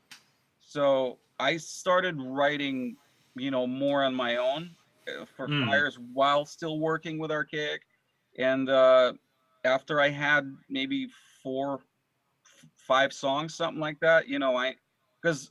So 0.68 1.20
I 1.40 1.56
started 1.58 2.22
writing, 2.22 2.98
you 3.36 3.52
know, 3.52 3.66
more 3.66 4.04
on 4.04 4.14
my 4.14 4.36
own 4.36 4.76
uh, 5.08 5.24
for 5.26 5.48
Mm. 5.48 5.66
Fires 5.66 5.98
while 6.14 6.46
still 6.46 6.80
working 6.80 7.20
with 7.20 7.32
Archaic, 7.32 7.84
and 8.38 8.70
uh, 8.70 9.14
after 9.64 10.02
I 10.02 10.10
had 10.10 10.44
maybe 10.70 11.08
four, 11.42 11.76
f- 12.46 12.66
five 12.76 13.14
songs, 13.14 13.56
something 13.56 13.80
like 13.80 14.00
that, 14.02 14.28
you 14.28 14.40
know, 14.40 14.58
I 14.58 14.76
because 15.22 15.50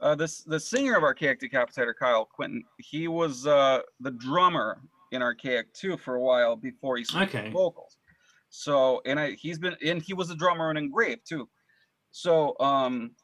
uh, 0.00 0.14
this 0.14 0.42
the 0.44 0.60
singer 0.60 0.96
of 0.98 1.02
Archaic 1.02 1.40
Decapitator, 1.40 1.94
Kyle 1.98 2.26
Quinton, 2.26 2.62
he 2.78 3.08
was 3.08 3.46
uh, 3.46 3.80
the 4.00 4.10
drummer 4.10 4.82
in 5.12 5.22
Archaic 5.22 5.72
too 5.72 5.96
for 5.96 6.16
a 6.16 6.20
while 6.20 6.56
before 6.56 6.98
he 6.98 7.04
switched 7.04 7.36
Okay. 7.36 7.50
vocals. 7.50 7.96
So 8.50 9.00
and 9.06 9.18
I 9.18 9.30
he's 9.32 9.58
been 9.58 9.76
and 9.82 10.02
he 10.02 10.12
was 10.12 10.28
a 10.28 10.36
drummer 10.36 10.70
in 10.70 10.76
Engraved 10.76 11.26
too. 11.26 11.48
So 12.10 12.56
um, 12.60 13.16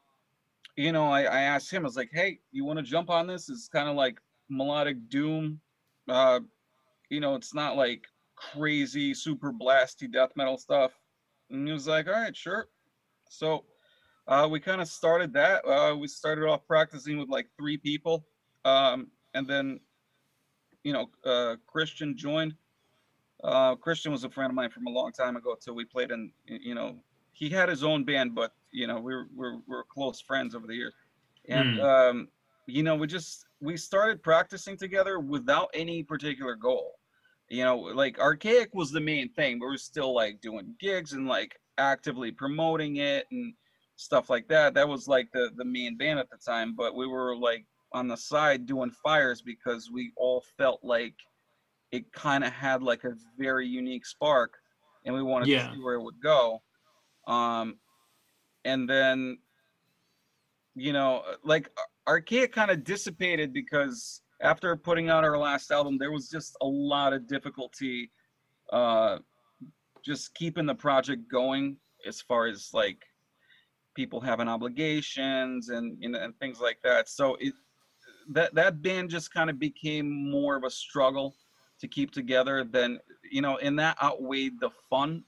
you 0.76 0.92
know, 0.92 1.06
I, 1.06 1.22
I 1.22 1.40
asked 1.42 1.70
him, 1.70 1.82
I 1.82 1.86
was 1.86 1.96
like, 1.96 2.10
hey, 2.12 2.40
you 2.52 2.64
want 2.64 2.78
to 2.78 2.84
jump 2.84 3.10
on 3.10 3.26
this? 3.26 3.48
It's 3.48 3.68
kind 3.68 3.88
of 3.88 3.94
like 3.94 4.18
melodic 4.48 5.08
doom. 5.08 5.60
Uh, 6.08 6.40
you 7.10 7.20
know, 7.20 7.34
it's 7.34 7.54
not 7.54 7.76
like 7.76 8.04
crazy, 8.36 9.14
super 9.14 9.52
blasty 9.52 10.10
death 10.10 10.30
metal 10.36 10.58
stuff. 10.58 10.92
And 11.50 11.66
he 11.66 11.72
was 11.72 11.86
like, 11.86 12.08
all 12.08 12.14
right, 12.14 12.36
sure. 12.36 12.68
So 13.28 13.64
uh, 14.26 14.48
we 14.50 14.58
kind 14.60 14.80
of 14.80 14.88
started 14.88 15.32
that. 15.34 15.64
Uh, 15.66 15.96
we 15.96 16.08
started 16.08 16.46
off 16.46 16.66
practicing 16.66 17.18
with 17.18 17.28
like 17.28 17.46
three 17.56 17.76
people. 17.76 18.26
Um, 18.64 19.08
and 19.34 19.46
then, 19.46 19.80
you 20.82 20.92
know, 20.92 21.10
uh, 21.24 21.56
Christian 21.66 22.16
joined. 22.16 22.54
Uh, 23.42 23.74
Christian 23.76 24.10
was 24.10 24.24
a 24.24 24.30
friend 24.30 24.50
of 24.50 24.54
mine 24.54 24.70
from 24.70 24.86
a 24.86 24.90
long 24.90 25.12
time 25.12 25.36
ago 25.36 25.56
too. 25.62 25.74
We 25.74 25.84
played 25.84 26.10
in, 26.10 26.32
you 26.46 26.74
know, 26.74 26.96
he 27.32 27.50
had 27.50 27.68
his 27.68 27.84
own 27.84 28.04
band, 28.04 28.34
but 28.34 28.54
you 28.74 28.88
know, 28.88 28.98
we 28.98 29.14
were, 29.14 29.28
we're, 29.34 29.58
we're 29.68 29.84
close 29.84 30.20
friends 30.20 30.54
over 30.54 30.66
the 30.66 30.74
years. 30.74 30.94
And, 31.48 31.78
Hmm. 31.78 31.84
um, 31.84 32.28
you 32.66 32.82
know, 32.82 32.96
we 32.96 33.06
just, 33.06 33.46
we 33.60 33.76
started 33.76 34.22
practicing 34.22 34.76
together 34.76 35.20
without 35.20 35.68
any 35.74 36.02
particular 36.02 36.56
goal. 36.56 36.94
You 37.50 37.62
know, 37.64 37.76
like 37.78 38.18
Archaic 38.18 38.70
was 38.74 38.90
the 38.90 39.00
main 39.00 39.32
thing. 39.32 39.58
but 39.58 39.66
we're 39.66 39.76
still 39.76 40.14
like 40.14 40.40
doing 40.40 40.74
gigs 40.80 41.12
and 41.12 41.28
like 41.28 41.56
actively 41.78 42.32
promoting 42.32 42.96
it 42.96 43.26
and 43.30 43.54
stuff 43.96 44.28
like 44.28 44.48
that. 44.48 44.74
That 44.74 44.88
was 44.88 45.06
like 45.06 45.28
the, 45.32 45.50
the 45.56 45.64
main 45.64 45.96
band 45.96 46.18
at 46.18 46.30
the 46.30 46.38
time, 46.38 46.74
but 46.74 46.96
we 46.96 47.06
were 47.06 47.36
like 47.36 47.64
on 47.92 48.08
the 48.08 48.16
side 48.16 48.66
doing 48.66 48.90
fires 48.90 49.40
because 49.40 49.90
we 49.92 50.12
all 50.16 50.42
felt 50.58 50.80
like 50.82 51.14
it 51.92 52.12
kind 52.12 52.42
of 52.42 52.52
had 52.52 52.82
like 52.82 53.04
a 53.04 53.14
very 53.38 53.68
unique 53.68 54.04
spark 54.04 54.54
and 55.04 55.14
we 55.14 55.22
wanted 55.22 55.48
Yeah. 55.48 55.68
to 55.68 55.74
see 55.76 55.80
where 55.80 55.94
it 55.94 56.02
would 56.02 56.20
go. 56.20 56.60
Um, 57.28 57.78
and 58.64 58.88
then, 58.88 59.38
you 60.74 60.92
know, 60.92 61.22
like 61.44 61.70
Ar- 61.76 62.14
Archaic 62.14 62.52
kind 62.52 62.70
of 62.70 62.84
dissipated 62.84 63.52
because 63.52 64.22
after 64.40 64.76
putting 64.76 65.08
out 65.08 65.24
our 65.24 65.38
last 65.38 65.70
album, 65.70 65.98
there 65.98 66.12
was 66.12 66.28
just 66.28 66.56
a 66.60 66.66
lot 66.66 67.12
of 67.12 67.26
difficulty 67.26 68.10
uh, 68.72 69.18
just 70.04 70.34
keeping 70.34 70.66
the 70.66 70.74
project 70.74 71.30
going 71.30 71.76
as 72.06 72.20
far 72.20 72.46
as 72.46 72.70
like 72.72 73.02
people 73.94 74.20
having 74.20 74.48
obligations 74.48 75.68
and 75.68 75.96
you 76.00 76.08
know, 76.08 76.20
and 76.20 76.36
things 76.38 76.60
like 76.60 76.78
that. 76.82 77.08
So 77.08 77.36
it 77.40 77.54
that 78.30 78.54
that 78.54 78.82
band 78.82 79.10
just 79.10 79.32
kind 79.32 79.50
of 79.50 79.58
became 79.58 80.30
more 80.30 80.56
of 80.56 80.64
a 80.64 80.70
struggle 80.70 81.34
to 81.80 81.88
keep 81.88 82.10
together 82.10 82.64
than 82.64 82.98
you 83.30 83.42
know, 83.42 83.58
and 83.58 83.78
that 83.78 83.96
outweighed 84.02 84.60
the 84.60 84.70
fun. 84.90 85.24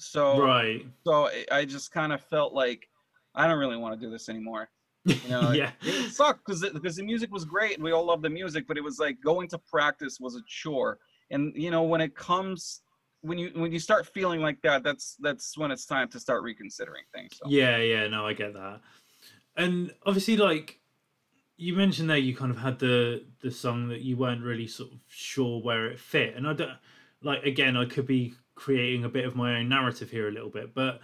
So 0.00 0.40
right. 0.40 0.86
so 1.04 1.28
I- 1.52 1.64
just 1.64 1.92
kind 1.92 2.12
of 2.12 2.22
felt 2.22 2.54
like 2.54 2.88
I 3.34 3.46
don't 3.46 3.58
really 3.58 3.76
want 3.76 3.98
to 3.98 4.00
do 4.04 4.10
this 4.10 4.28
anymore. 4.28 4.70
You 5.04 5.28
know, 5.28 5.52
yeah. 5.52 5.70
it 5.82 6.10
sucked 6.10 6.44
because 6.46 6.62
because 6.70 6.96
the 6.96 7.02
music 7.02 7.30
was 7.30 7.44
great 7.44 7.74
and 7.74 7.84
we 7.84 7.92
all 7.92 8.04
loved 8.04 8.22
the 8.22 8.30
music, 8.30 8.66
but 8.66 8.76
it 8.76 8.84
was 8.84 8.98
like 8.98 9.18
going 9.22 9.48
to 9.48 9.58
practice 9.58 10.18
was 10.18 10.36
a 10.36 10.42
chore. 10.46 10.98
And 11.30 11.52
you 11.54 11.70
know, 11.70 11.82
when 11.82 12.00
it 12.00 12.14
comes 12.14 12.80
when 13.20 13.38
you 13.38 13.50
when 13.54 13.72
you 13.72 13.78
start 13.78 14.06
feeling 14.06 14.40
like 14.40 14.60
that, 14.62 14.82
that's 14.82 15.16
that's 15.20 15.56
when 15.58 15.70
it's 15.70 15.84
time 15.84 16.08
to 16.08 16.20
start 16.20 16.42
reconsidering 16.42 17.04
things. 17.14 17.32
So. 17.34 17.48
Yeah, 17.48 17.76
yeah, 17.76 18.08
no, 18.08 18.26
I 18.26 18.32
get 18.32 18.54
that. 18.54 18.80
And 19.56 19.92
obviously, 20.06 20.36
like 20.36 20.80
you 21.56 21.74
mentioned 21.74 22.08
there, 22.08 22.16
you 22.16 22.34
kind 22.34 22.50
of 22.50 22.58
had 22.58 22.78
the 22.78 23.24
the 23.42 23.50
song 23.50 23.88
that 23.88 24.00
you 24.00 24.16
weren't 24.16 24.42
really 24.42 24.66
sort 24.66 24.92
of 24.92 24.98
sure 25.08 25.60
where 25.60 25.88
it 25.88 26.00
fit, 26.00 26.36
and 26.36 26.48
I 26.48 26.54
don't 26.54 26.70
like 27.22 27.44
again, 27.44 27.76
I 27.76 27.84
could 27.84 28.06
be 28.06 28.34
creating 28.60 29.04
a 29.04 29.08
bit 29.08 29.24
of 29.24 29.34
my 29.36 29.56
own 29.58 29.68
narrative 29.70 30.10
here 30.10 30.28
a 30.28 30.32
little 30.32 30.50
bit, 30.50 30.74
but 30.74 31.00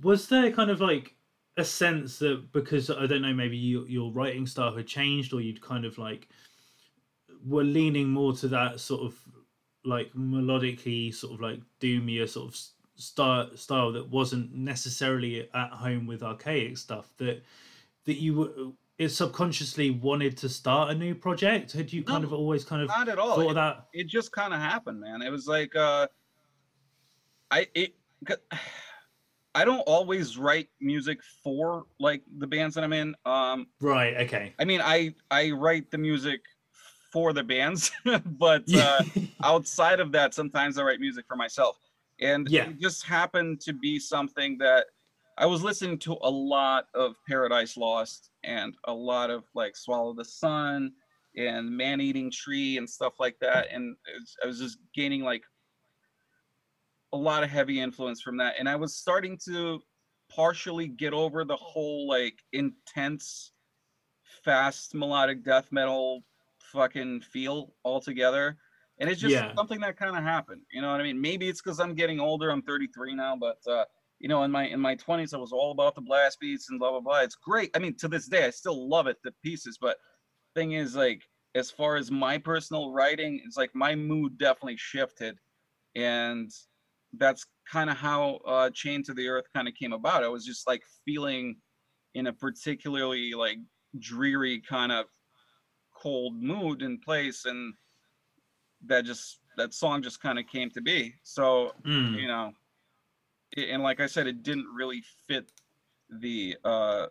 was 0.00 0.28
there 0.28 0.52
kind 0.52 0.70
of 0.70 0.80
like 0.80 1.16
a 1.56 1.64
sense 1.64 2.18
that 2.20 2.52
because 2.52 2.90
I 2.90 3.06
don't 3.06 3.22
know, 3.22 3.34
maybe 3.34 3.56
you, 3.58 3.84
your 3.86 4.12
writing 4.12 4.46
style 4.46 4.76
had 4.76 4.86
changed, 4.86 5.32
or 5.34 5.40
you'd 5.40 5.60
kind 5.62 5.84
of 5.84 5.98
like 5.98 6.28
were 7.44 7.64
leaning 7.64 8.08
more 8.08 8.32
to 8.34 8.48
that 8.48 8.80
sort 8.80 9.02
of 9.02 9.18
like 9.84 10.12
melodically 10.12 11.12
sort 11.12 11.34
of 11.34 11.40
like 11.40 11.60
doomier 11.80 12.28
sort 12.28 12.48
of 12.54 12.60
style 12.94 13.56
style 13.56 13.92
that 13.92 14.08
wasn't 14.08 14.52
necessarily 14.54 15.48
at 15.52 15.70
home 15.70 16.06
with 16.06 16.22
archaic 16.22 16.78
stuff 16.78 17.12
that 17.16 17.42
that 18.04 18.14
you 18.14 18.34
were 18.36 18.72
it 18.98 19.08
subconsciously 19.08 19.90
wanted 19.90 20.36
to 20.36 20.48
start 20.48 20.90
a 20.90 20.94
new 20.94 21.14
project 21.14 21.72
had 21.72 21.92
you 21.92 22.04
kind 22.04 22.22
No, 22.22 22.28
of 22.28 22.32
always 22.32 22.64
kind 22.64 22.82
of 22.82 22.90
Not 22.90 23.08
at 23.08 23.18
all. 23.18 23.36
thought 23.36 23.50
It, 23.50 23.50
of 23.50 23.56
that 23.56 23.86
it 23.92 24.06
just 24.08 24.32
kind 24.32 24.54
of 24.54 24.60
happened, 24.60 25.00
man. 25.00 25.22
It 25.22 25.30
was 25.30 25.46
like 25.46 25.74
uh, 25.76 26.06
I 27.52 27.68
it. 27.74 27.94
I 29.54 29.66
don't 29.66 29.80
always 29.80 30.38
write 30.38 30.70
music 30.80 31.22
for 31.44 31.84
like 32.00 32.22
the 32.38 32.46
bands 32.46 32.74
that 32.74 32.84
I'm 32.84 32.94
in. 32.94 33.14
Um, 33.26 33.66
right 33.80 34.16
okay 34.22 34.54
I 34.58 34.64
mean, 34.64 34.80
I 34.82 35.14
I 35.30 35.50
write 35.50 35.90
the 35.90 35.98
music 35.98 36.40
for 37.12 37.32
the 37.34 37.44
bands, 37.44 37.90
but 38.24 38.74
uh, 38.74 39.04
outside 39.42 40.00
of 40.00 40.12
that, 40.12 40.34
sometimes 40.34 40.78
I 40.78 40.84
write 40.84 41.00
music 41.00 41.26
for 41.28 41.36
myself. 41.36 41.78
And 42.20 42.48
Yeah. 42.48 42.68
it 42.68 42.78
just 42.80 43.04
happened 43.04 43.60
to 43.62 43.72
be 43.74 43.98
something 43.98 44.56
that 44.58 44.86
I 45.36 45.46
was 45.46 45.62
listening 45.62 45.98
to 46.00 46.16
a 46.22 46.30
lot 46.30 46.86
of 46.94 47.16
Paradise 47.28 47.76
Lost 47.76 48.30
and 48.44 48.74
a 48.84 48.92
lot 48.92 49.30
of 49.30 49.44
like 49.54 49.76
Swallow 49.76 50.14
the 50.14 50.24
Sun 50.24 50.92
and 51.36 51.70
Man 51.70 52.00
Eating 52.00 52.30
Tree 52.30 52.78
and 52.78 52.88
stuff 52.88 53.14
like 53.18 53.38
that. 53.40 53.68
And 53.70 53.96
it 54.06 54.20
was, 54.20 54.36
I 54.44 54.46
was 54.46 54.58
just 54.58 54.78
gaining 54.94 55.22
like 55.22 55.42
a 57.12 57.16
lot 57.16 57.42
of 57.44 57.50
heavy 57.50 57.80
influence 57.80 58.22
from 58.22 58.36
that. 58.38 58.54
And 58.58 58.68
I 58.68 58.76
was 58.76 58.96
starting 58.96 59.38
to 59.46 59.80
partially 60.30 60.88
get 60.88 61.12
over 61.12 61.44
the 61.44 61.56
whole 61.56 62.08
like 62.08 62.42
intense, 62.52 63.52
fast 64.24 64.94
melodic 64.94 65.44
death 65.44 65.72
metal 65.72 66.24
fucking 66.60 67.20
feel 67.22 67.74
altogether. 67.84 68.58
And 68.98 69.10
it's 69.10 69.20
just 69.20 69.42
Yeah. 69.42 69.54
something 69.56 69.80
that 69.80 69.96
kind 69.96 70.16
of 70.16 70.22
happened. 70.22 70.62
You 70.70 70.80
know 70.82 70.90
what 70.92 71.00
I 71.00 71.04
mean? 71.04 71.20
Maybe 71.20 71.48
it's 71.48 71.62
because 71.62 71.80
I'm 71.80 71.94
getting 71.94 72.20
older. 72.20 72.50
I'm 72.50 72.62
33 72.62 73.14
now, 73.14 73.36
but 73.36 73.58
uh, 73.66 73.84
you 74.20 74.28
know, 74.28 74.44
in 74.44 74.50
my 74.50 74.64
in 74.68 74.80
my 74.80 74.94
20s, 74.96 75.34
I 75.34 75.38
was 75.38 75.52
all 75.52 75.72
about 75.72 75.94
the 75.94 76.02
blast 76.02 76.38
beats 76.40 76.70
and 76.70 76.78
blah 76.78 76.90
blah 76.90 77.00
blah. 77.00 77.20
It's 77.22 77.34
great. 77.34 77.70
I 77.74 77.78
mean, 77.80 77.96
to 77.96 78.08
this 78.08 78.28
day, 78.28 78.46
I 78.46 78.50
still 78.50 78.88
love 78.88 79.06
it 79.08 79.18
the 79.24 79.32
pieces. 79.42 79.78
But 79.80 79.98
thing 80.54 80.72
is, 80.72 80.96
like, 80.96 81.22
as 81.54 81.70
far 81.70 81.96
as 81.96 82.10
my 82.10 82.38
personal 82.38 82.92
writing, 82.92 83.42
it's 83.44 83.56
like 83.56 83.74
my 83.74 83.94
mood 83.94 84.38
definitely 84.38 84.76
shifted, 84.78 85.38
and 85.96 86.50
that's 87.14 87.44
kind 87.70 87.90
of 87.90 87.96
how 87.96 88.36
uh, 88.46 88.70
Chain 88.70 89.02
to 89.04 89.14
the 89.14 89.28
Earth 89.28 89.46
kind 89.54 89.68
of 89.68 89.74
came 89.74 89.92
about. 89.92 90.24
I 90.24 90.28
was 90.28 90.44
just 90.46 90.66
like 90.66 90.82
feeling 91.04 91.56
in 92.14 92.26
a 92.28 92.32
particularly 92.32 93.32
like 93.32 93.58
dreary 93.98 94.60
kind 94.60 94.92
of 94.92 95.06
cold 95.94 96.34
mood 96.42 96.82
and 96.82 97.00
place, 97.02 97.44
and 97.44 97.74
that 98.86 99.04
just 99.04 99.40
that 99.56 99.74
song 99.74 100.02
just 100.02 100.20
kind 100.20 100.38
of 100.38 100.46
came 100.46 100.70
to 100.70 100.80
be. 100.80 101.14
So 101.22 101.72
Mm. 101.84 102.20
you 102.20 102.26
know, 102.28 102.52
i- 103.56 103.60
and 103.72 103.82
like 103.82 104.00
I 104.00 104.06
said, 104.06 104.26
it 104.26 104.42
didn't 104.42 104.66
really 104.74 105.02
fit 105.26 105.52
the 106.10 106.56
uh, 106.64 107.06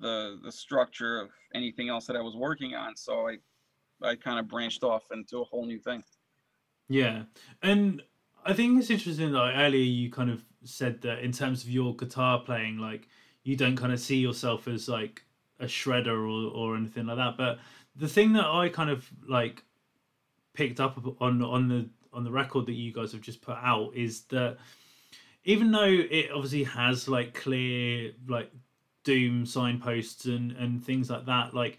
the 0.00 0.40
the 0.42 0.52
structure 0.52 1.20
of 1.20 1.30
anything 1.54 1.88
else 1.90 2.06
that 2.06 2.16
I 2.16 2.20
was 2.22 2.34
working 2.36 2.74
on. 2.74 2.96
So 2.96 3.28
I 3.28 3.38
I 4.02 4.16
kind 4.16 4.38
of 4.40 4.48
branched 4.48 4.82
off 4.82 5.04
into 5.12 5.40
a 5.40 5.44
whole 5.44 5.66
new 5.66 5.78
thing. 5.78 6.02
Yeah, 6.88 7.24
and 7.62 8.02
I 8.44 8.52
think 8.52 8.78
it's 8.78 8.90
interesting. 8.90 9.32
Like 9.32 9.56
earlier, 9.56 9.82
you 9.82 10.10
kind 10.10 10.30
of 10.30 10.44
said 10.64 11.00
that 11.02 11.20
in 11.20 11.32
terms 11.32 11.62
of 11.62 11.70
your 11.70 11.94
guitar 11.96 12.40
playing, 12.40 12.78
like 12.78 13.08
you 13.42 13.56
don't 13.56 13.76
kind 13.76 13.92
of 13.92 14.00
see 14.00 14.16
yourself 14.18 14.68
as 14.68 14.88
like 14.88 15.22
a 15.60 15.66
shredder 15.66 16.08
or 16.08 16.52
or 16.52 16.76
anything 16.76 17.06
like 17.06 17.16
that. 17.16 17.36
But 17.36 17.58
the 17.96 18.08
thing 18.08 18.32
that 18.34 18.46
I 18.46 18.68
kind 18.68 18.90
of 18.90 19.08
like 19.28 19.62
picked 20.52 20.80
up 20.80 20.98
on 21.20 21.42
on 21.42 21.68
the 21.68 21.88
on 22.12 22.24
the 22.24 22.30
record 22.30 22.66
that 22.66 22.72
you 22.72 22.92
guys 22.92 23.12
have 23.12 23.20
just 23.20 23.42
put 23.42 23.56
out 23.56 23.94
is 23.94 24.22
that 24.24 24.56
even 25.44 25.70
though 25.70 25.84
it 25.84 26.30
obviously 26.32 26.64
has 26.64 27.08
like 27.08 27.34
clear 27.34 28.12
like 28.28 28.50
doom 29.02 29.44
signposts 29.44 30.24
and 30.24 30.52
and 30.52 30.82
things 30.82 31.10
like 31.10 31.26
that 31.26 31.52
like 31.52 31.78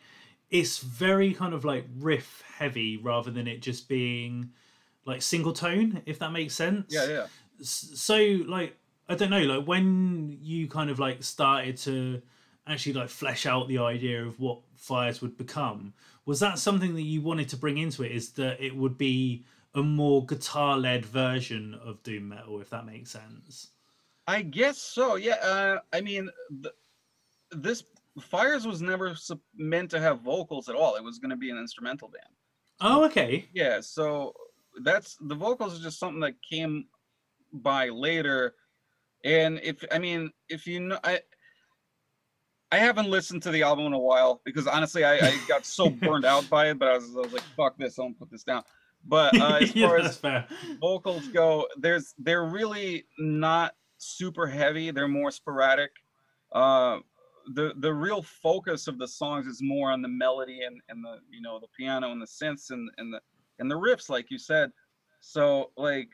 it's 0.51 0.78
very 0.80 1.34
kind 1.34 1.53
of 1.53 1.66
like 1.66 1.86
riff 1.97 2.43
heavy 2.57 2.97
rather 2.97 3.32
than 3.32 3.47
it 3.47 3.61
just 3.61 3.88
being 3.88 4.51
like 5.06 5.22
single 5.22 5.53
tone 5.53 6.01
if 6.06 6.20
that 6.20 6.32
makes 6.32 6.53
sense 6.56 6.86
Yeah, 6.89 7.06
yeah. 7.08 7.26
So 7.62 8.18
like 8.47 8.76
i 9.08 9.16
don't 9.16 9.30
know 9.30 9.41
like 9.41 9.68
when 9.68 10.36
you 10.41 10.68
kind 10.68 10.89
of 10.89 10.97
like 10.99 11.24
started 11.24 11.78
to 11.78 12.22
actually 12.68 12.93
like 12.93 13.10
flesh 13.10 13.45
out 13.45 13.68
the 13.68 13.78
idea 13.78 14.26
of 14.26 14.39
what 14.39 14.60
fires 14.76 15.22
would 15.22 15.38
become 15.38 15.93
was 16.26 16.39
that 16.39 16.58
something 16.58 16.95
that 16.95 17.03
you 17.03 17.22
wanted 17.22 17.47
to 17.49 17.56
bring 17.58 17.78
into 17.78 18.03
it 18.03 18.12
is 18.12 18.32
that 18.32 18.60
it 18.60 18.76
would 18.76 18.97
be 18.97 19.45
a 19.76 19.84
more 19.84 20.26
guitar 20.26 20.78
led 20.78 21.06
version 21.06 21.76
of 21.84 22.01
doom 22.01 22.30
metal 22.30 22.60
if 22.62 22.70
that 22.72 22.86
makes 22.86 23.12
sense 23.12 23.70
I 24.28 24.41
guess 24.41 24.80
so. 24.80 25.18
Yeah. 25.18 25.36
Uh, 25.36 25.78
I 25.93 26.01
mean, 26.01 26.32
th- 26.64 26.74
this 27.51 27.84
Fires 28.20 28.66
was 28.66 28.82
never 28.82 29.14
sup- 29.14 29.39
meant 29.56 29.91
to 29.91 29.99
have 29.99 30.22
vocals 30.22 30.68
at 30.68 30.74
all. 30.76 30.95
It 30.95 31.03
was 31.03 31.20
going 31.20 31.30
to 31.30 31.36
be 31.36 31.51
an 31.51 31.60
instrumental 31.60 32.08
band. 32.08 32.34
oh 32.82 33.06
okay 33.06 33.45
Yeah. 33.53 33.82
So 33.82 34.34
that's 34.84 35.18
the 35.22 35.36
vocals 35.36 35.74
is 35.74 35.80
just 35.80 36.00
something 36.00 36.20
that 36.22 36.36
came 36.42 36.86
by 37.54 37.90
later. 37.90 38.56
And 39.24 39.60
if 39.64 39.84
I 39.92 40.00
mean, 40.00 40.32
if 40.50 40.68
you 40.68 40.80
know, 40.80 41.00
I 41.04 41.20
I 42.72 42.78
haven't 42.78 43.10
listened 43.10 43.44
to 43.44 43.52
the 43.52 43.64
album 43.64 43.86
in 43.88 43.94
a 43.94 44.00
while 44.00 44.42
because 44.44 44.68
honestly, 44.68 45.04
I, 45.04 45.16
I 45.16 45.40
got 45.48 45.66
so 45.66 45.90
burned 46.02 46.26
out 46.26 46.50
by 46.50 46.70
it. 46.70 46.80
But 46.80 46.90
I 46.90 46.96
was, 46.96 47.16
I 47.16 47.20
was 47.22 47.34
like, 47.34 47.44
fuck 47.56 47.78
this, 47.78 47.98
I'm 47.98 48.06
gonna 48.06 48.16
put 48.16 48.32
this 48.32 48.44
down. 48.44 48.64
But 49.08 49.40
uh, 49.40 49.60
as 49.62 49.72
far 49.82 49.98
as 49.98 50.18
fair 50.18 50.48
vocals 50.80 51.28
go, 51.30 51.68
there's 51.78 52.14
they're 52.18 52.46
really 52.46 53.06
not 53.18 53.76
super 53.98 54.48
heavy. 54.48 54.92
They're 54.92 55.08
more 55.08 55.32
sporadic. 55.32 55.92
Uh, 56.52 57.00
the 57.54 57.74
the 57.78 57.94
real 57.94 58.24
focus 58.24 58.88
of 58.88 58.98
the 58.98 59.08
songs 59.08 59.46
is 59.46 59.62
more 59.62 59.92
on 59.92 60.02
the 60.02 60.08
melody 60.08 60.62
and, 60.64 60.82
and 60.90 61.04
the 61.04 61.20
you 61.30 61.42
know 61.42 61.60
the 61.60 61.68
piano 61.78 62.12
and 62.12 62.22
the 62.22 62.26
synths 62.26 62.72
and, 62.72 62.90
and 62.98 63.14
the 63.14 63.22
and 63.60 63.70
the 63.70 63.76
riffs, 63.76 64.10
like 64.10 64.30
you 64.30 64.38
said. 64.38 64.72
So 65.22 65.72
like 65.78 66.10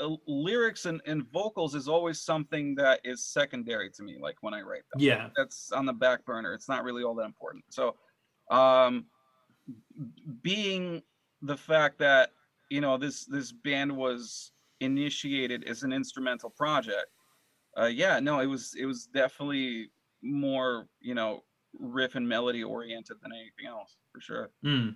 uh, 0.00 0.16
lyrics 0.26 0.86
and, 0.86 1.00
and 1.06 1.26
vocals 1.30 1.74
is 1.74 1.88
always 1.88 2.20
something 2.20 2.74
that 2.76 3.00
is 3.04 3.24
secondary 3.24 3.90
to 3.90 4.02
me. 4.02 4.16
Like 4.20 4.36
when 4.40 4.54
I 4.54 4.62
write 4.62 4.82
them 4.92 5.00
yeah 5.00 5.28
that's 5.36 5.72
on 5.72 5.86
the 5.86 5.92
back 5.92 6.24
burner. 6.24 6.54
It's 6.54 6.68
not 6.68 6.84
really 6.84 7.02
all 7.02 7.14
that 7.16 7.24
important. 7.24 7.64
So, 7.70 7.96
um, 8.50 9.06
being 10.42 11.02
the 11.42 11.56
fact 11.56 11.98
that 11.98 12.30
you 12.70 12.80
know 12.80 12.96
this 12.96 13.24
this 13.26 13.52
band 13.52 13.94
was 13.94 14.52
initiated 14.80 15.64
as 15.64 15.82
an 15.82 15.92
instrumental 15.92 16.50
project, 16.50 17.06
uh, 17.78 17.86
yeah, 17.86 18.20
no, 18.20 18.40
it 18.40 18.46
was 18.46 18.74
it 18.78 18.86
was 18.86 19.06
definitely 19.06 19.90
more 20.22 20.86
you 21.00 21.14
know 21.14 21.44
riff 21.78 22.14
and 22.14 22.28
melody 22.28 22.64
oriented 22.64 23.16
than 23.22 23.32
anything 23.32 23.66
else 23.66 23.96
for 24.12 24.20
sure. 24.20 24.50
Mm. 24.64 24.94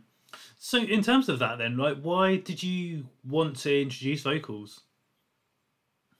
So, 0.59 0.79
in 0.79 1.03
terms 1.03 1.29
of 1.29 1.39
that, 1.41 1.59
then, 1.59 1.77
like, 1.77 2.01
why 2.01 2.37
did 2.37 2.63
you 2.63 3.07
want 3.25 3.57
to 3.59 3.83
introduce 3.83 4.23
vocals? 4.23 4.83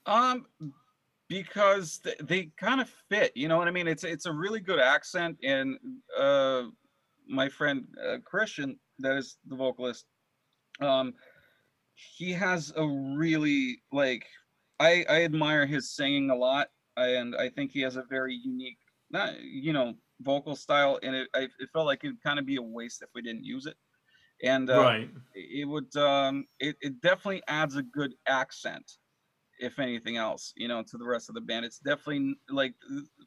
Um, 0.05 0.45
because 1.27 1.99
th- 1.99 2.17
they 2.19 2.51
kind 2.57 2.81
of 2.81 2.89
fit. 3.09 3.31
You 3.35 3.47
know 3.47 3.57
what 3.57 3.67
I 3.67 3.71
mean? 3.71 3.87
It's 3.87 4.03
it's 4.03 4.25
a 4.25 4.31
really 4.31 4.59
good 4.59 4.79
accent, 4.79 5.37
and 5.43 5.77
uh, 6.17 6.63
my 7.27 7.49
friend 7.49 7.85
uh, 8.03 8.17
Christian, 8.23 8.77
that 8.99 9.15
is 9.17 9.37
the 9.47 9.55
vocalist, 9.55 10.05
um, 10.81 11.13
he 11.95 12.31
has 12.33 12.73
a 12.75 12.85
really 12.85 13.81
like 13.91 14.25
I 14.79 15.05
I 15.09 15.23
admire 15.23 15.65
his 15.65 15.91
singing 15.91 16.29
a 16.29 16.35
lot, 16.35 16.67
and 16.97 17.35
I 17.35 17.49
think 17.49 17.71
he 17.71 17.81
has 17.81 17.95
a 17.95 18.03
very 18.09 18.35
unique, 18.35 18.77
not 19.09 19.39
you 19.41 19.73
know, 19.73 19.95
vocal 20.21 20.55
style, 20.55 20.99
and 21.03 21.15
it 21.15 21.27
I, 21.33 21.47
it 21.59 21.69
felt 21.73 21.85
like 21.85 22.03
it'd 22.03 22.21
kind 22.21 22.39
of 22.39 22.45
be 22.45 22.57
a 22.57 22.61
waste 22.61 23.01
if 23.01 23.09
we 23.15 23.21
didn't 23.21 23.45
use 23.45 23.65
it, 23.65 23.75
and 24.45 24.69
uh, 24.69 24.81
right. 24.81 25.09
it 25.33 25.67
would 25.67 25.93
um 25.97 26.45
it, 26.59 26.75
it 26.81 27.01
definitely 27.01 27.41
adds 27.47 27.75
a 27.75 27.83
good 27.83 28.13
accent 28.27 28.97
if 29.59 29.79
anything 29.79 30.17
else 30.17 30.53
you 30.55 30.67
know 30.67 30.81
to 30.83 30.97
the 30.97 31.05
rest 31.05 31.29
of 31.29 31.35
the 31.35 31.41
band 31.41 31.65
it's 31.65 31.79
definitely 31.79 32.35
like 32.49 32.73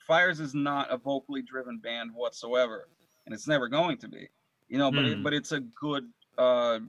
fires 0.06 0.40
is 0.40 0.54
not 0.54 0.90
a 0.90 0.96
vocally 0.96 1.42
driven 1.42 1.78
band 1.78 2.10
whatsoever 2.14 2.88
and 3.26 3.34
it's 3.34 3.48
never 3.48 3.68
going 3.68 3.96
to 3.98 4.08
be 4.08 4.28
you 4.68 4.78
know 4.78 4.90
but 4.90 5.04
it, 5.04 5.16
Hmm. 5.16 5.22
but 5.22 5.32
it's 5.32 5.52
a 5.52 5.60
good 5.60 6.04
uh 6.38 6.80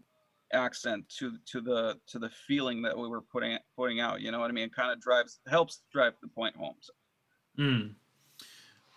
accent 0.54 1.08
to 1.18 1.38
to 1.46 1.62
the 1.62 1.98
to 2.08 2.20
the 2.20 2.30
feeling 2.48 2.82
that 2.82 2.98
we 2.98 3.08
were 3.08 3.22
putting 3.22 3.58
putting 3.76 4.00
out 4.00 4.20
you 4.20 4.32
know 4.32 4.40
what 4.40 4.50
i 4.50 4.54
mean 4.54 4.66
it 4.66 4.76
kind 4.76 4.92
of 4.92 5.00
drives 5.00 5.40
helps 5.48 5.84
drive 5.92 6.14
the 6.22 6.28
point 6.28 6.56
home 6.56 6.76
so 6.80 6.94
Mm. 7.58 7.96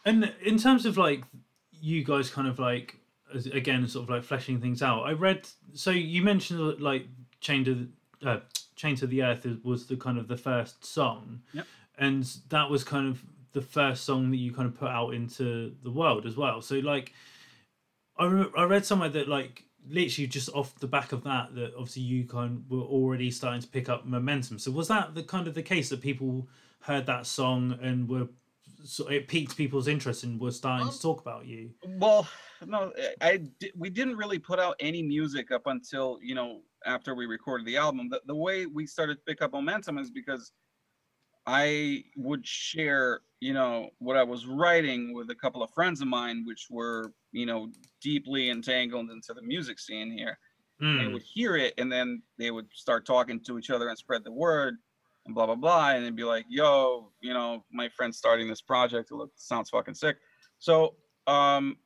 And 0.05 0.33
in 0.45 0.57
terms 0.57 0.87
of 0.87 0.97
like 0.97 1.25
you 1.73 2.05
guys, 2.05 2.31
kind 2.31 2.47
of 2.47 2.61
like 2.61 2.97
again, 3.53 3.87
sort 3.89 4.05
of 4.05 4.11
like 4.11 4.23
fleshing 4.25 4.61
things 4.61 4.83
out. 4.83 5.03
I 5.05 5.13
read. 5.13 5.49
So 5.75 5.91
you 5.91 6.23
mentioned 6.23 6.61
that, 6.61 6.81
like 6.81 7.07
chain 7.41 7.65
to 7.65 7.89
the, 8.21 8.29
uh, 8.31 8.41
chain 8.77 8.97
to 8.97 9.07
the 9.07 9.23
earth 9.23 9.47
was 9.65 9.87
the 9.87 9.97
kind 9.97 10.19
of 10.19 10.29
the 10.29 10.37
first 10.37 10.85
song, 10.85 11.41
Yep. 11.53 11.67
and 11.99 12.25
that 12.49 12.71
was 12.71 12.85
kind 12.85 13.09
of 13.09 13.23
the 13.53 13.63
first 13.63 14.05
song 14.05 14.31
that 14.31 14.39
you 14.39 14.53
kind 14.53 14.67
of 14.69 14.79
put 14.79 14.89
out 14.89 15.11
into 15.15 15.75
the 15.83 15.91
world 15.91 16.25
as 16.27 16.37
well. 16.37 16.63
So 16.63 16.77
like, 16.77 17.13
I 18.17 18.27
re- 18.27 18.51
I 18.57 18.65
read 18.65 18.87
somewhere 18.87 19.09
that 19.11 19.29
like 19.29 19.65
literally 19.89 20.27
just 20.29 20.49
off 20.51 20.79
the 20.79 20.87
back 20.87 21.13
of 21.13 21.25
that 21.25 21.55
that 21.57 21.73
obviously 21.75 22.03
you 22.03 22.25
kind 22.25 22.59
of 22.59 22.71
were 22.71 22.85
already 22.85 23.31
starting 23.31 23.61
to 23.61 23.67
pick 23.69 23.89
up 23.89 24.07
momentum. 24.07 24.59
So 24.59 24.71
was 24.71 24.89
that 24.89 25.15
the 25.15 25.23
kind 25.23 25.49
of 25.49 25.55
the 25.55 25.63
case 25.63 25.89
that 25.91 26.01
people 26.01 26.49
heard 26.81 27.07
that 27.07 27.27
song 27.27 27.79
and 27.83 28.09
were 28.09 28.29
so 28.85 29.09
it 29.09 29.29
piqued 29.29 29.57
people's 29.57 29.89
interest 29.89 30.25
and 30.25 30.41
were 30.41 30.51
starting 30.51 30.87
Um, 30.89 30.93
to 30.93 31.01
talk 31.01 31.21
about 31.21 31.47
you? 31.47 31.75
Well, 31.85 32.29
no, 32.67 32.93
I, 33.21 33.49
we 33.77 33.91
didn't 33.91 34.17
really 34.17 34.39
put 34.39 34.59
out 34.59 34.77
any 34.81 35.03
music 35.03 35.51
up 35.51 35.67
until 35.67 36.19
you 36.23 36.35
know 36.35 36.63
after 36.87 37.15
we 37.15 37.27
recorded 37.27 37.67
the 37.67 37.77
album. 37.77 38.09
The, 38.09 38.21
the 38.27 38.35
way 38.35 38.67
we 38.67 38.87
started 38.87 39.17
to 39.17 39.23
pick 39.27 39.43
up 39.43 39.53
momentum 39.53 39.99
is 39.99 40.11
because 40.11 40.53
I 41.47 42.05
would 42.17 42.47
share, 42.47 43.23
you 43.41 43.53
know, 43.53 43.91
what 43.99 44.17
I 44.17 44.23
was 44.23 44.47
writing 44.47 45.13
with 45.13 45.31
a 45.31 45.35
couple 45.35 45.63
of 45.63 45.71
friends 45.73 46.01
of 46.01 46.07
mine, 46.09 46.45
which 46.47 46.69
were, 46.71 47.15
you 47.33 47.47
know, 47.47 47.73
deeply 48.01 48.51
entangled 48.51 49.11
into 49.11 49.35
the 49.35 49.43
music 49.43 49.79
scene 49.81 50.11
here. 50.17 50.39
They 50.99 51.07
Mm. 51.07 51.13
would 51.15 51.23
hear 51.23 51.57
it, 51.57 51.75
and 51.79 51.91
then 51.91 52.23
they 52.39 52.51
would 52.51 52.69
start 52.73 53.07
talking 53.07 53.41
to 53.45 53.59
each 53.59 53.71
other 53.71 53.89
and 53.89 53.99
spread 53.99 54.25
the 54.25 54.33
word, 54.33 54.79
and 55.27 55.35
blah 55.35 55.47
blah 55.47 55.55
blah, 55.55 55.91
and 55.91 56.05
they'd 56.05 56.17
be 56.17 56.25
like, 56.25 56.45
"Yo, 56.49 57.11
you 57.21 57.35
know, 57.35 57.65
my 57.73 57.89
friend's 57.89 58.19
starting 58.19 58.49
this 58.49 58.63
project. 58.63 59.11
It 59.11 59.15
looks 59.15 59.47
sounds 59.47 59.71
fucking 59.71 59.95
sick." 59.95 60.17
So, 60.59 60.95
um, 61.27 61.77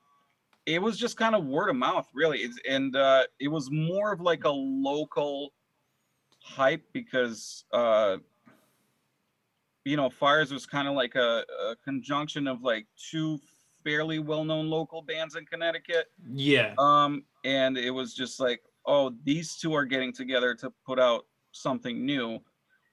it 0.66 0.80
was 0.80 0.98
just 0.98 1.16
kind 1.16 1.34
of 1.34 1.44
word 1.44 1.68
of 1.68 1.76
mouth, 1.76 2.08
really, 2.14 2.38
it's, 2.38 2.58
and 2.68 2.94
uh, 2.96 3.24
it 3.40 3.48
was 3.48 3.70
more 3.70 4.12
of 4.12 4.20
like 4.20 4.44
a 4.44 4.50
local 4.50 5.52
hype 6.40 6.82
because 6.92 7.64
uh, 7.72 8.16
you 9.86 9.96
know, 9.96 10.10
Fires 10.10 10.52
was 10.52 10.66
kind 10.66 10.88
of 10.88 10.94
like 10.94 11.14
a, 11.14 11.44
a 11.70 11.76
conjunction 11.84 12.48
of 12.48 12.62
like 12.62 12.86
two 13.10 13.38
fairly 13.84 14.18
well-known 14.18 14.68
local 14.68 15.00
bands 15.00 15.36
in 15.36 15.46
Connecticut. 15.46 16.10
Yeah. 16.28 16.74
Um, 16.76 17.22
and 17.44 17.78
it 17.78 17.92
was 17.92 18.12
just 18.12 18.40
like, 18.40 18.60
oh, 18.84 19.14
these 19.24 19.56
two 19.56 19.72
are 19.74 19.84
getting 19.84 20.12
together 20.12 20.56
to 20.56 20.72
put 20.84 20.98
out 20.98 21.26
something 21.52 22.04
new, 22.04 22.40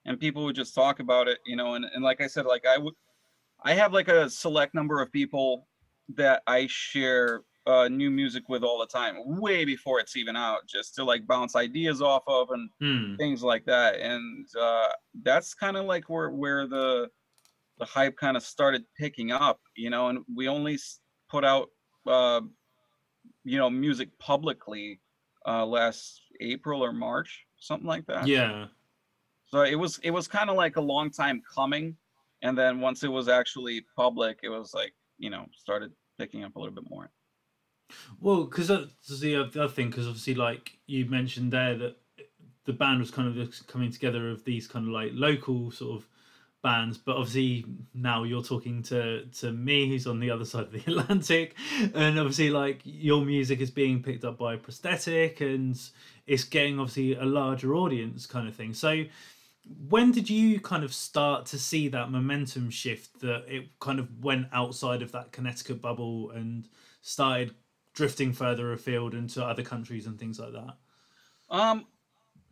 and 0.05 0.19
people 0.19 0.43
would 0.45 0.55
just 0.55 0.75
talk 0.75 0.99
about 0.99 1.27
it, 1.27 1.39
you 1.45 1.55
know. 1.55 1.75
And 1.75 1.85
and 1.85 2.03
like 2.03 2.21
I 2.21 2.27
said, 2.27 2.45
like 2.45 2.65
I 2.65 2.77
would, 2.77 2.93
I 3.63 3.73
have 3.73 3.93
like 3.93 4.07
a 4.07 4.29
select 4.29 4.73
number 4.73 5.01
of 5.01 5.11
people 5.11 5.69
that 6.09 6.43
I 6.47 6.67
share 6.67 7.43
uh, 7.65 7.87
new 7.87 8.11
music 8.11 8.49
with 8.49 8.63
all 8.63 8.79
the 8.79 8.87
time, 8.87 9.15
way 9.39 9.65
before 9.65 9.99
it's 9.99 10.15
even 10.17 10.35
out, 10.35 10.67
just 10.67 10.95
to 10.95 11.03
like 11.03 11.27
bounce 11.27 11.55
ideas 11.55 12.01
off 12.01 12.23
of 12.27 12.51
and 12.51 12.69
Hmm. 12.79 13.15
things 13.17 13.43
like 13.43 13.65
that. 13.65 13.95
And 13.99 14.47
uh, 14.59 14.89
that's 15.23 15.53
kind 15.53 15.77
of 15.77 15.85
like 15.85 16.09
where 16.09 16.31
where 16.31 16.67
the 16.67 17.09
the 17.79 17.85
hype 17.85 18.17
kind 18.17 18.37
of 18.37 18.43
started 18.43 18.85
picking 18.97 19.31
up, 19.31 19.61
you 19.75 19.89
know. 19.89 20.09
And 20.09 20.25
we 20.33 20.47
only 20.47 20.77
put 21.29 21.45
out 21.45 21.69
uh, 22.07 22.41
you 23.43 23.57
know 23.57 23.69
music 23.69 24.17
publicly 24.19 25.01
uh, 25.45 25.65
last 25.65 26.21
April 26.39 26.83
or 26.83 26.93
March, 26.93 27.45
something 27.57 27.87
like 27.87 28.05
that. 28.07 28.31
Yeah. 28.31 28.67
So 29.53 29.61
it 29.61 29.75
was 29.75 29.99
it 29.99 30.09
was 30.09 30.27
kind 30.27 30.49
of 30.49 30.55
like 30.55 30.77
a 30.77 30.81
long 30.81 31.11
time 31.11 31.43
coming, 31.53 31.95
and 32.41 32.57
then 32.57 32.81
once 32.81 33.03
it 33.03 33.07
was 33.07 33.27
actually 33.27 33.85
public, 33.95 34.39
it 34.41 34.49
was 34.49 34.73
like 34.73 34.95
you 35.19 35.29
know 35.29 35.45
started 35.55 35.91
picking 36.17 36.43
up 36.43 36.55
a 36.55 36.59
little 36.59 36.73
bit 36.73 36.89
more. 36.89 37.11
Well, 38.19 38.45
because 38.45 38.69
that's 38.69 39.19
the 39.19 39.35
other 39.35 39.67
thing. 39.67 39.91
Because 39.91 40.07
obviously, 40.07 40.33
like 40.33 40.79
you 40.87 41.05
mentioned 41.05 41.53
there, 41.53 41.77
that 41.77 41.97
the 42.65 42.73
band 42.73 42.99
was 42.99 43.11
kind 43.11 43.27
of 43.27 43.67
coming 43.67 43.91
together 43.91 44.31
of 44.31 44.43
these 44.43 44.67
kind 44.67 44.87
of 44.87 44.91
like 44.91 45.11
local 45.13 45.69
sort 45.69 46.01
of 46.01 46.07
bands. 46.63 46.97
But 46.97 47.17
obviously, 47.17 47.63
now 47.93 48.23
you're 48.23 48.41
talking 48.41 48.81
to 48.83 49.27
to 49.27 49.51
me, 49.51 49.87
who's 49.87 50.07
on 50.07 50.19
the 50.19 50.31
other 50.31 50.45
side 50.45 50.63
of 50.63 50.71
the 50.71 50.79
Atlantic, 50.87 51.53
and 51.93 52.17
obviously, 52.17 52.49
like 52.49 52.81
your 52.83 53.23
music 53.23 53.61
is 53.61 53.69
being 53.69 54.01
picked 54.01 54.25
up 54.25 54.39
by 54.39 54.55
prosthetic, 54.55 55.41
and 55.41 55.79
it's 56.25 56.43
getting 56.43 56.79
obviously 56.79 57.13
a 57.13 57.23
larger 57.23 57.75
audience, 57.75 58.25
kind 58.25 58.47
of 58.47 58.55
thing. 58.55 58.73
So. 58.73 59.03
When 59.65 60.11
did 60.11 60.29
you 60.29 60.59
kind 60.59 60.83
of 60.83 60.93
start 60.93 61.45
to 61.47 61.59
see 61.59 61.87
that 61.89 62.11
momentum 62.11 62.69
shift 62.69 63.21
that 63.21 63.45
it 63.47 63.67
kind 63.79 63.99
of 63.99 64.23
went 64.23 64.47
outside 64.51 65.01
of 65.01 65.11
that 65.13 65.31
Connecticut 65.31 65.81
bubble 65.81 66.31
and 66.31 66.67
started 67.01 67.55
drifting 67.93 68.33
further 68.33 68.73
afield 68.73 69.13
into 69.13 69.43
other 69.43 69.63
countries 69.63 70.07
and 70.07 70.19
things 70.19 70.39
like 70.39 70.51
that. 70.53 70.77
Um, 71.49 71.85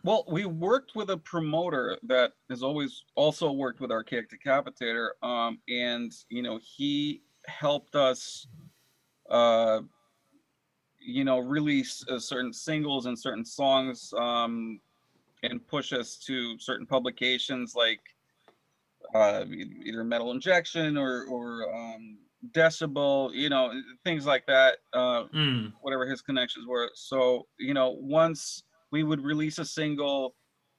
well, 0.04 0.26
we 0.28 0.46
worked 0.46 0.96
with 0.96 1.10
a 1.10 1.18
promoter 1.18 1.98
that 2.04 2.34
has 2.50 2.64
always 2.64 3.04
also 3.16 3.52
worked 3.52 3.82
with 3.82 3.92
Archaic 3.92 4.30
Decapitator, 4.30 5.10
um, 5.22 5.60
and 5.70 6.12
you 6.30 6.42
know 6.42 6.60
he 6.64 7.22
helped 7.46 7.96
us, 7.96 8.48
uh, 9.30 9.82
you 11.00 11.24
know, 11.24 11.40
release 11.40 12.04
uh, 12.10 12.20
certain 12.20 12.54
singles 12.54 13.06
and 13.06 13.18
certain 13.18 13.46
songs, 13.46 14.14
um, 14.18 14.80
and 15.44 15.66
push 15.68 15.94
us 15.94 16.18
to 16.18 16.58
certain 16.60 16.86
publications 16.86 17.76
like 17.76 18.02
uh, 19.16 19.46
either 19.86 20.04
Metal 20.04 20.32
Injection 20.32 20.98
or 20.98 21.26
or 21.26 21.74
um, 21.74 22.20
Decibel, 22.52 23.34
you 23.34 23.50
know, 23.50 23.72
things 24.04 24.26
like 24.26 24.46
that. 24.48 24.80
Uh, 24.94 25.26
Mm. 25.34 25.72
whatever 25.82 26.06
his 26.08 26.22
connections 26.22 26.68
were. 26.68 26.92
So, 26.94 27.48
you 27.58 27.74
know, 27.74 27.90
once 27.92 28.64
we 28.92 29.04
would 29.04 29.22
release 29.22 29.58
a 29.60 29.66
single 29.66 30.36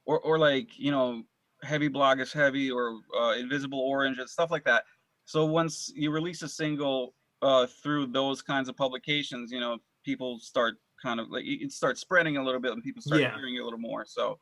or 0.07 0.21
or 0.21 0.39
like, 0.39 0.79
you 0.79 0.91
know, 0.91 1.25
Heavy 1.63 1.89
Blog 1.89 2.21
is 2.21 2.33
Heavy 2.33 2.71
or 2.71 3.01
uh, 3.19 3.35
Invisible 3.39 3.81
Orange 3.81 4.19
and 4.19 4.29
stuff 4.29 4.51
like 4.51 4.65
that. 4.65 4.85
So 5.25 5.47
once 5.47 5.91
you 5.95 6.11
release 6.11 6.43
a 6.43 6.49
single 6.49 7.15
uh, 7.43 7.67
through 7.67 8.09
those 8.09 8.43
kinds 8.43 8.69
of 8.69 8.77
publications, 8.77 9.51
you 9.51 9.61
know, 9.61 9.79
people 10.05 10.39
start 10.41 10.75
kind 11.03 11.19
of 11.21 11.31
like 11.31 11.45
it 11.47 11.73
starts 11.73 12.01
spreading 12.01 12.37
a 12.37 12.45
little 12.45 12.61
bit 12.61 12.73
and 12.73 12.83
people 12.83 13.03
start 13.03 13.21
Yeah. 13.23 13.35
hearing 13.35 13.57
it 13.57 13.61
a 13.61 13.65
little 13.65 13.79
more. 13.79 14.05
So 14.07 14.39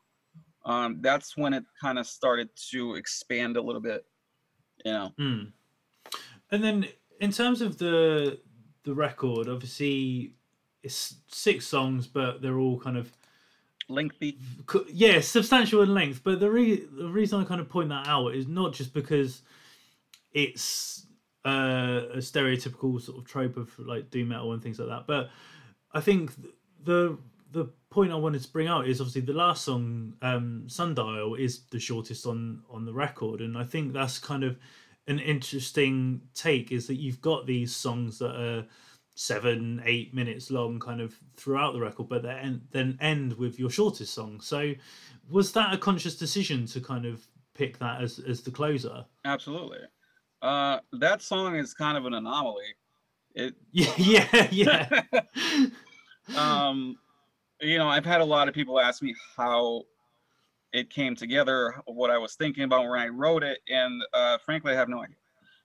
um, 0.65 0.97
that's 1.01 1.35
when 1.35 1.53
it 1.53 1.63
kind 1.81 1.97
of 1.97 2.07
started 2.07 2.49
to 2.71 2.95
expand 2.95 3.57
a 3.57 3.61
little 3.61 3.81
bit, 3.81 4.05
you 4.85 4.91
know. 4.91 5.11
Mm. 5.19 5.51
And 6.51 6.63
then 6.63 6.87
in 7.19 7.31
terms 7.31 7.61
of 7.61 7.77
the 7.77 8.39
the 8.83 8.93
record, 8.93 9.47
obviously 9.47 10.33
it's 10.83 11.15
six 11.27 11.67
songs, 11.67 12.07
but 12.07 12.41
they're 12.41 12.57
all 12.57 12.79
kind 12.79 12.97
of 12.97 13.11
Lengthy. 13.87 14.37
yeah 14.91 15.19
substantial 15.19 15.81
in 15.81 15.93
length. 15.93 16.21
But 16.23 16.39
the 16.39 16.49
re- 16.49 16.85
the 16.91 17.09
reason 17.09 17.41
I 17.41 17.43
kind 17.43 17.61
of 17.61 17.69
point 17.69 17.89
that 17.89 18.07
out 18.07 18.29
is 18.29 18.47
not 18.47 18.73
just 18.73 18.93
because 18.93 19.41
it's 20.33 21.05
uh, 21.45 22.03
a 22.13 22.17
stereotypical 22.17 23.01
sort 23.01 23.17
of 23.17 23.25
trope 23.25 23.57
of 23.57 23.77
like 23.79 24.09
doom 24.09 24.29
metal 24.29 24.53
and 24.53 24.63
things 24.63 24.79
like 24.79 24.89
that, 24.89 25.07
but 25.07 25.29
I 25.91 25.99
think 25.99 26.31
the 26.83 27.17
the 27.51 27.65
point 27.89 28.11
I 28.11 28.15
wanted 28.15 28.41
to 28.43 28.51
bring 28.51 28.67
out 28.67 28.87
is 28.87 29.01
obviously 29.01 29.21
the 29.21 29.33
last 29.33 29.65
song, 29.65 30.13
um, 30.21 30.63
Sundial, 30.67 31.35
is 31.35 31.61
the 31.71 31.79
shortest 31.79 32.25
on 32.25 32.63
on 32.69 32.85
the 32.85 32.93
record, 32.93 33.41
and 33.41 33.57
I 33.57 33.63
think 33.63 33.93
that's 33.93 34.19
kind 34.19 34.43
of 34.43 34.57
an 35.07 35.19
interesting 35.19 36.21
take. 36.33 36.71
Is 36.71 36.87
that 36.87 36.95
you've 36.95 37.21
got 37.21 37.45
these 37.45 37.75
songs 37.75 38.19
that 38.19 38.35
are 38.35 38.65
seven, 39.15 39.81
eight 39.85 40.13
minutes 40.13 40.49
long, 40.49 40.79
kind 40.79 41.01
of 41.01 41.15
throughout 41.35 41.73
the 41.73 41.79
record, 41.79 42.09
but 42.09 42.23
then 42.23 42.61
then 42.71 42.97
end 43.01 43.33
with 43.33 43.59
your 43.59 43.69
shortest 43.69 44.13
song. 44.13 44.41
So, 44.41 44.73
was 45.29 45.51
that 45.53 45.73
a 45.73 45.77
conscious 45.77 46.15
decision 46.15 46.65
to 46.67 46.81
kind 46.81 47.05
of 47.05 47.25
pick 47.53 47.77
that 47.79 48.01
as 48.01 48.19
as 48.19 48.41
the 48.41 48.51
closer? 48.51 49.05
Absolutely. 49.25 49.79
Uh, 50.41 50.79
that 50.93 51.21
song 51.21 51.55
is 51.55 51.73
kind 51.73 51.97
of 51.97 52.05
an 52.05 52.13
anomaly. 52.15 52.75
It 53.35 53.55
Yeah, 53.71 53.93
yeah, 53.97 54.47
yeah. 54.51 55.01
um 56.37 56.97
you 57.61 57.77
know 57.77 57.87
i've 57.87 58.05
had 58.05 58.21
a 58.21 58.25
lot 58.25 58.47
of 58.47 58.53
people 58.53 58.79
ask 58.79 59.01
me 59.01 59.15
how 59.37 59.83
it 60.73 60.89
came 60.89 61.15
together 61.15 61.75
what 61.85 62.09
i 62.09 62.17
was 62.17 62.35
thinking 62.35 62.63
about 62.63 62.87
when 62.87 62.99
i 62.99 63.07
wrote 63.07 63.43
it 63.43 63.59
and 63.69 64.01
uh 64.13 64.37
frankly 64.43 64.73
i 64.73 64.75
have 64.75 64.89
no 64.89 65.01
idea. 65.01 65.15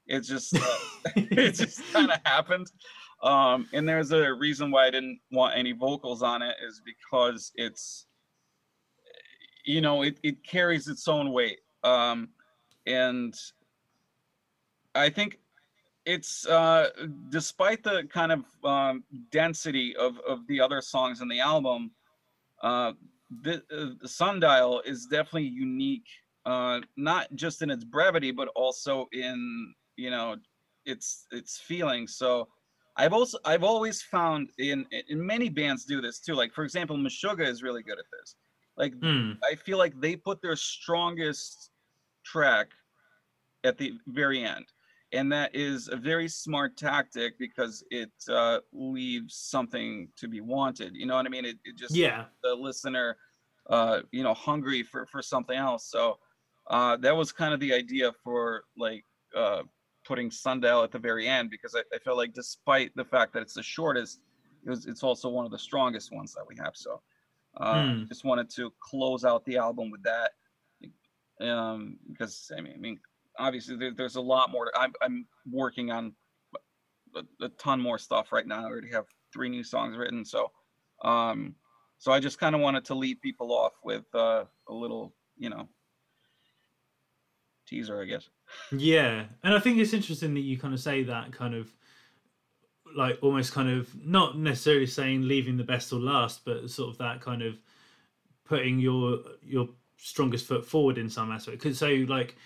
It 0.06 0.20
just 0.20 0.56
uh, 0.56 0.60
it 1.16 1.52
just 1.52 1.82
kind 1.92 2.10
of 2.10 2.20
happened. 2.24 2.70
Um 3.22 3.68
and 3.72 3.88
there's 3.88 4.12
a 4.12 4.32
reason 4.34 4.70
why 4.70 4.86
i 4.86 4.90
didn't 4.90 5.18
want 5.32 5.56
any 5.56 5.72
vocals 5.72 6.22
on 6.22 6.42
it 6.42 6.56
is 6.66 6.82
because 6.84 7.52
it's 7.56 8.06
you 9.64 9.80
know 9.80 10.02
it, 10.02 10.18
it 10.22 10.44
carries 10.44 10.88
its 10.88 11.08
own 11.08 11.32
weight. 11.32 11.58
Um 11.82 12.28
and 12.86 13.34
i 14.94 15.10
think 15.10 15.40
it's 16.06 16.46
uh 16.46 16.90
despite 17.30 17.82
the 17.82 18.04
kind 18.12 18.32
of 18.32 18.44
um 18.64 19.04
density 19.30 19.96
of 19.96 20.18
of 20.20 20.46
the 20.48 20.60
other 20.60 20.80
songs 20.80 21.20
in 21.20 21.28
the 21.28 21.40
album 21.40 21.90
uh 22.62 22.92
the, 23.42 23.56
uh, 23.72 23.94
the 24.00 24.08
sundial 24.08 24.80
is 24.82 25.06
definitely 25.06 25.48
unique 25.48 26.06
uh 26.46 26.80
not 26.96 27.26
just 27.34 27.62
in 27.62 27.70
its 27.70 27.84
brevity 27.84 28.30
but 28.30 28.48
also 28.56 29.06
in 29.12 29.74
you 29.96 30.10
know 30.10 30.36
its 30.84 31.26
its 31.32 31.58
feeling 31.58 32.06
so 32.06 32.48
i've 32.96 33.12
also 33.12 33.38
i've 33.44 33.64
always 33.64 34.02
found 34.02 34.50
in 34.58 34.86
in 35.08 35.24
many 35.26 35.48
bands 35.48 35.84
do 35.84 36.00
this 36.00 36.20
too. 36.20 36.34
Like 36.34 36.52
for 36.54 36.64
example 36.64 36.96
meshuggah 36.96 37.46
is 37.46 37.62
really 37.62 37.82
good 37.82 37.98
at 37.98 38.06
this. 38.12 38.36
Like 38.76 38.94
Mm, 39.02 39.38
I 39.44 39.54
feel 39.56 39.78
like 39.78 40.00
they 40.00 40.16
put 40.16 40.40
their 40.42 40.56
strongest 40.56 41.70
track 42.24 42.68
at 43.64 43.78
the 43.78 43.98
very 44.06 44.44
end. 44.44 44.66
And 45.12 45.30
that 45.32 45.54
is 45.54 45.88
a 45.88 45.96
very 45.96 46.28
smart 46.28 46.76
tactic 46.76 47.38
because 47.38 47.84
it 47.90 48.10
uh, 48.28 48.58
leaves 48.72 49.36
something 49.36 50.08
to 50.16 50.28
be 50.28 50.40
wanted. 50.40 50.94
You 50.96 51.06
know 51.06 51.14
what 51.14 51.26
I 51.26 51.28
mean? 51.28 51.44
It, 51.44 51.58
it 51.64 51.76
just 51.76 51.94
yeah. 51.94 52.24
the 52.42 52.54
listener, 52.54 53.16
uh, 53.70 54.00
you 54.10 54.22
know, 54.22 54.34
hungry 54.34 54.82
for, 54.82 55.06
for 55.06 55.22
something 55.22 55.56
else. 55.56 55.90
So 55.90 56.18
uh, 56.68 56.96
that 56.98 57.16
was 57.16 57.32
kind 57.32 57.54
of 57.54 57.60
the 57.60 57.72
idea 57.72 58.12
for 58.24 58.64
like 58.76 59.04
uh, 59.34 59.62
putting 60.04 60.30
Sundial 60.30 60.82
at 60.82 60.90
the 60.90 60.98
very 60.98 61.28
end 61.28 61.50
because 61.50 61.74
I, 61.74 61.82
I 61.94 61.98
felt 61.98 62.16
like 62.16 62.34
despite 62.34 62.94
the 62.96 63.04
fact 63.04 63.32
that 63.34 63.42
it's 63.42 63.54
the 63.54 63.62
shortest, 63.62 64.20
it 64.64 64.70
was, 64.70 64.86
it's 64.86 65.04
also 65.04 65.28
one 65.28 65.44
of 65.44 65.52
the 65.52 65.58
strongest 65.58 66.12
ones 66.12 66.34
that 66.34 66.44
we 66.48 66.56
have. 66.56 66.72
So 66.74 67.00
uh, 67.58 67.84
Hmm. 67.84 68.04
just 68.08 68.24
wanted 68.24 68.50
to 68.50 68.72
close 68.80 69.24
out 69.24 69.44
the 69.44 69.56
album 69.56 69.90
with 69.90 70.02
that 70.02 70.32
um, 71.40 71.98
because 72.10 72.50
I 72.56 72.60
mean, 72.60 72.74
I 72.74 72.78
mean, 72.78 72.98
obviously 73.38 73.76
there, 73.76 73.92
there's 73.94 74.16
a 74.16 74.20
lot 74.20 74.50
more. 74.50 74.70
I'm, 74.76 74.92
I'm 75.02 75.26
working 75.50 75.90
on 75.90 76.14
a, 77.14 77.22
a 77.44 77.48
ton 77.50 77.80
more 77.80 77.98
stuff 77.98 78.32
right 78.32 78.46
now. 78.46 78.60
I 78.60 78.64
already 78.70 78.90
have 78.90 79.06
three 79.32 79.48
new 79.48 79.64
songs 79.64 79.96
written, 79.96 80.24
so 80.24 80.50
um, 81.02 81.54
so 81.98 82.12
I 82.12 82.20
just 82.20 82.38
kind 82.38 82.54
of 82.54 82.60
wanted 82.60 82.84
to 82.86 82.94
lead 82.94 83.20
people 83.20 83.52
off 83.52 83.72
with 83.84 84.04
uh, 84.14 84.44
a 84.68 84.72
little, 84.72 85.14
you 85.36 85.50
know, 85.50 85.68
teaser, 87.66 88.00
I 88.00 88.04
guess. 88.04 88.28
Yeah, 88.72 89.24
and 89.42 89.54
I 89.54 89.58
think 89.58 89.78
it's 89.78 89.92
interesting 89.92 90.34
that 90.34 90.40
you 90.40 90.58
kind 90.58 90.74
of 90.74 90.80
say 90.80 91.02
that 91.04 91.32
kind 91.32 91.54
of 91.54 91.72
like 92.96 93.18
almost 93.22 93.52
kind 93.52 93.68
of 93.68 93.94
not 94.04 94.38
necessarily 94.38 94.86
saying 94.86 95.26
leaving 95.26 95.56
the 95.56 95.64
best 95.64 95.92
or 95.92 96.00
last, 96.00 96.44
but 96.44 96.70
sort 96.70 96.90
of 96.90 96.98
that 96.98 97.20
kind 97.20 97.42
of 97.42 97.58
putting 98.44 98.78
your 98.78 99.18
your 99.42 99.68
strongest 99.96 100.46
foot 100.46 100.64
forward 100.64 100.98
in 100.98 101.08
some 101.10 101.32
aspect. 101.32 101.62
'Cause 101.62 101.78
so 101.78 101.88
like 102.08 102.36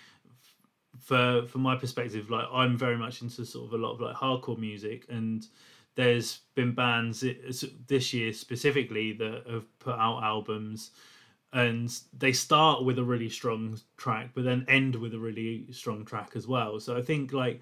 for 1.01 1.47
for 1.47 1.57
my 1.57 1.75
perspective, 1.75 2.29
like 2.29 2.47
I'm 2.51 2.77
very 2.77 2.97
much 2.97 3.21
into 3.21 3.45
sort 3.45 3.67
of 3.67 3.73
a 3.73 3.83
lot 3.83 3.93
of 3.93 4.01
like 4.01 4.15
hardcore 4.15 4.57
music, 4.57 5.05
and 5.09 5.45
there's 5.95 6.41
been 6.55 6.73
bands 6.73 7.23
this 7.87 8.13
year 8.13 8.31
specifically 8.31 9.13
that 9.13 9.43
have 9.49 9.79
put 9.79 9.95
out 9.95 10.23
albums 10.23 10.91
and 11.53 11.99
they 12.17 12.31
start 12.31 12.85
with 12.85 12.97
a 12.97 13.03
really 13.03 13.27
strong 13.27 13.77
track 13.97 14.29
but 14.33 14.45
then 14.45 14.65
end 14.69 14.95
with 14.95 15.13
a 15.13 15.19
really 15.19 15.67
strong 15.71 16.05
track 16.05 16.31
as 16.35 16.47
well. 16.47 16.79
So 16.79 16.97
i 16.97 17.01
think 17.01 17.33
like 17.33 17.61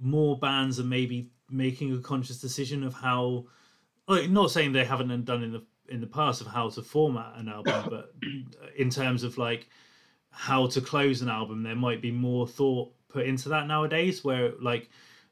more 0.00 0.38
bands 0.38 0.80
are 0.80 0.84
maybe 0.84 1.30
making 1.50 1.94
a 1.94 2.00
conscious 2.00 2.40
decision 2.40 2.84
of 2.84 2.94
how 2.94 3.44
like 4.06 4.30
not 4.30 4.50
saying 4.50 4.72
they 4.72 4.84
haven't 4.84 5.24
done 5.24 5.42
in 5.42 5.52
the 5.52 5.64
in 5.88 6.00
the 6.00 6.06
past 6.06 6.40
of 6.40 6.46
how 6.46 6.68
to 6.68 6.82
format 6.82 7.34
an 7.36 7.48
album 7.48 7.84
but 7.90 8.12
in 8.76 8.90
terms 8.90 9.22
of 9.22 9.36
like 9.38 9.68
how 10.38 10.68
to 10.68 10.80
close 10.80 11.20
an 11.20 11.28
album 11.28 11.64
there 11.64 11.74
might 11.74 12.00
be 12.00 12.12
more 12.12 12.46
thought 12.46 12.92
put 13.08 13.26
into 13.26 13.48
that 13.48 13.66
nowadays 13.66 14.22
where 14.22 14.52
like 14.60 14.88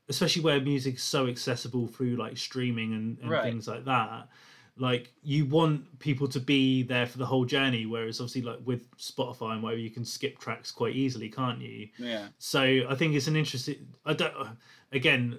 especially 0.08 0.42
where 0.42 0.60
music's 0.60 1.04
so 1.04 1.28
accessible 1.28 1.86
through 1.86 2.16
like 2.16 2.36
streaming 2.36 2.92
and, 2.92 3.16
and 3.20 3.30
right. 3.30 3.44
things 3.44 3.68
like 3.68 3.84
that 3.84 4.26
like 4.76 5.12
you 5.22 5.46
want 5.46 5.96
people 6.00 6.26
to 6.26 6.40
be 6.40 6.82
there 6.82 7.06
for 7.06 7.18
the 7.18 7.24
whole 7.24 7.44
journey 7.44 7.86
whereas 7.86 8.20
obviously 8.20 8.42
like 8.42 8.58
with 8.64 8.90
spotify 8.96 9.52
and 9.52 9.62
whatever 9.62 9.80
you 9.80 9.90
can 9.90 10.04
skip 10.04 10.40
tracks 10.40 10.72
quite 10.72 10.96
easily 10.96 11.28
can't 11.28 11.60
you? 11.60 11.86
Yeah. 11.98 12.26
So 12.38 12.60
i 12.88 12.96
think 12.96 13.14
it's 13.14 13.28
an 13.28 13.36
interesting 13.36 13.86
i 14.04 14.12
don't 14.12 14.34
again 14.90 15.38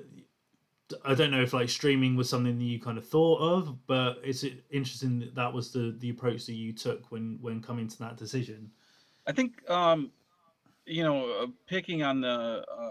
i 1.04 1.14
don't 1.14 1.30
know 1.30 1.42
if 1.42 1.52
like 1.52 1.68
streaming 1.68 2.16
was 2.16 2.30
something 2.30 2.58
that 2.58 2.64
you 2.64 2.80
kind 2.80 2.98
of 2.98 3.06
thought 3.06 3.42
of 3.42 3.86
but 3.86 4.22
it's 4.24 4.46
interesting 4.72 5.20
that 5.20 5.36
that 5.36 5.52
was 5.52 5.74
the 5.74 5.94
the 6.00 6.10
approach 6.10 6.46
that 6.46 6.54
you 6.54 6.72
took 6.72 7.12
when 7.12 7.38
when 7.42 7.62
coming 7.62 7.90
to 7.90 8.00
that 8.00 8.16
decision 8.16 8.72
i 9.28 9.32
think 9.32 9.70
um 9.70 10.12
you 10.86 11.04
know 11.04 11.30
uh, 11.42 11.48
picking 11.68 12.04
on 12.04 12.22
the 12.22 12.64
uh 12.70 12.90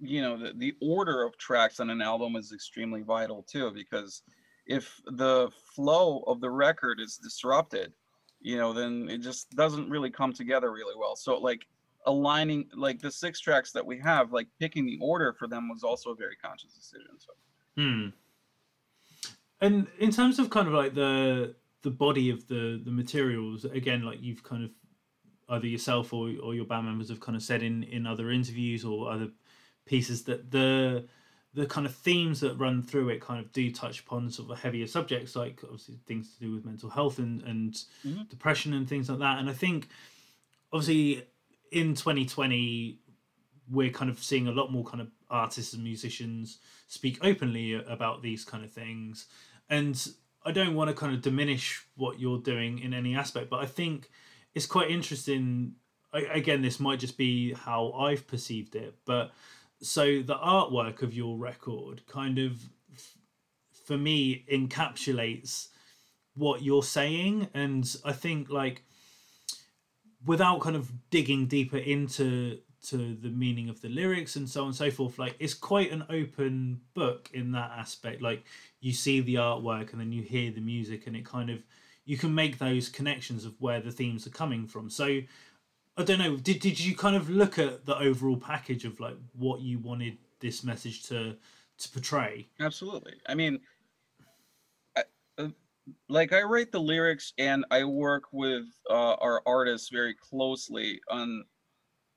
you 0.00 0.22
know 0.22 0.36
the, 0.36 0.52
the 0.54 0.74
order 0.80 1.22
of 1.24 1.36
tracks 1.38 1.80
on 1.80 1.90
an 1.90 2.00
album 2.00 2.36
is 2.36 2.52
extremely 2.52 3.02
vital 3.02 3.42
too 3.42 3.70
because 3.72 4.22
if 4.66 5.00
the 5.12 5.50
flow 5.74 6.22
of 6.26 6.40
the 6.40 6.50
record 6.50 7.00
is 7.00 7.16
disrupted 7.16 7.92
you 8.40 8.56
know 8.56 8.72
then 8.72 9.08
it 9.10 9.18
just 9.18 9.50
doesn't 9.50 9.88
really 9.90 10.10
come 10.10 10.32
together 10.32 10.72
really 10.72 10.94
well. 10.98 11.16
So 11.16 11.38
like 11.38 11.66
aligning 12.06 12.68
like 12.74 13.00
the 13.00 13.10
six 13.10 13.40
tracks 13.40 13.72
that 13.72 13.84
we 13.84 13.98
have 13.98 14.32
like 14.32 14.46
picking 14.60 14.86
the 14.86 14.98
order 15.00 15.32
for 15.32 15.48
them 15.48 15.68
was 15.68 15.82
also 15.82 16.10
a 16.10 16.16
very 16.16 16.36
conscious 16.36 16.74
decision 16.74 17.10
so. 17.18 17.32
Hmm. 17.76 18.08
And 19.60 19.88
in 19.98 20.10
terms 20.12 20.38
of 20.38 20.50
kind 20.50 20.68
of 20.68 20.74
like 20.74 20.94
the 20.94 21.54
the 21.82 21.90
body 21.90 22.30
of 22.30 22.46
the 22.48 22.80
the 22.84 22.90
materials 22.90 23.64
again 23.64 24.02
like 24.02 24.18
you've 24.20 24.42
kind 24.42 24.64
of 24.64 24.70
either 25.50 25.66
yourself 25.66 26.12
or, 26.12 26.30
or 26.42 26.54
your 26.54 26.64
band 26.64 26.86
members 26.86 27.08
have 27.08 27.20
kind 27.20 27.36
of 27.36 27.42
said 27.42 27.62
in 27.62 27.82
in 27.84 28.06
other 28.06 28.30
interviews 28.30 28.84
or 28.84 29.10
other 29.10 29.28
pieces 29.86 30.24
that 30.24 30.50
the 30.50 31.06
the 31.54 31.66
kind 31.66 31.86
of 31.86 31.94
themes 31.94 32.40
that 32.40 32.54
run 32.58 32.82
through 32.82 33.08
it 33.08 33.20
kind 33.20 33.44
of 33.44 33.50
do 33.52 33.70
touch 33.70 34.00
upon 34.00 34.30
sort 34.30 34.50
of 34.50 34.58
heavier 34.58 34.86
subjects 34.86 35.34
like 35.34 35.60
obviously 35.64 35.98
things 36.06 36.34
to 36.34 36.40
do 36.40 36.54
with 36.54 36.64
mental 36.64 36.90
health 36.90 37.18
and, 37.18 37.42
and 37.42 37.72
mm-hmm. 38.06 38.22
depression 38.28 38.74
and 38.74 38.88
things 38.88 39.08
like 39.08 39.18
that 39.18 39.38
and 39.38 39.48
i 39.48 39.52
think 39.52 39.88
obviously 40.72 41.24
in 41.72 41.94
2020 41.94 42.98
we're 43.70 43.90
kind 43.90 44.10
of 44.10 44.22
seeing 44.22 44.46
a 44.46 44.52
lot 44.52 44.70
more 44.70 44.84
kind 44.84 45.00
of 45.00 45.08
artists 45.30 45.74
and 45.74 45.82
musicians 45.82 46.58
speak 46.86 47.18
openly 47.22 47.74
about 47.74 48.22
these 48.22 48.44
kind 48.44 48.64
of 48.64 48.70
things 48.70 49.26
and 49.70 50.08
i 50.44 50.52
don't 50.52 50.74
want 50.74 50.88
to 50.88 50.94
kind 50.94 51.14
of 51.14 51.22
diminish 51.22 51.84
what 51.96 52.18
you're 52.18 52.38
doing 52.38 52.78
in 52.78 52.92
any 52.94 53.14
aspect 53.14 53.50
but 53.50 53.60
i 53.60 53.66
think 53.66 54.10
it's 54.54 54.66
quite 54.66 54.90
interesting 54.90 55.72
again 56.12 56.62
this 56.62 56.80
might 56.80 56.98
just 56.98 57.16
be 57.16 57.52
how 57.52 57.92
i've 57.92 58.26
perceived 58.26 58.74
it 58.74 58.94
but 59.04 59.30
so 59.80 60.22
the 60.22 60.34
artwork 60.34 61.02
of 61.02 61.14
your 61.14 61.36
record 61.38 62.02
kind 62.06 62.38
of 62.38 62.60
for 63.84 63.96
me 63.96 64.44
encapsulates 64.50 65.68
what 66.34 66.62
you're 66.62 66.82
saying 66.82 67.48
and 67.54 67.96
i 68.04 68.12
think 68.12 68.50
like 68.50 68.82
without 70.24 70.60
kind 70.60 70.76
of 70.76 70.90
digging 71.10 71.46
deeper 71.46 71.78
into 71.78 72.58
to 72.80 73.16
the 73.16 73.28
meaning 73.28 73.68
of 73.68 73.80
the 73.80 73.88
lyrics 73.88 74.36
and 74.36 74.48
so 74.48 74.60
on 74.62 74.68
and 74.68 74.76
so 74.76 74.90
forth 74.90 75.18
like 75.18 75.34
it's 75.38 75.54
quite 75.54 75.90
an 75.90 76.04
open 76.10 76.80
book 76.94 77.28
in 77.34 77.50
that 77.52 77.72
aspect 77.76 78.22
like 78.22 78.44
you 78.80 78.92
see 78.92 79.20
the 79.20 79.34
artwork 79.34 79.90
and 79.92 80.00
then 80.00 80.12
you 80.12 80.22
hear 80.22 80.50
the 80.52 80.60
music 80.60 81.06
and 81.06 81.16
it 81.16 81.24
kind 81.24 81.50
of 81.50 81.58
you 82.04 82.16
can 82.16 82.34
make 82.34 82.58
those 82.58 82.88
connections 82.88 83.44
of 83.44 83.60
where 83.60 83.80
the 83.80 83.90
themes 83.90 84.26
are 84.26 84.30
coming 84.30 84.66
from 84.66 84.88
so 84.88 85.20
I 85.98 86.04
don't 86.04 86.20
know. 86.20 86.36
Did 86.36 86.60
did 86.60 86.78
you 86.78 86.94
kind 86.94 87.16
of 87.16 87.28
look 87.28 87.58
at 87.58 87.84
the 87.84 87.98
overall 87.98 88.36
package 88.36 88.84
of 88.84 89.00
like 89.00 89.16
what 89.32 89.60
you 89.60 89.80
wanted 89.80 90.16
this 90.38 90.62
message 90.62 91.02
to 91.08 91.34
to 91.78 91.88
portray? 91.88 92.46
Absolutely. 92.60 93.14
I 93.26 93.34
mean, 93.34 93.58
uh, 94.96 95.48
like 96.08 96.32
I 96.32 96.42
write 96.42 96.70
the 96.70 96.80
lyrics 96.80 97.32
and 97.36 97.64
I 97.72 97.82
work 97.82 98.24
with 98.30 98.64
uh, 98.88 99.14
our 99.14 99.42
artists 99.44 99.88
very 99.88 100.14
closely 100.14 101.00
on, 101.10 101.44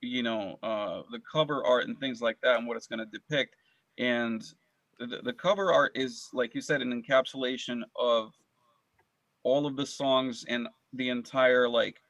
you 0.01 0.23
know, 0.23 0.57
uh, 0.63 1.03
the 1.11 1.19
cover 1.31 1.63
art 1.65 1.87
and 1.87 1.99
things 1.99 2.21
like 2.21 2.37
that 2.41 2.57
and 2.57 2.67
what 2.67 2.77
it's 2.77 2.87
going 2.87 2.99
to 2.99 3.05
depict. 3.05 3.55
And 3.97 4.43
the, 4.99 5.21
the 5.23 5.33
cover 5.33 5.71
art 5.71 5.91
is, 5.95 6.29
like 6.33 6.55
you 6.55 6.61
said, 6.61 6.81
an 6.81 6.91
encapsulation 6.91 7.81
of 7.95 8.33
all 9.43 9.65
of 9.65 9.75
the 9.75 9.85
songs 9.85 10.45
and 10.47 10.67
the 10.93 11.09
entire 11.09 11.67
like 11.67 12.01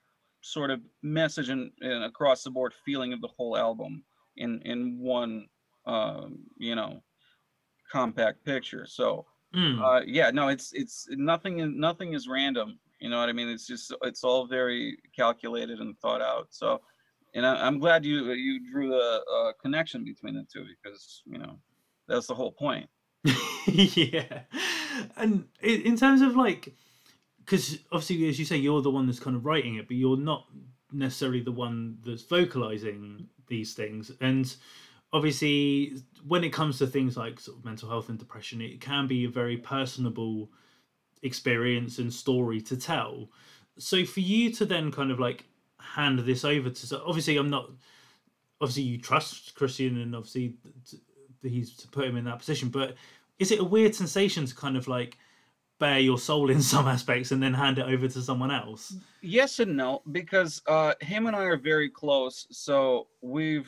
sort 0.42 0.72
of 0.72 0.82
message 1.02 1.50
and, 1.50 1.72
and 1.82 2.04
across 2.04 2.44
the 2.44 2.50
board 2.50 2.74
feeling 2.86 3.14
of 3.14 3.22
the 3.22 3.28
whole 3.28 3.58
album 3.58 4.04
in 4.38 4.62
in 4.64 4.98
one 5.00 5.48
um, 5.86 6.40
you 6.58 6.76
know 6.76 7.02
compact 7.92 8.44
picture. 8.46 8.86
So 8.86 9.26
mm. 9.56 9.82
uh, 9.82 10.04
yeah, 10.06 10.32
no, 10.32 10.48
it's 10.48 10.74
it's 10.74 11.08
nothing 11.12 11.80
nothing 11.80 12.14
is 12.14 12.28
random. 12.28 12.80
You 13.00 13.10
know 13.10 13.20
what 13.20 13.30
I 13.30 13.34
mean? 13.34 13.50
It's 13.50 13.68
just 13.68 13.94
it's 14.04 14.24
all 14.24 14.46
very 14.46 14.98
calculated 15.16 15.80
and 15.80 15.98
thought 16.00 16.22
out. 16.22 16.48
So, 16.52 16.82
and 17.34 17.46
I, 17.46 17.68
am 17.68 17.80
glad 17.80 18.06
you 18.06 18.32
you 18.32 18.72
drew 18.72 18.90
the 18.90 19.24
uh, 19.34 19.52
connection 19.62 20.04
between 20.04 20.36
the 20.36 20.46
two 20.52 20.66
because 20.84 21.22
you 21.26 21.38
know 21.38 21.58
that's 22.08 22.28
the 22.28 22.36
whole 22.36 22.52
point. 22.52 22.90
yeah, 23.68 24.42
and 25.18 25.46
in 25.62 25.96
terms 25.96 26.22
of 26.22 26.36
like 26.36 26.74
because 27.46 27.80
obviously, 27.92 28.30
as 28.30 28.40
you 28.40 28.46
say, 28.46 28.58
you're 28.58 28.82
the 28.82 28.92
one 28.92 29.08
that's 29.08 29.20
kind 29.20 29.36
of 29.36 29.46
writing 29.46 29.76
it, 29.76 29.88
but 29.88 29.98
you're 29.98 30.18
not 30.18 30.46
necessarily 30.92 31.42
the 31.42 31.52
one 31.52 31.98
that's 32.06 32.24
vocalizing 32.24 33.28
these 33.48 33.74
things. 33.74 34.12
And 34.22 34.54
obviously, 35.14 35.98
when 36.28 36.44
it 36.44 36.54
comes 36.54 36.78
to 36.80 36.88
things 36.88 37.18
like 37.18 37.40
sort 37.40 37.58
of 37.58 37.66
mental 37.66 37.90
health 37.90 38.10
and 38.10 38.20
depression, 38.20 38.62
it 38.62 38.82
can 38.82 39.08
be 39.08 39.26
a 39.26 39.30
very 39.30 39.58
personable 39.58 40.50
experience 41.24 42.00
and 42.00 42.14
story 42.14 42.62
to 42.62 42.78
tell. 42.78 43.30
So 43.78 44.06
for 44.06 44.20
you 44.20 44.52
to 44.54 44.66
then 44.66 44.92
kind 44.92 45.12
of 45.12 45.20
like 45.20 45.46
hand 45.82 46.20
this 46.20 46.46
over 46.46 46.70
to, 46.70 46.88
so 46.88 47.04
obviously, 47.06 47.38
I'm 47.38 47.50
not. 47.50 47.70
Obviously, 48.60 48.84
you 48.84 49.00
trust 49.00 49.56
Christian, 49.56 50.00
and 50.02 50.16
obviously, 50.16 50.56
he's 51.42 51.76
to 51.78 51.88
put 51.88 52.06
him 52.06 52.18
in 52.18 52.26
that 52.26 52.40
position. 52.40 52.70
But 52.70 52.96
is 53.40 53.52
it 53.52 53.60
a 53.60 53.64
weird 53.64 53.96
sensation 53.96 54.46
to 54.46 54.56
kind 54.56 54.78
of 54.78 54.88
like? 54.88 55.18
bare 55.82 56.00
your 56.00 56.20
soul 56.20 56.50
in 56.50 56.62
some 56.74 56.88
aspects 56.88 57.32
and 57.32 57.44
then 57.44 57.54
hand 57.54 57.78
it 57.78 57.86
over 57.88 58.08
to 58.08 58.22
someone 58.22 58.52
else? 58.52 58.96
Yes 59.22 59.60
and 59.60 59.76
no, 59.76 60.02
because 60.14 60.62
uh, 60.68 60.94
him 61.02 61.28
and 61.28 61.36
I 61.36 61.44
are 61.44 61.58
very 61.58 61.90
close. 61.90 62.48
So 62.52 63.08
we've 63.22 63.68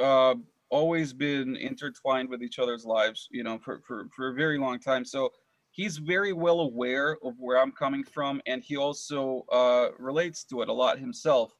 uh, 0.00 0.36
always 0.70 1.12
been 1.12 1.56
intertwined 1.56 2.30
with 2.30 2.42
each 2.42 2.58
other's 2.58 2.86
lives, 2.86 3.28
you 3.30 3.42
know, 3.42 3.58
for, 3.58 3.82
for, 3.86 4.08
for 4.16 4.28
a 4.28 4.34
very 4.34 4.58
long 4.58 4.78
time. 4.78 5.04
So 5.04 5.30
he's 5.74 5.98
very 5.98 6.32
well 6.32 6.60
aware 6.60 7.18
of 7.24 7.34
where 7.38 7.60
I'm 7.60 7.72
coming 7.72 8.04
from, 8.04 8.40
and 8.46 8.62
he 8.62 8.76
also 8.76 9.44
uh, 9.50 9.88
relates 9.98 10.44
to 10.44 10.62
it 10.62 10.68
a 10.68 10.72
lot 10.72 10.98
himself. 10.98 11.52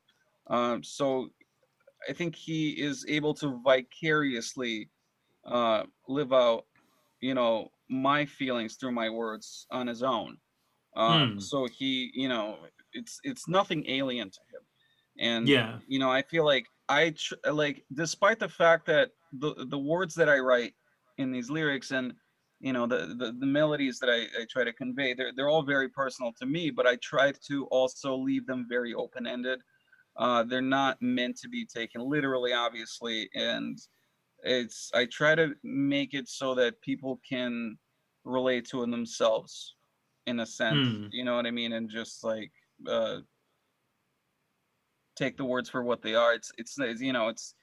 Um, 0.46 0.84
so 0.84 1.28
I 2.08 2.12
think 2.12 2.36
he 2.36 2.70
is 2.70 3.04
able 3.08 3.34
to 3.34 3.60
vicariously 3.64 4.88
uh, 5.44 5.82
live 6.08 6.32
out, 6.32 6.64
you 7.20 7.34
know, 7.34 7.70
my 7.90 8.24
feelings 8.24 8.76
through 8.76 8.92
my 8.92 9.10
words 9.10 9.66
on 9.72 9.88
his 9.88 10.02
own. 10.02 10.38
Um, 10.96 11.36
mm. 11.36 11.42
So 11.42 11.66
he, 11.66 12.12
you 12.14 12.28
know, 12.28 12.58
it's 12.92 13.18
it's 13.24 13.48
nothing 13.48 13.84
alien 13.88 14.30
to 14.30 14.40
him, 14.52 14.62
and 15.18 15.48
yeah, 15.48 15.78
you 15.88 15.98
know, 15.98 16.10
I 16.10 16.22
feel 16.22 16.44
like 16.44 16.66
I 16.88 17.14
tr- 17.18 17.50
like, 17.50 17.84
despite 17.92 18.38
the 18.38 18.48
fact 18.48 18.86
that 18.86 19.10
the 19.32 19.66
the 19.70 19.78
words 19.78 20.14
that 20.14 20.28
I 20.28 20.38
write 20.38 20.74
in 21.18 21.32
these 21.32 21.50
lyrics 21.50 21.90
and 21.90 22.14
you 22.64 22.72
know 22.72 22.86
the, 22.86 23.14
the, 23.18 23.34
the 23.38 23.46
melodies 23.46 23.98
that 23.98 24.08
I, 24.08 24.22
I 24.40 24.46
try 24.50 24.64
to 24.64 24.72
convey 24.72 25.14
they're, 25.14 25.32
they're 25.34 25.48
all 25.48 25.62
very 25.62 25.88
personal 25.88 26.32
to 26.38 26.46
me 26.46 26.70
but 26.70 26.86
i 26.86 26.96
try 26.96 27.32
to 27.48 27.66
also 27.66 28.14
leave 28.14 28.46
them 28.46 28.66
very 28.68 28.94
open-ended 28.94 29.60
uh, 30.16 30.44
they're 30.44 30.62
not 30.62 30.96
meant 31.00 31.36
to 31.38 31.48
be 31.48 31.66
taken 31.66 32.00
literally 32.00 32.52
obviously 32.52 33.28
and 33.34 33.78
it's 34.42 34.90
i 34.94 35.04
try 35.06 35.34
to 35.34 35.54
make 35.62 36.14
it 36.14 36.28
so 36.28 36.54
that 36.54 36.80
people 36.80 37.20
can 37.28 37.76
relate 38.24 38.66
to 38.68 38.82
it 38.82 38.90
themselves 38.90 39.74
in 40.26 40.40
a 40.40 40.46
sense 40.46 40.88
mm. 40.88 41.08
you 41.12 41.24
know 41.24 41.36
what 41.36 41.46
i 41.46 41.50
mean 41.50 41.74
and 41.74 41.90
just 41.90 42.24
like 42.24 42.50
uh 42.88 43.18
take 45.16 45.36
the 45.36 45.44
words 45.44 45.68
for 45.68 45.82
what 45.82 46.02
they 46.02 46.14
are. 46.14 46.34
It's 46.34 46.50
it's, 46.58 46.78
it's 46.78 47.00
you 47.00 47.12
know 47.12 47.28
it's 47.28 47.54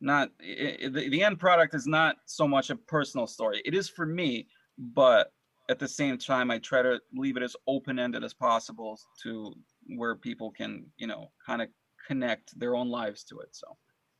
not 0.00 0.30
it, 0.40 0.92
the, 0.92 1.08
the 1.08 1.22
end 1.22 1.38
product 1.38 1.74
is 1.74 1.86
not 1.86 2.16
so 2.26 2.46
much 2.46 2.70
a 2.70 2.76
personal 2.76 3.26
story. 3.26 3.62
It 3.64 3.74
is 3.74 3.88
for 3.88 4.06
me, 4.06 4.46
but 4.78 5.32
at 5.70 5.78
the 5.78 5.88
same 5.88 6.16
time, 6.16 6.50
I 6.50 6.58
try 6.58 6.82
to 6.82 6.98
leave 7.14 7.36
it 7.36 7.42
as 7.42 7.54
open 7.66 7.98
ended 7.98 8.24
as 8.24 8.32
possible 8.32 8.98
to 9.22 9.54
where 9.96 10.14
people 10.14 10.50
can 10.50 10.86
you 10.96 11.06
know 11.06 11.30
kind 11.44 11.62
of 11.62 11.68
connect 12.06 12.58
their 12.58 12.74
own 12.74 12.88
lives 12.88 13.24
to 13.24 13.40
it. 13.40 13.48
So 13.52 13.76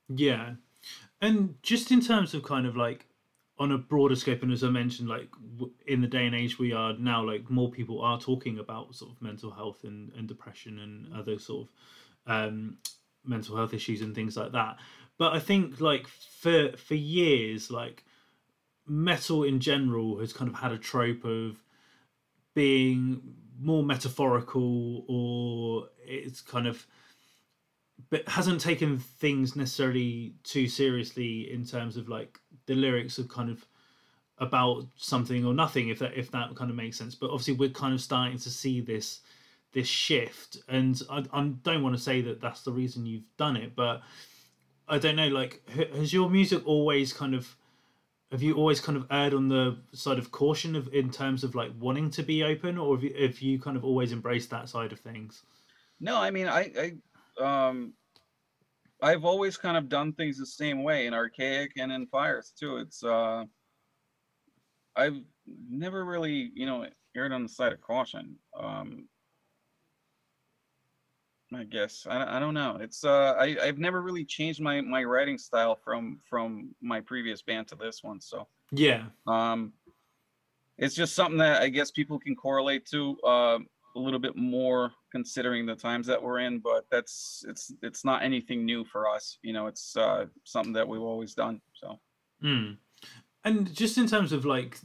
yeah, 0.08 0.54
and 1.20 1.54
just 1.62 1.90
in 1.90 2.00
terms 2.00 2.34
of 2.34 2.42
kind 2.42 2.66
of 2.66 2.76
like 2.76 3.06
on 3.58 3.72
a 3.72 3.78
broader 3.78 4.14
scope, 4.14 4.42
and 4.42 4.52
as 4.52 4.62
I 4.62 4.70
mentioned, 4.70 5.08
like 5.08 5.28
in 5.86 6.00
the 6.00 6.06
day 6.06 6.26
and 6.26 6.34
age 6.34 6.58
we 6.58 6.72
are 6.72 6.94
now, 6.94 7.24
like 7.24 7.50
more 7.50 7.70
people 7.70 8.00
are 8.00 8.20
talking 8.20 8.58
about 8.58 8.94
sort 8.94 9.10
of 9.12 9.20
mental 9.20 9.50
health 9.50 9.84
and, 9.84 10.12
and 10.16 10.28
depression 10.28 10.78
and 10.78 11.12
other 11.12 11.38
sort 11.38 11.66
of 11.66 11.72
um, 12.32 12.78
mental 13.24 13.56
health 13.56 13.74
issues 13.74 14.00
and 14.00 14.14
things 14.14 14.36
like 14.36 14.52
that. 14.52 14.76
But 15.18 15.34
I 15.34 15.40
think 15.40 15.80
like 15.80 16.06
for 16.06 16.76
for 16.76 16.94
years, 16.94 17.70
like 17.70 18.04
metal 18.86 19.44
in 19.44 19.60
general 19.60 20.18
has 20.18 20.32
kind 20.32 20.48
of 20.48 20.56
had 20.56 20.72
a 20.72 20.78
trope 20.78 21.24
of 21.24 21.62
being 22.54 23.20
more 23.60 23.82
metaphorical 23.82 25.04
or 25.08 25.88
it's 26.06 26.40
kind 26.40 26.66
of 26.66 26.86
but 28.10 28.26
hasn't 28.28 28.60
taken 28.60 28.98
things 28.98 29.56
necessarily 29.56 30.34
too 30.44 30.68
seriously 30.68 31.52
in 31.52 31.64
terms 31.64 31.96
of 31.96 32.08
like 32.08 32.38
the 32.66 32.74
lyrics 32.74 33.18
are 33.18 33.24
kind 33.24 33.50
of 33.50 33.66
about 34.38 34.86
something 34.96 35.44
or 35.44 35.52
nothing 35.52 35.88
if 35.88 35.98
that 35.98 36.16
if 36.16 36.30
that 36.30 36.54
kind 36.54 36.70
of 36.70 36.76
makes 36.76 36.96
sense. 36.96 37.14
But 37.14 37.30
obviously 37.30 37.54
we're 37.54 37.70
kind 37.70 37.92
of 37.92 38.00
starting 38.00 38.38
to 38.38 38.50
see 38.50 38.80
this 38.80 39.20
this 39.72 39.88
shift. 39.88 40.58
And 40.68 41.00
i, 41.10 41.24
I 41.32 41.42
don't 41.62 41.82
want 41.82 41.96
to 41.96 42.00
say 42.00 42.22
that 42.22 42.40
that's 42.40 42.62
the 42.62 42.72
reason 42.72 43.04
you've 43.04 43.36
done 43.36 43.56
it 43.56 43.74
but 43.76 44.02
i 44.88 44.98
don't 44.98 45.16
know 45.16 45.28
like 45.28 45.62
has 45.96 46.12
your 46.12 46.28
music 46.30 46.66
always 46.66 47.12
kind 47.12 47.34
of 47.34 47.56
have 48.30 48.42
you 48.42 48.54
always 48.54 48.80
kind 48.80 48.96
of 48.96 49.06
erred 49.10 49.32
on 49.32 49.48
the 49.48 49.78
side 49.92 50.18
of 50.18 50.30
caution 50.30 50.76
of 50.76 50.92
in 50.92 51.10
terms 51.10 51.42
of 51.44 51.54
like 51.54 51.72
wanting 51.78 52.10
to 52.10 52.22
be 52.22 52.42
open 52.44 52.76
or 52.76 52.94
have 52.94 53.04
you, 53.04 53.14
have 53.22 53.40
you 53.40 53.58
kind 53.58 53.76
of 53.76 53.84
always 53.84 54.12
embraced 54.12 54.50
that 54.50 54.68
side 54.68 54.92
of 54.92 55.00
things 55.00 55.42
no 56.00 56.16
i 56.16 56.30
mean 56.30 56.46
i 56.46 56.70
i 56.78 56.92
um 57.42 57.92
I've 59.00 59.24
always 59.24 59.56
kind 59.56 59.76
of 59.76 59.88
done 59.88 60.12
things 60.12 60.38
the 60.38 60.46
same 60.46 60.82
way 60.82 61.06
in 61.06 61.14
archaic 61.14 61.72
and 61.76 61.92
in 61.92 62.06
fires 62.06 62.52
too. 62.58 62.78
It's 62.78 63.04
uh 63.04 63.44
I've 64.96 65.20
never 65.70 66.04
really, 66.04 66.50
you 66.54 66.66
know, 66.66 66.86
erred 67.16 67.32
on 67.32 67.44
the 67.44 67.48
side 67.48 67.72
of 67.72 67.80
caution. 67.80 68.36
Um 68.58 69.08
I 71.54 71.64
guess 71.64 72.06
I, 72.08 72.36
I 72.36 72.38
don't 72.38 72.54
know. 72.54 72.78
It's 72.80 73.04
uh 73.04 73.34
I 73.38 73.56
I've 73.62 73.78
never 73.78 74.02
really 74.02 74.24
changed 74.24 74.60
my 74.60 74.80
my 74.80 75.04
writing 75.04 75.38
style 75.38 75.74
from 75.74 76.20
from 76.28 76.74
my 76.80 77.00
previous 77.00 77.42
band 77.42 77.68
to 77.68 77.76
this 77.76 78.02
one. 78.02 78.20
So 78.20 78.46
yeah. 78.72 79.04
Um 79.26 79.72
it's 80.76 80.94
just 80.94 81.14
something 81.14 81.38
that 81.38 81.62
I 81.62 81.68
guess 81.68 81.90
people 81.90 82.18
can 82.18 82.36
correlate 82.36 82.86
to. 82.86 83.16
Uh, 83.24 83.58
a 83.96 83.98
little 83.98 84.20
bit 84.20 84.36
more 84.36 84.92
considering 85.10 85.66
the 85.66 85.74
times 85.74 86.06
that 86.06 86.22
we're 86.22 86.40
in 86.40 86.58
but 86.58 86.84
that's 86.90 87.44
it's 87.48 87.72
it's 87.82 88.04
not 88.04 88.22
anything 88.22 88.64
new 88.64 88.84
for 88.84 89.08
us 89.08 89.38
you 89.42 89.52
know 89.52 89.66
it's 89.66 89.96
uh 89.96 90.26
something 90.44 90.72
that 90.72 90.86
we've 90.86 91.00
always 91.00 91.34
done 91.34 91.60
so 91.72 91.98
mm. 92.44 92.76
and 93.44 93.74
just 93.74 93.98
in 93.98 94.06
terms 94.06 94.30
of 94.30 94.44
like 94.44 94.78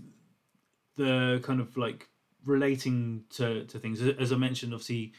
the 0.96 1.40
kind 1.44 1.60
of 1.60 1.76
like 1.78 2.08
relating 2.46 3.24
to 3.30 3.66
to 3.66 3.78
things 3.78 4.02
as 4.02 4.32
i 4.32 4.36
mentioned 4.36 4.74
obviously 4.74 5.14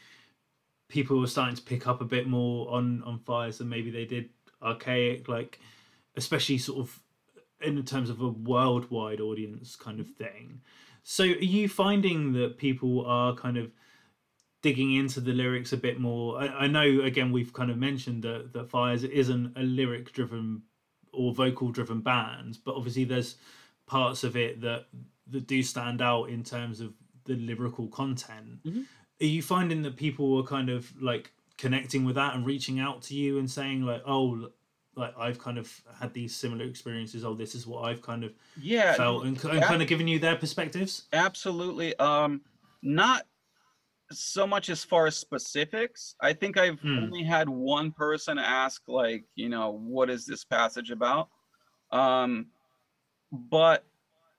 people 0.87 1.19
were 1.19 1.27
starting 1.27 1.55
to 1.55 1.61
pick 1.61 1.87
up 1.87 2.01
a 2.01 2.05
bit 2.05 2.27
more 2.27 2.69
on 2.71 3.03
on 3.03 3.19
fires 3.19 3.57
than 3.57 3.69
maybe 3.69 3.91
they 3.91 4.05
did 4.05 4.29
archaic 4.61 5.27
like 5.27 5.59
especially 6.15 6.57
sort 6.57 6.79
of 6.79 6.99
in 7.61 7.83
terms 7.83 8.09
of 8.09 8.21
a 8.21 8.27
worldwide 8.27 9.19
audience 9.19 9.75
kind 9.75 9.99
of 9.99 10.07
thing 10.07 10.61
so 11.07 11.23
are 11.23 11.27
you 11.27 11.69
finding 11.69 12.33
that 12.33 12.57
people 12.57 13.05
are 13.05 13.35
kind 13.35 13.57
of 13.57 13.71
digging 14.65 14.95
into 14.95 15.21
the 15.21 15.31
lyrics 15.31 15.71
a 15.71 15.77
bit 15.77 15.99
more? 15.99 16.41
I, 16.41 16.47
I 16.47 16.67
know 16.67 17.01
again 17.03 17.31
we've 17.31 17.53
kind 17.53 17.69
of 17.69 17.77
mentioned 17.77 18.23
that 18.23 18.53
that 18.53 18.71
Fires 18.71 19.03
isn't 19.03 19.55
a 19.55 19.61
lyric 19.61 20.11
driven 20.11 20.63
or 21.13 21.31
vocal 21.31 21.69
driven 21.69 22.01
band, 22.01 22.57
but 22.65 22.73
obviously 22.73 23.03
there's 23.03 23.35
parts 23.85 24.23
of 24.23 24.35
it 24.35 24.61
that 24.61 24.87
that 25.27 25.45
do 25.45 25.61
stand 25.61 26.01
out 26.01 26.29
in 26.29 26.43
terms 26.43 26.81
of 26.81 26.93
the 27.25 27.35
lyrical 27.35 27.87
content. 27.89 28.63
Mm-hmm. 28.65 28.81
Are 29.21 29.25
you 29.25 29.41
finding 29.41 29.81
that 29.83 29.95
people 29.95 30.37
are 30.39 30.43
kind 30.43 30.69
of 30.69 30.91
like 31.01 31.31
connecting 31.57 32.03
with 32.03 32.15
that 32.15 32.35
and 32.35 32.45
reaching 32.45 32.79
out 32.79 33.01
to 33.03 33.15
you 33.15 33.39
and 33.39 33.49
saying 33.49 33.83
like, 33.83 34.03
oh, 34.05 34.49
like 34.95 35.13
I've 35.17 35.39
kind 35.39 35.57
of 35.57 35.81
had 35.99 36.13
these 36.13 36.35
similar 36.35 36.65
experiences. 36.65 37.25
Oh, 37.25 37.33
this 37.33 37.55
is 37.55 37.67
what 37.67 37.85
I've 37.85 38.01
kind 38.01 38.23
of 38.23 38.33
yeah 38.61 38.93
felt, 38.93 39.25
and, 39.25 39.43
and 39.45 39.61
kind 39.61 39.81
of 39.81 39.87
giving 39.87 40.07
you 40.07 40.19
their 40.19 40.35
perspectives. 40.35 41.03
Absolutely. 41.13 41.97
Um, 41.97 42.41
not 42.81 43.25
so 44.11 44.45
much 44.45 44.69
as 44.69 44.83
far 44.83 45.07
as 45.07 45.17
specifics. 45.17 46.15
I 46.21 46.33
think 46.33 46.57
I've 46.57 46.79
hmm. 46.79 46.99
only 46.99 47.23
had 47.23 47.49
one 47.49 47.91
person 47.91 48.37
ask, 48.37 48.83
like, 48.87 49.25
you 49.35 49.49
know, 49.49 49.71
what 49.71 50.09
is 50.09 50.25
this 50.25 50.45
passage 50.45 50.91
about? 50.91 51.29
Um, 51.91 52.47
but 53.31 53.83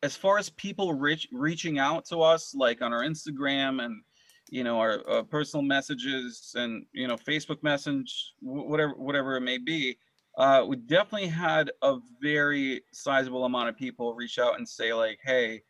as 0.03 0.16
far 0.16 0.39
as 0.39 0.51
people 0.51 0.95
reach, 0.95 1.29
reaching 1.33 1.79
out 1.79 2.07
to 2.07 2.18
us, 2.18 2.55
like 2.55 2.81
on 2.81 2.93
our 2.93 3.03
Instagram 3.03 3.85
and 3.85 4.03
you 4.49 4.64
know 4.64 4.78
our 4.78 5.03
uh, 5.09 5.22
personal 5.22 5.62
messages 5.62 6.55
and 6.57 6.86
you 6.92 7.09
know 7.09 7.16
Facebook 7.16 7.62
message, 7.62 8.32
whatever 8.40 8.94
whatever 8.94 9.36
it 9.36 9.40
may 9.40 9.59
be, 9.59 9.99
uh, 10.36 10.64
we 10.66 10.76
definitely 10.76 11.28
had 11.28 11.70
a 11.82 11.97
very 12.20 12.82
sizable 12.92 13.44
amount 13.44 13.68
of 13.68 13.76
people 13.76 14.14
reach 14.14 14.38
out 14.38 14.59
and 14.59 14.68
say 14.68 14.92
like, 14.92 15.18
"Hey, 15.22 15.62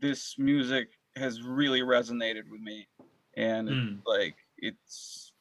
this 0.00 0.38
music 0.38 0.88
has 1.16 1.42
really 1.42 1.80
resonated 1.80 2.42
with 2.50 2.60
me," 2.60 2.88
and 3.36 3.68
mm. 3.68 3.98
like 4.06 4.36
it's 4.58 5.32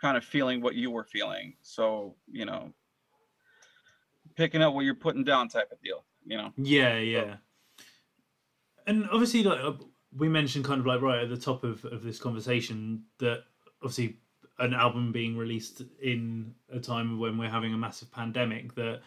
kind 0.00 0.16
of 0.16 0.24
feeling 0.24 0.60
what 0.60 0.74
you 0.74 0.90
were 0.90 1.04
feeling. 1.04 1.54
So 1.62 2.16
you 2.30 2.44
know, 2.44 2.72
picking 4.36 4.60
up 4.60 4.74
what 4.74 4.84
you're 4.84 4.94
putting 4.94 5.24
down, 5.24 5.48
type 5.48 5.70
of 5.72 5.80
deal. 5.82 6.04
You 6.26 6.36
know. 6.36 6.52
Yeah, 6.56 6.98
yeah. 6.98 7.36
So. 7.78 7.84
And 8.88 9.08
obviously, 9.10 9.42
like 9.42 9.60
uh, 9.62 9.72
we 10.16 10.28
mentioned, 10.28 10.64
kind 10.64 10.80
of 10.80 10.86
like 10.86 11.00
right 11.00 11.22
at 11.22 11.28
the 11.28 11.36
top 11.36 11.64
of 11.64 11.84
of 11.84 12.02
this 12.02 12.18
conversation, 12.18 13.04
that 13.18 13.44
obviously 13.82 14.18
an 14.58 14.74
album 14.74 15.12
being 15.12 15.36
released 15.36 15.82
in 16.02 16.54
a 16.72 16.80
time 16.80 17.18
when 17.18 17.38
we're 17.38 17.50
having 17.50 17.72
a 17.72 17.78
massive 17.78 18.10
pandemic 18.10 18.74
that 18.74 19.00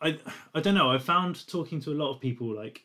I 0.00 0.18
I 0.54 0.60
don't 0.60 0.74
know. 0.74 0.90
I 0.90 0.98
found 0.98 1.46
talking 1.46 1.80
to 1.82 1.90
a 1.90 1.94
lot 1.94 2.14
of 2.14 2.20
people 2.20 2.54
like 2.54 2.84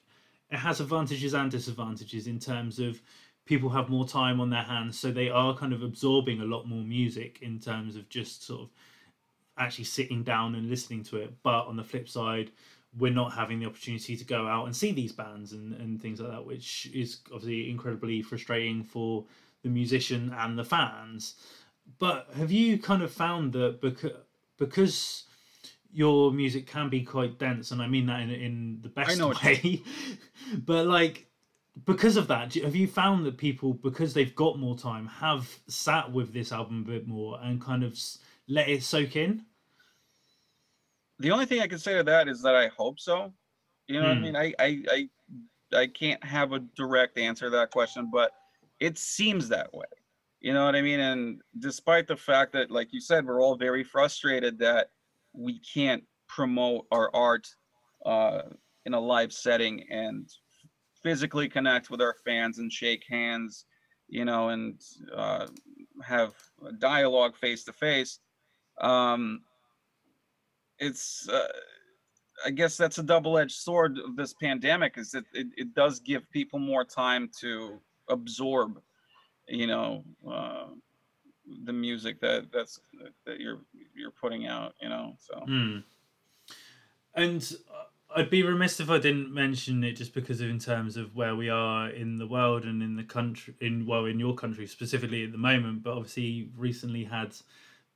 it 0.49 0.57
has 0.57 0.81
advantages 0.81 1.33
and 1.33 1.49
disadvantages 1.49 2.27
in 2.27 2.39
terms 2.39 2.79
of 2.79 3.01
people 3.45 3.69
have 3.69 3.89
more 3.89 4.07
time 4.07 4.39
on 4.39 4.49
their 4.49 4.63
hands, 4.63 4.99
so 4.99 5.11
they 5.11 5.29
are 5.29 5.55
kind 5.55 5.73
of 5.73 5.83
absorbing 5.83 6.41
a 6.41 6.45
lot 6.45 6.67
more 6.67 6.83
music 6.83 7.39
in 7.41 7.59
terms 7.59 7.95
of 7.95 8.07
just 8.09 8.45
sort 8.45 8.61
of 8.61 8.69
actually 9.57 9.83
sitting 9.85 10.23
down 10.23 10.55
and 10.55 10.69
listening 10.69 11.03
to 11.03 11.17
it. 11.17 11.33
But 11.43 11.65
on 11.67 11.75
the 11.75 11.83
flip 11.83 12.07
side, 12.07 12.51
we're 12.97 13.13
not 13.13 13.33
having 13.33 13.59
the 13.59 13.65
opportunity 13.65 14.17
to 14.17 14.25
go 14.25 14.47
out 14.47 14.65
and 14.65 14.75
see 14.75 14.91
these 14.91 15.11
bands 15.11 15.53
and, 15.53 15.73
and 15.75 16.01
things 16.01 16.19
like 16.19 16.31
that, 16.31 16.45
which 16.45 16.89
is 16.93 17.19
obviously 17.27 17.69
incredibly 17.69 18.21
frustrating 18.21 18.83
for 18.83 19.25
the 19.63 19.69
musician 19.69 20.33
and 20.37 20.57
the 20.57 20.63
fans. 20.63 21.35
But 21.99 22.27
have 22.35 22.51
you 22.51 22.77
kind 22.77 23.01
of 23.01 23.11
found 23.11 23.53
that 23.53 23.81
because 23.81 24.11
because 24.57 25.23
your 25.91 26.31
music 26.31 26.67
can 26.67 26.89
be 26.89 27.01
quite 27.03 27.37
dense, 27.39 27.71
and 27.71 27.81
I 27.81 27.87
mean 27.87 28.05
that 28.07 28.21
in 28.21 28.31
in 28.31 28.79
the 28.81 28.89
best 28.89 29.21
way, 29.21 29.83
but 30.65 30.87
like 30.87 31.27
because 31.85 32.17
of 32.17 32.27
that, 32.27 32.53
have 32.55 32.75
you 32.75 32.87
found 32.87 33.25
that 33.25 33.37
people 33.37 33.73
because 33.73 34.13
they've 34.13 34.35
got 34.35 34.59
more 34.59 34.77
time 34.77 35.07
have 35.07 35.49
sat 35.67 36.11
with 36.11 36.33
this 36.33 36.51
album 36.51 36.83
a 36.85 36.91
bit 36.91 37.07
more 37.07 37.39
and 37.41 37.61
kind 37.61 37.83
of 37.83 37.97
let 38.47 38.69
it 38.69 38.83
soak 38.83 39.15
in? 39.15 39.45
The 41.21 41.31
only 41.31 41.45
thing 41.45 41.61
I 41.61 41.67
can 41.67 41.79
say 41.79 41.95
to 41.97 42.03
that 42.03 42.27
is 42.27 42.41
that 42.41 42.55
I 42.55 42.67
hope 42.67 42.99
so. 42.99 43.31
You 43.87 44.01
know 44.01 44.07
what 44.07 44.11
I 44.11 44.15
hmm. 44.15 44.23
mean? 44.23 44.35
I, 44.35 44.53
I 44.59 44.83
I 44.89 45.09
I 45.73 45.87
can't 45.87 46.23
have 46.23 46.53
a 46.53 46.59
direct 46.59 47.17
answer 47.17 47.45
to 47.45 47.51
that 47.51 47.71
question, 47.71 48.09
but 48.11 48.31
it 48.79 48.97
seems 48.97 49.47
that 49.49 49.73
way. 49.73 49.85
You 50.39 50.53
know 50.53 50.65
what 50.65 50.75
I 50.75 50.81
mean? 50.81 50.99
And 50.99 51.41
despite 51.59 52.07
the 52.07 52.17
fact 52.17 52.51
that, 52.53 52.71
like 52.71 52.91
you 52.91 52.99
said, 52.99 53.25
we're 53.25 53.41
all 53.41 53.55
very 53.55 53.83
frustrated 53.83 54.57
that 54.59 54.89
we 55.33 55.59
can't 55.59 56.03
promote 56.27 56.87
our 56.91 57.13
art 57.13 57.47
uh, 58.05 58.41
in 58.85 58.95
a 58.95 58.99
live 58.99 59.31
setting 59.31 59.85
and 59.91 60.27
physically 61.03 61.47
connect 61.47 61.91
with 61.91 62.01
our 62.01 62.15
fans 62.25 62.57
and 62.57 62.71
shake 62.71 63.03
hands, 63.07 63.65
you 64.07 64.25
know, 64.25 64.49
and 64.49 64.81
uh, 65.15 65.45
have 66.03 66.33
a 66.67 66.71
dialogue 66.71 67.35
face 67.35 67.63
to 67.65 67.73
face. 67.73 68.19
Um, 68.79 69.41
it's, 70.81 71.29
uh, 71.29 71.47
I 72.45 72.49
guess 72.49 72.75
that's 72.75 72.97
a 72.97 73.03
double-edged 73.03 73.55
sword 73.55 73.97
of 73.97 74.17
this 74.17 74.33
pandemic 74.33 74.97
is 74.97 75.11
that 75.11 75.23
it, 75.33 75.47
it 75.55 75.73
does 75.73 75.99
give 75.99 76.29
people 76.31 76.59
more 76.59 76.83
time 76.83 77.29
to 77.39 77.79
absorb 78.09 78.81
you 79.51 79.67
know, 79.67 80.03
uh, 80.29 80.67
the 81.65 81.73
music 81.73 82.21
that 82.21 82.51
that's 82.53 82.79
that 83.25 83.39
you're 83.39 83.59
you're 83.93 84.11
putting 84.11 84.47
out 84.47 84.73
you 84.81 84.87
know 84.87 85.13
so 85.19 85.43
Mm. 85.47 85.83
And 87.13 87.53
I'd 88.15 88.29
be 88.29 88.41
remiss 88.43 88.79
if 88.79 88.89
I 88.89 88.99
didn't 88.99 89.33
mention 89.33 89.83
it 89.83 89.93
just 89.93 90.13
because 90.13 90.39
of 90.39 90.49
in 90.49 90.59
terms 90.59 90.95
of 90.95 91.13
where 91.13 91.35
we 91.35 91.49
are 91.49 91.89
in 91.89 92.17
the 92.17 92.27
world 92.27 92.63
and 92.63 92.81
in 92.81 92.95
the 92.95 93.03
country 93.03 93.53
in 93.59 93.85
well 93.85 94.05
in 94.05 94.17
your 94.17 94.33
country 94.33 94.65
specifically 94.65 95.25
at 95.25 95.33
the 95.33 95.37
moment, 95.37 95.83
but 95.83 95.93
obviously 95.93 96.49
recently 96.55 97.03
had 97.03 97.35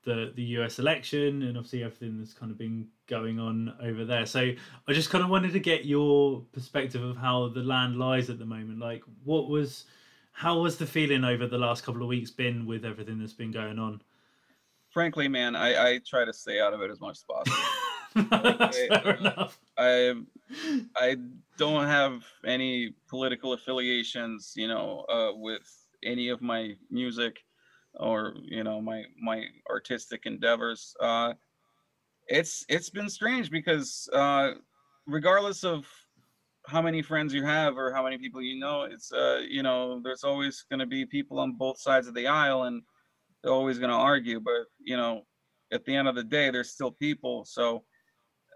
the 0.06 0.32
the 0.36 0.43
US 0.60 0.80
election 0.80 1.41
and 1.43 1.58
obviously 1.58 1.84
everything 1.84 2.18
that's 2.18 2.34
kind 2.34 2.51
of 2.51 2.58
been 2.58 2.88
going 3.08 3.39
on 3.39 3.74
over 3.84 4.06
there. 4.06 4.26
So 4.26 4.51
I 4.88 4.93
just 4.93 5.10
kind 5.10 5.24
of 5.24 5.30
wanted 5.30 5.51
to 5.53 5.60
get 5.60 5.86
your 5.86 6.41
perspective 6.53 7.03
of 7.03 7.18
how 7.18 7.49
the 7.49 7.62
land 7.62 7.97
lies 7.97 8.30
at 8.30 8.39
the 8.39 8.45
moment. 8.45 8.80
Like 8.80 9.03
what 9.24 9.49
was 9.49 9.86
how 10.32 10.60
was 10.62 10.78
the 10.78 10.86
feeling 10.86 11.24
over 11.24 11.47
the 11.47 11.58
last 11.58 11.84
couple 11.84 12.01
of 12.01 12.08
weeks 12.08 12.32
been 12.32 12.66
with 12.66 12.86
everything 12.86 13.20
that's 13.20 13.34
been 13.34 13.51
going 13.51 13.80
on? 13.80 14.01
frankly 14.91 15.28
man 15.28 15.58
i 15.58 15.91
i 15.91 15.99
try 16.08 16.24
to 16.24 16.32
stay 16.32 16.58
out 16.62 16.74
of 16.74 16.82
it 16.82 16.89
as 16.89 17.01
much 17.01 17.18
as 17.18 17.24
possible 17.24 17.58
That's 18.32 18.78
I- 18.78 18.88
fair 19.01 19.16
enough. 19.16 19.60
i 19.78 20.14
i 20.95 21.18
don't 21.58 21.86
have 21.86 22.24
any 22.45 22.93
political 23.10 23.51
affiliations 23.53 24.53
you 24.56 24.70
know 24.70 25.03
uh 25.10 25.32
with 25.36 25.68
any 26.03 26.30
of 26.30 26.41
my 26.41 26.76
music 26.89 27.43
or 28.00 28.34
you 28.41 28.64
know 28.64 28.82
my 28.82 29.04
my 29.22 29.46
artistic 29.70 30.26
endeavors 30.26 30.96
uh 31.02 31.34
it's 32.28 32.66
it's 32.70 32.89
been 32.89 33.10
strange 33.10 33.50
because 33.50 34.10
uh 34.14 34.52
regardless 35.08 35.64
of 35.64 35.86
how 36.68 36.82
many 36.82 37.02
friends 37.02 37.34
you 37.34 37.43
have 37.43 37.78
or 37.78 37.93
how 37.93 38.04
many 38.04 38.18
people 38.18 38.41
you 38.41 38.60
know 38.60 38.84
it's 38.84 39.12
uh 39.12 39.41
you 39.48 39.62
know 39.62 40.02
there's 40.04 40.24
always 40.24 40.66
going 40.70 40.80
to 40.80 40.86
be 40.86 41.06
people 41.06 41.39
on 41.39 41.54
both 41.54 41.80
sides 41.80 42.08
of 42.08 42.16
the 42.16 42.28
aisle 42.28 42.64
and 42.64 42.82
they're 43.43 43.54
always 43.54 43.78
going 43.78 43.91
to 43.91 43.96
argue 43.96 44.39
but 44.39 44.66
you 44.80 44.98
know 44.98 45.22
at 45.72 45.86
the 45.86 45.96
end 45.96 46.08
of 46.08 46.16
the 46.16 46.24
day 46.24 46.50
there's 46.50 46.72
still 46.72 46.91
people. 46.91 47.46
So 47.46 47.84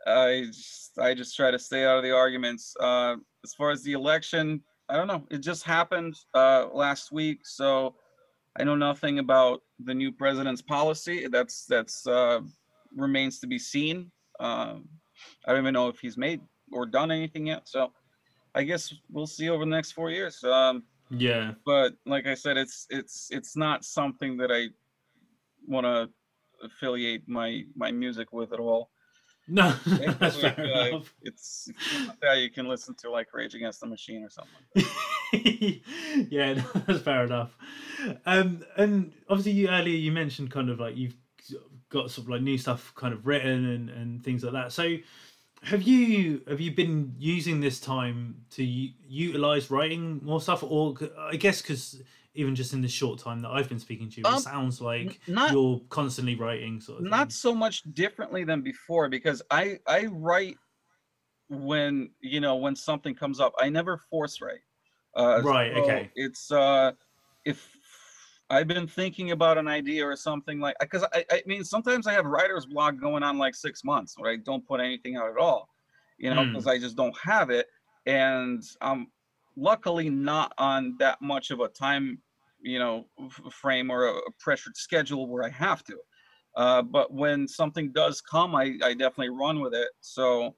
i 0.08 0.46
just 0.48 0.98
i 0.98 1.14
just 1.14 1.36
try 1.36 1.52
to 1.52 1.60
stay 1.60 1.86
out 1.86 1.98
of 1.98 2.04
the 2.04 2.16
arguments. 2.16 2.74
Uh 2.80 3.16
as 3.44 3.54
far 3.54 3.70
as 3.72 3.84
the 3.84 3.94
election 3.94 4.64
i 4.90 4.96
don't 4.96 5.08
know. 5.08 5.26
It 5.30 5.40
just 5.40 5.64
happened 5.64 6.16
uh 6.34 6.68
last 6.74 7.12
week. 7.12 7.42
So 7.44 7.96
i 8.58 8.64
know 8.64 8.76
nothing 8.76 9.20
about 9.20 9.62
the 9.86 9.94
new 9.94 10.12
president's 10.12 10.62
policy 10.62 11.28
that's 11.28 11.66
that's 11.66 12.08
uh 12.08 12.40
remains 12.96 13.40
to 13.40 13.48
be 13.48 13.60
seen 13.60 14.12
um 14.40 14.88
i 15.46 15.52
don't 15.52 15.62
even 15.62 15.74
know 15.74 15.88
if 15.88 16.00
he's 16.00 16.18
made 16.18 16.42
or 16.72 16.86
done 16.86 17.12
anything 17.12 17.48
yet 17.48 17.68
so 17.68 17.92
i 18.56 18.64
guess 18.64 18.94
we'll 19.12 19.28
see 19.28 19.50
over 19.50 19.64
the 19.66 19.70
next 19.72 19.92
four 19.92 20.10
years 20.10 20.44
um 20.44 20.84
Yeah. 21.12 21.54
but 21.66 21.94
like 22.06 22.28
I 22.28 22.36
said, 22.36 22.56
it's 22.58 22.86
it's 22.92 23.30
it's 23.32 23.56
not 23.58 23.84
something 23.84 24.38
that 24.38 24.52
I 24.52 24.70
want 25.68 25.86
to 25.90 25.98
affiliate 26.64 27.24
my 27.28 27.64
my 27.76 27.92
music 27.92 28.28
with 28.32 28.54
at 28.54 28.60
all. 28.60 28.92
No, 29.48 29.74
It's 29.86 30.44
like, 30.44 30.60
uh. 30.78 31.00
It's 31.24 31.68
that 32.22 32.38
you 32.44 32.52
can 32.52 32.68
listen 32.68 32.94
to 33.02 33.10
like 33.10 33.34
Rage 33.34 33.56
Against 33.56 33.80
the 33.82 33.88
Machine 33.88 34.22
or 34.24 34.30
something. 34.30 34.62
Like 34.76 34.86
yeah, 36.30 36.54
no, 36.54 36.62
that's 36.88 37.02
fair 37.02 37.26
enough. 37.26 37.56
Um, 38.26 38.64
and 38.78 39.14
obviously, 39.30 39.52
you 39.54 39.70
earlier 39.70 39.96
you 39.96 40.12
mentioned 40.12 40.52
kind 40.52 40.70
of 40.70 40.80
like 40.80 40.96
you've 40.96 41.16
got 41.90 42.12
sort 42.12 42.26
of 42.26 42.30
like 42.30 42.42
new 42.42 42.58
stuff 42.58 42.94
kind 42.96 43.14
of 43.14 43.26
written 43.26 43.66
and, 43.66 43.90
and 43.90 44.24
things 44.24 44.44
like 44.44 44.54
that. 44.54 44.72
So, 44.72 44.98
have 45.64 45.82
you 45.84 46.42
have 46.48 46.62
you 46.62 46.72
been 46.74 47.16
using 47.18 47.60
this 47.60 47.80
time 47.80 48.46
to 48.52 48.64
u- 48.64 48.94
utilize 49.08 49.70
writing 49.70 50.24
more 50.24 50.42
stuff, 50.42 50.64
or 50.64 50.96
I 51.18 51.36
guess 51.36 51.62
because 51.62 52.02
even 52.34 52.56
just 52.56 52.74
in 52.74 52.82
the 52.82 52.88
short 52.88 53.20
time 53.20 53.42
that 53.42 53.50
I've 53.50 53.70
been 53.70 53.80
speaking 53.80 54.10
to 54.12 54.22
you, 54.22 54.28
Um, 54.28 54.36
it 54.36 54.40
sounds 54.40 54.82
like 54.82 55.20
not 55.28 55.52
you're 55.52 55.82
constantly 55.90 56.36
writing 56.36 56.80
sort 56.82 57.00
of. 57.02 57.06
not 57.08 57.28
thing. 57.28 57.30
so 57.32 57.54
much 57.56 57.84
differently 57.94 58.44
than 58.44 58.62
before 58.62 59.10
because 59.10 59.42
I 59.52 59.80
I 59.88 60.06
write 60.06 60.58
when 61.50 62.12
you 62.22 62.42
know 62.42 62.58
when 62.58 62.76
something 62.76 63.16
comes 63.16 63.40
up. 63.40 63.54
I 63.60 63.70
never 63.70 64.00
force 64.10 64.42
write. 64.42 64.62
Uh, 65.16 65.44
Right, 65.44 65.72
so 65.74 65.84
okay. 65.84 66.12
It's 66.16 66.52
uh, 66.52 66.94
if 67.46 67.78
I've 68.50 68.68
been 68.68 68.88
thinking 68.88 69.32
about 69.32 69.58
an 69.58 69.68
idea 69.68 70.06
or 70.06 70.16
something 70.16 70.60
like 70.60 70.76
because 70.80 71.04
I, 71.14 71.26
I 71.32 71.44
mean 71.46 71.64
sometimes 71.64 72.08
I 72.08 72.14
have 72.14 72.26
writer's 72.26 72.66
block 72.66 72.96
going 73.00 73.24
on 73.24 73.38
like 73.38 73.56
six 73.56 73.84
months 73.84 74.16
where 74.18 74.32
I 74.32 74.38
don't 74.38 74.66
put 74.66 74.80
anything 74.80 75.18
out 75.18 75.30
at 75.30 75.38
all, 75.38 75.70
you 76.18 76.30
know, 76.34 76.46
Hmm. 76.46 76.52
because 76.52 76.68
I 76.68 76.80
just 76.80 76.96
don't 76.96 77.18
have 77.20 77.50
it, 77.50 77.68
and 78.06 78.64
I'm 78.82 79.12
luckily 79.56 80.10
not 80.10 80.54
on 80.58 80.96
that 81.00 81.22
much 81.22 81.52
of 81.52 81.60
a 81.60 81.68
time, 81.70 82.22
you 82.62 82.80
know, 82.80 83.10
frame 83.52 83.90
or 83.92 84.08
a, 84.08 84.14
a 84.18 84.32
pressured 84.40 84.78
schedule 84.78 85.28
where 85.28 85.44
I 85.44 85.50
have 85.50 85.84
to. 85.86 86.00
Uh, 86.56 86.82
but 86.82 87.14
when 87.14 87.48
something 87.48 87.92
does 87.92 88.22
come, 88.22 88.56
I, 88.56 88.78
I 88.84 88.94
definitely 88.94 89.30
run 89.30 89.60
with 89.60 89.74
it. 89.74 89.90
So 90.02 90.58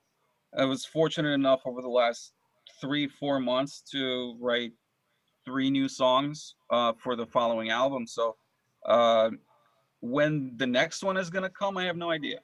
I 0.57 0.65
was 0.65 0.85
fortunate 0.85 1.31
enough 1.33 1.61
over 1.65 1.81
the 1.81 1.89
last 1.89 2.33
three, 2.82 3.07
four 3.07 3.39
months 3.39 3.82
to 3.91 4.36
write 4.41 4.71
three 5.45 5.69
new 5.69 5.88
songs 5.88 6.55
uh, 6.71 6.93
for 7.01 7.15
the 7.15 7.25
following 7.25 7.69
album. 7.69 8.05
So 8.07 8.36
uh, 8.86 9.29
when 10.01 10.53
the 10.57 10.67
next 10.67 11.03
one 11.03 11.17
is 11.17 11.29
going 11.29 11.43
to 11.43 11.49
come, 11.49 11.77
I 11.77 11.86
have 11.86 11.97
no 11.97 12.11
idea. 12.11 12.39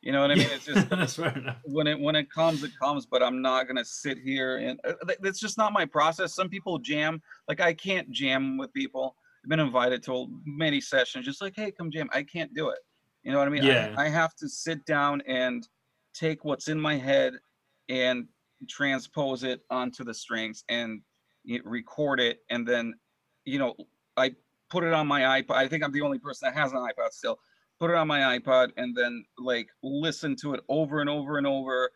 You 0.00 0.10
know 0.10 0.20
what 0.22 0.32
I 0.32 0.34
mean? 0.34 0.48
It's 0.50 0.64
just 0.66 0.88
that's 0.90 1.14
fair 1.14 1.36
enough. 1.38 1.58
when 1.64 1.86
it 1.86 1.98
when 1.98 2.16
it 2.16 2.28
comes, 2.28 2.64
it 2.64 2.72
comes. 2.76 3.06
But 3.06 3.22
I'm 3.22 3.40
not 3.40 3.68
gonna 3.68 3.84
sit 3.84 4.18
here 4.18 4.56
and 4.56 4.80
uh, 4.84 4.94
th- 5.06 5.20
that's 5.22 5.38
just 5.38 5.56
not 5.56 5.72
my 5.72 5.84
process. 5.84 6.34
Some 6.34 6.48
people 6.48 6.76
jam. 6.80 7.22
Like 7.46 7.60
I 7.60 7.72
can't 7.72 8.10
jam 8.10 8.58
with 8.58 8.72
people. 8.72 9.14
I've 9.44 9.48
been 9.50 9.60
invited 9.60 10.02
to 10.04 10.26
many 10.44 10.80
sessions, 10.80 11.24
just 11.24 11.40
like, 11.40 11.52
hey, 11.54 11.70
come 11.70 11.88
jam. 11.88 12.08
I 12.12 12.24
can't 12.24 12.52
do 12.52 12.70
it. 12.70 12.80
You 13.22 13.30
know 13.30 13.38
what 13.38 13.46
I 13.46 13.50
mean? 13.52 13.62
I- 13.62 13.68
Yeah. 13.68 13.94
I, 13.96 14.08
have 14.08 14.34
to 14.36 14.48
sit 14.48 14.84
down 14.86 15.20
and 15.26 15.68
take 16.14 16.44
what's 16.44 16.66
in 16.66 16.80
my 16.80 16.96
head 16.96 17.34
and 17.88 18.26
transpose 18.68 19.44
it 19.44 19.60
onto 19.70 20.04
the 20.04 20.14
strings 20.14 20.64
and 20.68 21.02
record 21.64 22.20
it, 22.20 22.38
and 22.50 22.66
then, 22.66 22.94
you 23.44 23.58
know, 23.58 23.74
I 24.16 24.32
put 24.70 24.84
it 24.84 24.92
on 24.92 25.06
my 25.06 25.42
iPod. 25.42 25.56
I 25.56 25.68
think 25.68 25.84
I'm 25.84 25.92
the 25.92 26.02
only 26.02 26.18
person 26.18 26.46
that 26.46 26.58
has 26.58 26.72
an 26.72 26.78
iPod 26.78 27.10
still 27.10 27.38
put 27.82 27.90
it 27.90 27.96
on 27.96 28.06
my 28.06 28.38
iPod 28.38 28.68
and 28.76 28.96
then 28.96 29.24
like 29.38 29.66
listen 29.82 30.36
to 30.36 30.54
it 30.54 30.60
over 30.68 31.00
and 31.00 31.10
over 31.10 31.36
and 31.38 31.48
over 31.48 31.90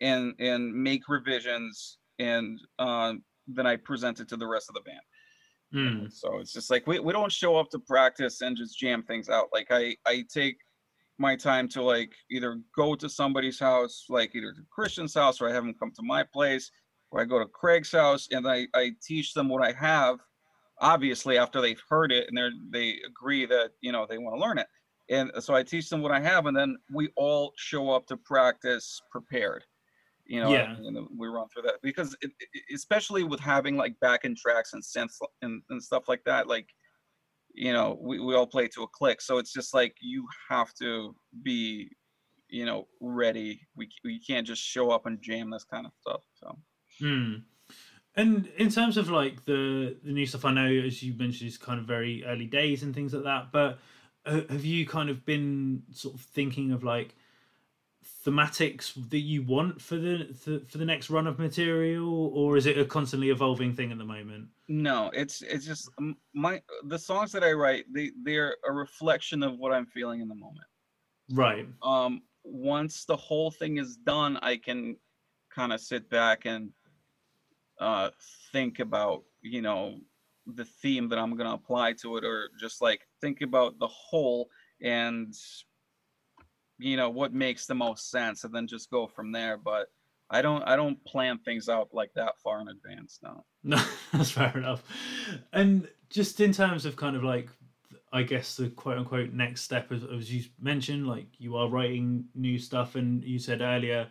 and 0.00 0.34
and 0.40 0.74
make 0.74 1.08
revisions 1.08 1.98
and 2.18 2.58
um, 2.80 3.22
then 3.46 3.64
I 3.64 3.76
present 3.76 4.18
it 4.18 4.28
to 4.30 4.36
the 4.36 4.48
rest 4.48 4.68
of 4.68 4.74
the 4.74 4.80
band. 4.80 5.00
Hmm. 5.72 6.06
So 6.08 6.40
it's 6.40 6.52
just 6.52 6.70
like 6.70 6.88
we, 6.88 6.98
we 6.98 7.12
don't 7.12 7.30
show 7.30 7.56
up 7.56 7.70
to 7.70 7.78
practice 7.78 8.40
and 8.40 8.56
just 8.56 8.76
jam 8.76 9.04
things 9.04 9.28
out. 9.28 9.46
Like 9.52 9.68
I 9.70 9.94
I 10.06 10.24
take 10.32 10.56
my 11.22 11.34
time 11.36 11.66
to 11.68 11.82
like 11.82 12.12
either 12.30 12.60
go 12.76 12.94
to 12.96 13.08
somebody's 13.08 13.58
house, 13.58 14.04
like 14.10 14.34
either 14.34 14.52
to 14.52 14.62
Christian's 14.70 15.14
house 15.14 15.40
or 15.40 15.48
I 15.48 15.52
have 15.54 15.64
them 15.64 15.74
come 15.80 15.92
to 15.96 16.02
my 16.02 16.22
place, 16.24 16.70
or 17.10 17.20
I 17.22 17.24
go 17.24 17.38
to 17.38 17.46
Craig's 17.46 17.92
house 17.92 18.28
and 18.32 18.46
I, 18.46 18.66
I 18.74 18.90
teach 19.02 19.32
them 19.32 19.48
what 19.48 19.62
I 19.64 19.72
have, 19.72 20.18
obviously 20.80 21.38
after 21.38 21.60
they've 21.60 21.82
heard 21.88 22.10
it 22.12 22.26
and 22.28 22.36
they're 22.36 22.50
they 22.70 22.98
agree 23.06 23.46
that 23.46 23.70
you 23.80 23.92
know 23.92 24.06
they 24.08 24.18
want 24.18 24.36
to 24.36 24.40
learn 24.40 24.58
it. 24.58 24.66
And 25.10 25.30
so 25.40 25.54
I 25.54 25.62
teach 25.62 25.88
them 25.90 26.00
what 26.02 26.12
I 26.12 26.20
have 26.20 26.46
and 26.46 26.56
then 26.56 26.76
we 26.92 27.08
all 27.16 27.52
show 27.56 27.90
up 27.90 28.06
to 28.08 28.16
practice 28.16 29.00
prepared. 29.10 29.64
You 30.24 30.40
know, 30.40 30.50
Yeah. 30.52 30.76
and 30.76 30.96
we 31.18 31.26
run 31.28 31.48
through 31.48 31.62
that 31.64 31.78
because 31.82 32.16
it, 32.22 32.30
it- 32.40 32.74
especially 32.74 33.24
with 33.24 33.40
having 33.40 33.76
like 33.76 33.94
backing 34.00 34.36
tracks 34.36 34.72
and 34.72 34.82
synths 34.82 35.18
and, 35.42 35.62
and 35.70 35.82
stuff 35.82 36.04
like 36.08 36.22
that, 36.24 36.46
like 36.46 36.68
you 37.54 37.72
know, 37.72 37.98
we, 38.00 38.18
we 38.18 38.34
all 38.34 38.46
play 38.46 38.68
to 38.68 38.82
a 38.82 38.88
click. 38.88 39.20
So 39.20 39.38
it's 39.38 39.52
just 39.52 39.74
like 39.74 39.96
you 40.00 40.26
have 40.48 40.72
to 40.74 41.14
be, 41.42 41.90
you 42.48 42.66
know, 42.66 42.88
ready. 43.00 43.60
We 43.76 43.88
we 44.04 44.20
can't 44.20 44.46
just 44.46 44.62
show 44.62 44.90
up 44.90 45.06
and 45.06 45.20
jam 45.20 45.50
this 45.50 45.64
kind 45.64 45.86
of 45.86 45.92
stuff. 46.00 46.22
So 46.34 46.58
Hmm. 47.00 47.34
And 48.14 48.46
in 48.58 48.68
terms 48.68 48.96
of 48.96 49.08
like 49.08 49.44
the 49.44 49.96
the 50.04 50.12
new 50.12 50.26
stuff, 50.26 50.44
I 50.44 50.52
know 50.52 50.66
as 50.66 51.02
you 51.02 51.14
mentioned, 51.14 51.48
is 51.48 51.58
kind 51.58 51.80
of 51.80 51.86
very 51.86 52.24
early 52.24 52.46
days 52.46 52.82
and 52.82 52.94
things 52.94 53.14
like 53.14 53.24
that. 53.24 53.52
But 53.52 53.78
uh, 54.26 54.42
have 54.50 54.64
you 54.64 54.86
kind 54.86 55.08
of 55.08 55.24
been 55.24 55.82
sort 55.92 56.14
of 56.14 56.20
thinking 56.20 56.72
of 56.72 56.84
like 56.84 57.14
thematics 58.24 58.94
that 59.10 59.18
you 59.20 59.42
want 59.42 59.80
for 59.80 59.96
the 59.96 60.34
for, 60.34 60.60
for 60.68 60.78
the 60.78 60.84
next 60.84 61.10
run 61.10 61.26
of 61.26 61.38
material, 61.38 62.28
or 62.34 62.56
is 62.56 62.66
it 62.66 62.78
a 62.78 62.84
constantly 62.84 63.30
evolving 63.30 63.74
thing 63.74 63.92
at 63.92 63.98
the 63.98 64.04
moment? 64.04 64.48
no, 64.68 65.10
it's 65.12 65.42
it's 65.42 65.66
just 65.66 65.90
my 66.34 66.62
the 66.84 66.98
songs 66.98 67.32
that 67.32 67.44
I 67.44 67.52
write. 67.52 67.84
They 67.92 68.10
they're 68.22 68.56
a 68.66 68.72
reflection 68.72 69.42
of 69.42 69.58
what 69.58 69.72
I'm 69.72 69.86
feeling 69.86 70.20
in 70.20 70.28
the 70.28 70.34
moment. 70.34 70.66
Right. 71.30 71.66
um 71.82 72.22
once 72.44 73.04
the 73.04 73.16
whole 73.16 73.50
thing 73.50 73.78
is 73.78 73.96
done 73.96 74.36
i 74.42 74.56
can 74.56 74.96
kind 75.54 75.72
of 75.72 75.80
sit 75.80 76.10
back 76.10 76.44
and 76.44 76.70
uh 77.80 78.10
think 78.52 78.80
about 78.80 79.22
you 79.40 79.62
know 79.62 79.96
the 80.54 80.64
theme 80.64 81.08
that 81.08 81.18
i'm 81.18 81.36
going 81.36 81.48
to 81.48 81.54
apply 81.54 81.92
to 81.92 82.16
it 82.16 82.24
or 82.24 82.48
just 82.58 82.82
like 82.82 83.00
think 83.20 83.40
about 83.42 83.78
the 83.78 83.86
whole 83.86 84.48
and 84.82 85.34
you 86.82 86.96
know 86.96 87.10
what 87.10 87.32
makes 87.32 87.66
the 87.66 87.74
most 87.74 88.10
sense 88.10 88.44
and 88.44 88.54
then 88.54 88.66
just 88.66 88.90
go 88.90 89.06
from 89.06 89.32
there 89.32 89.56
but 89.56 89.86
i 90.30 90.42
don't 90.42 90.62
i 90.64 90.76
don't 90.76 91.02
plan 91.04 91.38
things 91.38 91.68
out 91.68 91.88
like 91.92 92.10
that 92.14 92.38
far 92.42 92.60
in 92.60 92.68
advance 92.68 93.18
no 93.22 93.44
No, 93.64 93.80
that's 94.12 94.32
fair 94.32 94.52
enough. 94.56 94.82
And 95.52 95.88
just 96.10 96.40
in 96.40 96.52
terms 96.52 96.84
of 96.84 96.96
kind 96.96 97.14
of 97.14 97.22
like, 97.22 97.48
I 98.12 98.24
guess 98.24 98.56
the 98.56 98.70
quote 98.70 98.98
unquote 98.98 99.32
next 99.32 99.62
step, 99.62 99.92
as, 99.92 100.02
as 100.04 100.32
you 100.34 100.44
mentioned, 100.60 101.06
like 101.06 101.28
you 101.38 101.56
are 101.56 101.68
writing 101.68 102.24
new 102.34 102.58
stuff, 102.58 102.96
and 102.96 103.22
you 103.22 103.38
said 103.38 103.60
earlier, 103.60 104.08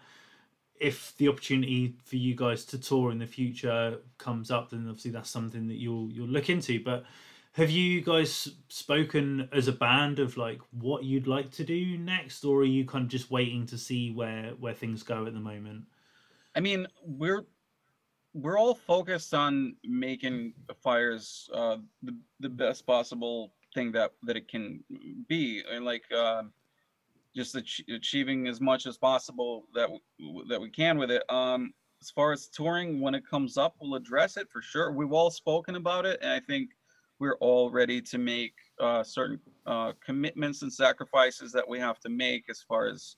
if 0.79 1.13
the 1.17 1.27
opportunity 1.27 1.95
for 2.05 2.15
you 2.15 2.33
guys 2.33 2.63
to 2.65 2.79
tour 2.79 3.11
in 3.11 3.19
the 3.19 3.27
future 3.27 3.97
comes 4.17 4.51
up, 4.51 4.69
then 4.69 4.87
obviously 4.87 5.11
that's 5.11 5.29
something 5.29 5.67
that 5.67 5.75
you'll 5.75 6.09
you'll 6.11 6.27
look 6.29 6.49
into. 6.49 6.81
But 6.81 7.03
have 7.53 7.69
you 7.69 8.01
guys 8.01 8.49
spoken 8.69 9.49
as 9.51 9.67
a 9.67 9.73
band 9.73 10.19
of 10.19 10.37
like 10.37 10.61
what 10.71 11.03
you'd 11.03 11.27
like 11.27 11.51
to 11.51 11.63
do 11.63 11.97
next, 11.97 12.45
or 12.45 12.61
are 12.61 12.65
you 12.65 12.85
kind 12.85 13.03
of 13.03 13.09
just 13.09 13.29
waiting 13.29 13.65
to 13.67 13.77
see 13.77 14.11
where 14.11 14.51
where 14.59 14.73
things 14.73 15.03
go 15.03 15.25
at 15.25 15.33
the 15.33 15.39
moment? 15.39 15.83
I 16.55 16.61
mean, 16.61 16.87
we're 17.03 17.45
we're 18.33 18.57
all 18.57 18.75
focused 18.75 19.33
on 19.33 19.75
making 19.83 20.53
fires 20.81 21.49
uh, 21.53 21.77
the 22.03 22.15
the 22.39 22.49
best 22.49 22.85
possible 22.85 23.53
thing 23.73 23.91
that 23.91 24.13
that 24.23 24.37
it 24.37 24.47
can 24.47 24.81
be, 25.27 25.61
and 25.69 25.83
like 25.83 26.03
uh, 26.15 26.43
just 27.35 27.55
ach- 27.55 27.83
achieving 27.93 28.47
as 28.47 28.61
much 28.61 28.85
as 28.85 28.97
possible 28.97 29.65
that 29.73 29.89
w- 30.19 30.47
that 30.47 30.61
we 30.61 30.69
can 30.69 30.97
with 30.97 31.11
it. 31.11 31.23
Um, 31.29 31.73
as 32.01 32.09
far 32.09 32.31
as 32.31 32.47
touring, 32.47 33.01
when 33.01 33.13
it 33.13 33.27
comes 33.27 33.57
up, 33.57 33.75
we'll 33.79 33.95
address 33.95 34.37
it 34.37 34.49
for 34.49 34.61
sure. 34.61 34.91
We've 34.91 35.11
all 35.11 35.29
spoken 35.29 35.75
about 35.75 36.05
it, 36.05 36.19
and 36.21 36.31
I 36.31 36.39
think 36.39 36.69
we're 37.21 37.37
all 37.37 37.69
ready 37.69 38.01
to 38.01 38.17
make 38.17 38.55
uh, 38.79 39.03
certain 39.03 39.39
uh, 39.67 39.93
commitments 40.03 40.63
and 40.63 40.73
sacrifices 40.73 41.51
that 41.51 41.69
we 41.69 41.79
have 41.79 41.99
to 41.99 42.09
make 42.09 42.45
as 42.49 42.63
far 42.67 42.87
as 42.87 43.15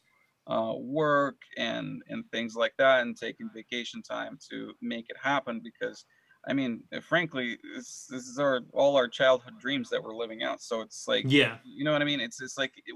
uh, 0.47 0.73
work 0.75 1.37
and 1.57 2.01
and 2.09 2.29
things 2.29 2.53
like 2.53 2.73
that, 2.77 3.01
and 3.01 3.15
taking 3.17 3.49
vacation 3.55 4.03
time 4.03 4.37
to 4.51 4.73
make 4.81 5.05
it 5.09 5.15
happen. 5.21 5.61
Because 5.63 6.03
I 6.45 6.51
mean, 6.51 6.83
frankly, 7.01 7.57
this, 7.73 8.05
this 8.09 8.27
is 8.27 8.37
our 8.37 8.59
all 8.73 8.97
our 8.97 9.07
childhood 9.07 9.57
dreams 9.57 9.89
that 9.89 10.03
we're 10.03 10.15
living 10.15 10.43
out. 10.43 10.61
So 10.61 10.81
it's 10.81 11.07
like, 11.07 11.23
Yeah, 11.25 11.57
you 11.63 11.85
know 11.85 11.93
what 11.93 12.01
I 12.01 12.05
mean? 12.05 12.19
It's 12.19 12.41
it's 12.41 12.57
like 12.57 12.73
it, 12.85 12.93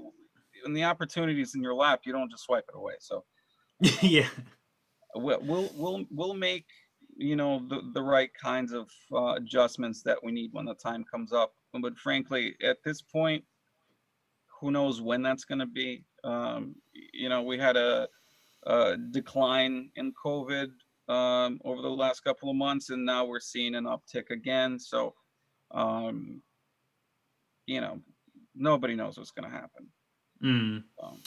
when 0.62 0.74
the 0.74 0.84
opportunities 0.84 1.54
in 1.54 1.62
your 1.62 1.74
lap, 1.74 2.00
you 2.04 2.12
don't 2.12 2.30
just 2.30 2.44
swipe 2.44 2.66
it 2.68 2.76
away. 2.76 2.94
So 3.00 3.24
yeah, 4.02 4.28
we'll 5.14 5.40
we'll 5.40 5.70
we'll, 5.74 6.04
we'll 6.10 6.34
make 6.34 6.66
you 7.18 7.34
know 7.34 7.60
the, 7.68 7.82
the 7.92 8.02
right 8.02 8.30
kinds 8.32 8.72
of 8.72 8.88
uh, 9.12 9.34
adjustments 9.34 10.02
that 10.02 10.18
we 10.22 10.30
need 10.32 10.52
when 10.52 10.64
the 10.64 10.74
time 10.74 11.04
comes 11.04 11.32
up. 11.32 11.52
But 11.80 11.98
frankly, 11.98 12.54
at 12.62 12.78
this 12.84 13.02
point, 13.02 13.44
who 14.60 14.70
knows 14.70 15.02
when 15.02 15.22
that's 15.22 15.44
going 15.44 15.58
to 15.58 15.66
be? 15.66 16.04
Um, 16.24 16.76
you 17.12 17.28
know, 17.28 17.42
we 17.42 17.58
had 17.58 17.76
a, 17.76 18.08
a 18.66 18.96
decline 18.96 19.90
in 19.96 20.12
COVID 20.24 20.68
um, 21.08 21.60
over 21.64 21.82
the 21.82 21.88
last 21.88 22.20
couple 22.20 22.50
of 22.50 22.56
months, 22.56 22.90
and 22.90 23.04
now 23.04 23.24
we're 23.24 23.40
seeing 23.40 23.74
an 23.74 23.84
uptick 23.84 24.30
again. 24.30 24.78
So, 24.78 25.14
um, 25.72 26.40
you 27.66 27.80
know, 27.80 28.00
nobody 28.54 28.94
knows 28.94 29.18
what's 29.18 29.32
going 29.32 29.50
to 29.50 29.56
happen. 29.56 29.86
mm. 31.00 31.18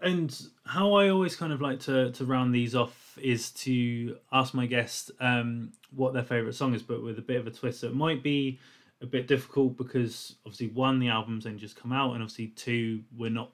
And 0.00 0.36
how 0.64 0.94
I 0.94 1.08
always 1.08 1.34
kind 1.34 1.52
of 1.52 1.60
like 1.60 1.80
to 1.80 2.12
to 2.12 2.24
round 2.24 2.54
these 2.54 2.74
off 2.74 3.18
is 3.20 3.50
to 3.50 4.16
ask 4.30 4.54
my 4.54 4.66
guest 4.66 5.10
um, 5.18 5.72
what 5.90 6.12
their 6.12 6.22
favorite 6.22 6.54
song 6.54 6.74
is, 6.74 6.82
but 6.82 7.02
with 7.02 7.18
a 7.18 7.22
bit 7.22 7.40
of 7.40 7.46
a 7.46 7.50
twist. 7.50 7.80
So 7.80 7.88
it 7.88 7.94
might 7.94 8.22
be 8.22 8.60
a 9.00 9.06
bit 9.06 9.26
difficult 9.26 9.76
because 9.76 10.36
obviously 10.46 10.68
one, 10.68 11.00
the 11.00 11.08
album's 11.08 11.46
only 11.46 11.58
just 11.58 11.76
come 11.76 11.92
out, 11.92 12.14
and 12.14 12.22
obviously 12.22 12.48
two, 12.48 13.02
we're 13.16 13.30
not 13.30 13.50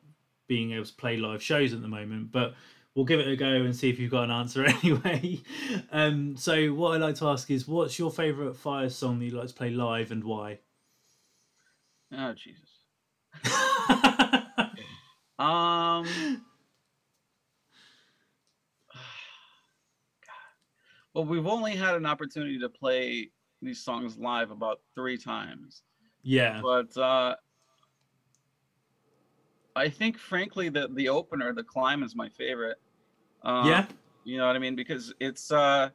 being 0.47 0.73
able 0.73 0.85
to 0.85 0.93
play 0.95 1.17
live 1.17 1.43
shows 1.43 1.73
at 1.73 1.81
the 1.81 1.89
moment. 1.89 2.31
But 2.31 2.55
we'll 2.95 3.05
give 3.05 3.21
it 3.21 3.29
a 3.29 3.37
go 3.37 3.47
and 3.47 3.75
see 3.75 3.91
if 3.91 3.99
you've 3.99 4.11
got 4.11 4.25
an 4.25 4.31
answer 4.31 4.65
anyway. 4.83 5.41
um, 5.93 6.37
so 6.37 6.73
what 6.75 6.95
I 6.95 6.97
like 6.99 7.17
to 7.17 7.29
ask 7.29 7.51
is, 7.51 7.67
what's 7.67 7.99
your 7.99 8.11
favorite 8.11 8.57
Fire 8.57 8.89
song 8.89 9.19
that 9.19 9.25
you 9.27 9.33
like 9.33 9.49
to 9.49 9.55
play 9.55 9.71
live 9.71 10.11
and 10.11 10.23
why? 10.23 10.59
oh 12.13 12.33
Jesus. 12.33 12.74
Um. 15.39 16.07
Well, 21.15 21.25
we've 21.25 21.47
only 21.47 21.77
had 21.77 21.95
an 21.95 22.07
opportunity 22.07 22.59
to 22.59 22.69
play 22.69 23.31
these 23.63 23.81
songs 23.81 24.19
live 24.19 24.51
about 24.51 24.81
three 24.97 25.17
times, 25.17 25.85
yeah, 26.25 26.61
but 26.61 26.97
uh, 26.97 27.37
I 29.77 29.89
think, 29.89 30.19
frankly, 30.19 30.69
that 30.71 30.95
the 30.95 31.09
opener, 31.09 31.53
"The 31.53 31.63
Climb," 31.63 32.03
is 32.03 32.15
my 32.15 32.29
favorite. 32.29 32.79
Uh, 33.45 33.63
yeah, 33.65 33.87
you 34.25 34.39
know 34.39 34.47
what 34.47 34.57
I 34.57 34.59
mean? 34.59 34.75
Because 34.75 35.15
it's 35.21 35.51
uh, 35.51 35.91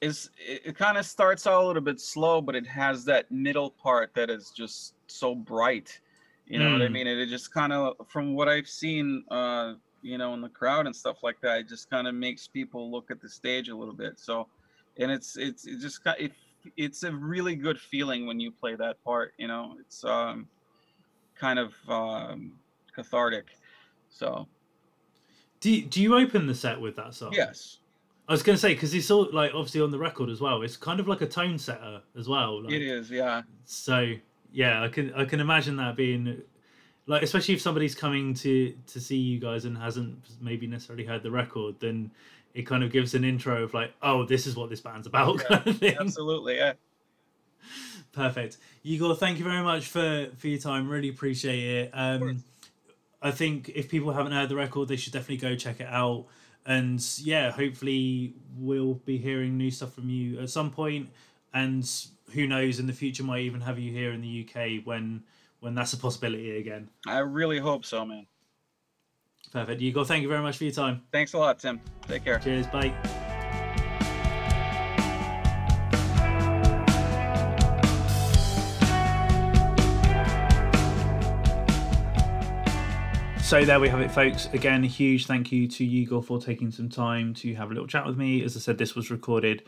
is 0.00 0.30
it, 0.38 0.62
it 0.66 0.76
kind 0.76 0.98
of 0.98 1.06
starts 1.06 1.46
out 1.46 1.62
a 1.62 1.66
little 1.66 1.82
bit 1.82 2.00
slow, 2.00 2.40
but 2.40 2.54
it 2.54 2.66
has 2.66 3.04
that 3.06 3.30
middle 3.30 3.70
part 3.70 4.14
that 4.14 4.30
is 4.30 4.50
just 4.50 4.94
so 5.06 5.34
bright. 5.34 6.00
You 6.46 6.58
know 6.60 6.70
what 6.72 6.82
I 6.82 6.88
Mm. 6.88 6.92
mean? 6.92 7.06
And 7.08 7.20
it 7.20 7.26
just 7.28 7.52
kind 7.52 7.72
of, 7.72 7.96
from 8.08 8.34
what 8.34 8.48
I've 8.48 8.68
seen, 8.68 9.24
uh, 9.30 9.74
you 10.02 10.18
know, 10.18 10.34
in 10.34 10.40
the 10.40 10.48
crowd 10.48 10.86
and 10.86 10.94
stuff 10.94 11.22
like 11.22 11.40
that, 11.42 11.60
it 11.60 11.68
just 11.68 11.90
kind 11.90 12.06
of 12.06 12.14
makes 12.14 12.46
people 12.46 12.90
look 12.90 13.10
at 13.10 13.20
the 13.20 13.28
stage 13.28 13.68
a 13.68 13.76
little 13.76 13.94
bit. 13.94 14.18
So, 14.18 14.48
and 14.98 15.10
it's 15.10 15.36
it's 15.36 15.66
it 15.66 15.80
just 15.80 16.04
got 16.04 16.20
it, 16.20 16.32
it's 16.76 17.02
a 17.02 17.12
really 17.12 17.56
good 17.56 17.80
feeling 17.80 18.26
when 18.26 18.38
you 18.40 18.52
play 18.52 18.76
that 18.76 19.02
part. 19.02 19.34
You 19.38 19.48
know, 19.48 19.76
it's 19.80 20.04
um, 20.04 20.48
kind 21.34 21.58
of 21.58 21.74
um, 21.88 22.60
cathartic. 22.94 23.46
So 24.08 24.48
Do 25.60 25.70
you, 25.70 25.82
do 25.86 26.02
you 26.02 26.16
open 26.16 26.46
the 26.46 26.54
set 26.54 26.80
with 26.80 26.96
that 26.96 27.14
song? 27.14 27.32
yes, 27.32 27.78
I 28.28 28.32
was 28.32 28.42
going 28.42 28.56
to 28.56 28.60
say 28.60 28.74
because 28.74 28.94
it's 28.94 29.10
all 29.10 29.30
like 29.32 29.52
obviously 29.54 29.80
on 29.80 29.90
the 29.90 29.98
record 29.98 30.30
as 30.30 30.40
well. 30.40 30.62
It's 30.62 30.76
kind 30.76 31.00
of 31.00 31.08
like 31.08 31.20
a 31.22 31.28
tone 31.28 31.58
setter 31.58 32.02
as 32.18 32.28
well. 32.28 32.62
Like, 32.62 32.74
it 32.74 32.82
is. 32.82 33.10
Yeah. 33.10 33.42
So 33.64 34.14
yeah, 34.52 34.82
I 34.82 34.88
can 34.88 35.12
I 35.14 35.24
can 35.24 35.40
imagine 35.40 35.76
that 35.76 35.96
being 35.96 36.42
like 37.06 37.22
especially 37.22 37.54
if 37.54 37.60
somebody's 37.60 37.94
coming 37.94 38.34
to 38.34 38.74
to 38.88 39.00
see 39.00 39.16
you 39.16 39.38
guys 39.38 39.64
and 39.64 39.76
hasn't 39.76 40.18
maybe 40.40 40.66
necessarily 40.66 41.04
heard 41.04 41.22
the 41.22 41.30
record, 41.30 41.76
then 41.80 42.10
it 42.54 42.62
kind 42.62 42.82
of 42.82 42.90
gives 42.90 43.14
an 43.14 43.22
intro 43.22 43.62
of 43.62 43.74
like, 43.74 43.92
oh, 44.02 44.24
this 44.24 44.46
is 44.46 44.56
what 44.56 44.70
this 44.70 44.80
band's 44.80 45.06
about, 45.06 45.42
Yeah, 45.50 45.58
kind 45.58 45.68
of. 45.68 45.82
Absolutely. 46.00 46.56
Yeah. 46.56 46.72
Perfect. 48.12 48.56
Igor, 48.82 49.14
thank 49.14 49.38
you 49.38 49.44
very 49.44 49.62
much 49.62 49.88
for 49.88 50.28
for 50.36 50.48
your 50.48 50.58
time. 50.58 50.88
Really 50.88 51.10
appreciate 51.10 51.84
it. 51.84 51.90
Um, 51.92 52.42
I 53.20 53.30
think 53.30 53.70
if 53.74 53.90
people 53.90 54.12
haven't 54.12 54.32
heard 54.32 54.48
the 54.48 54.56
record, 54.56 54.88
they 54.88 54.96
should 54.96 55.12
definitely 55.12 55.36
go 55.36 55.54
check 55.54 55.80
it 55.80 55.88
out. 55.88 56.26
And 56.64 57.04
yeah, 57.18 57.50
hopefully 57.50 58.34
we'll 58.56 58.94
be 58.94 59.18
hearing 59.18 59.56
new 59.56 59.70
stuff 59.70 59.92
from 59.94 60.08
you 60.08 60.40
at 60.40 60.50
some 60.50 60.70
point. 60.70 61.10
And 61.52 61.88
who 62.32 62.46
knows, 62.46 62.78
in 62.78 62.86
the 62.86 62.92
future, 62.92 63.22
might 63.22 63.42
even 63.42 63.60
have 63.60 63.78
you 63.78 63.92
here 63.92 64.12
in 64.12 64.20
the 64.20 64.48
UK 64.48 64.84
when 64.84 65.24
when 65.60 65.74
that's 65.74 65.92
a 65.92 65.96
possibility 65.96 66.58
again. 66.58 66.90
I 67.06 67.18
really 67.18 67.58
hope 67.58 67.84
so, 67.84 68.04
man. 68.04 68.26
Perfect. 69.52 69.80
Igor, 69.80 70.04
thank 70.04 70.22
you 70.22 70.28
very 70.28 70.42
much 70.42 70.58
for 70.58 70.64
your 70.64 70.72
time. 70.72 71.02
Thanks 71.12 71.32
a 71.32 71.38
lot, 71.38 71.58
Tim. 71.58 71.80
Take 72.06 72.24
care. 72.24 72.38
Cheers. 72.38 72.66
Bye. 72.66 72.92
So 83.46 83.64
there 83.64 83.78
we 83.78 83.88
have 83.88 84.00
it, 84.00 84.10
folks. 84.10 84.48
Again, 84.52 84.82
a 84.82 84.88
huge 84.88 85.26
thank 85.26 85.52
you 85.52 85.68
to 85.68 85.84
Igor 85.84 86.20
for 86.20 86.40
taking 86.40 86.72
some 86.72 86.88
time 86.88 87.32
to 87.34 87.54
have 87.54 87.70
a 87.70 87.74
little 87.74 87.86
chat 87.86 88.04
with 88.04 88.16
me. 88.16 88.42
As 88.42 88.56
I 88.56 88.58
said, 88.58 88.76
this 88.76 88.96
was 88.96 89.08
recorded, 89.08 89.62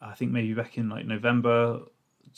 I 0.00 0.14
think 0.14 0.32
maybe 0.32 0.54
back 0.54 0.78
in 0.78 0.88
like 0.88 1.04
November 1.04 1.80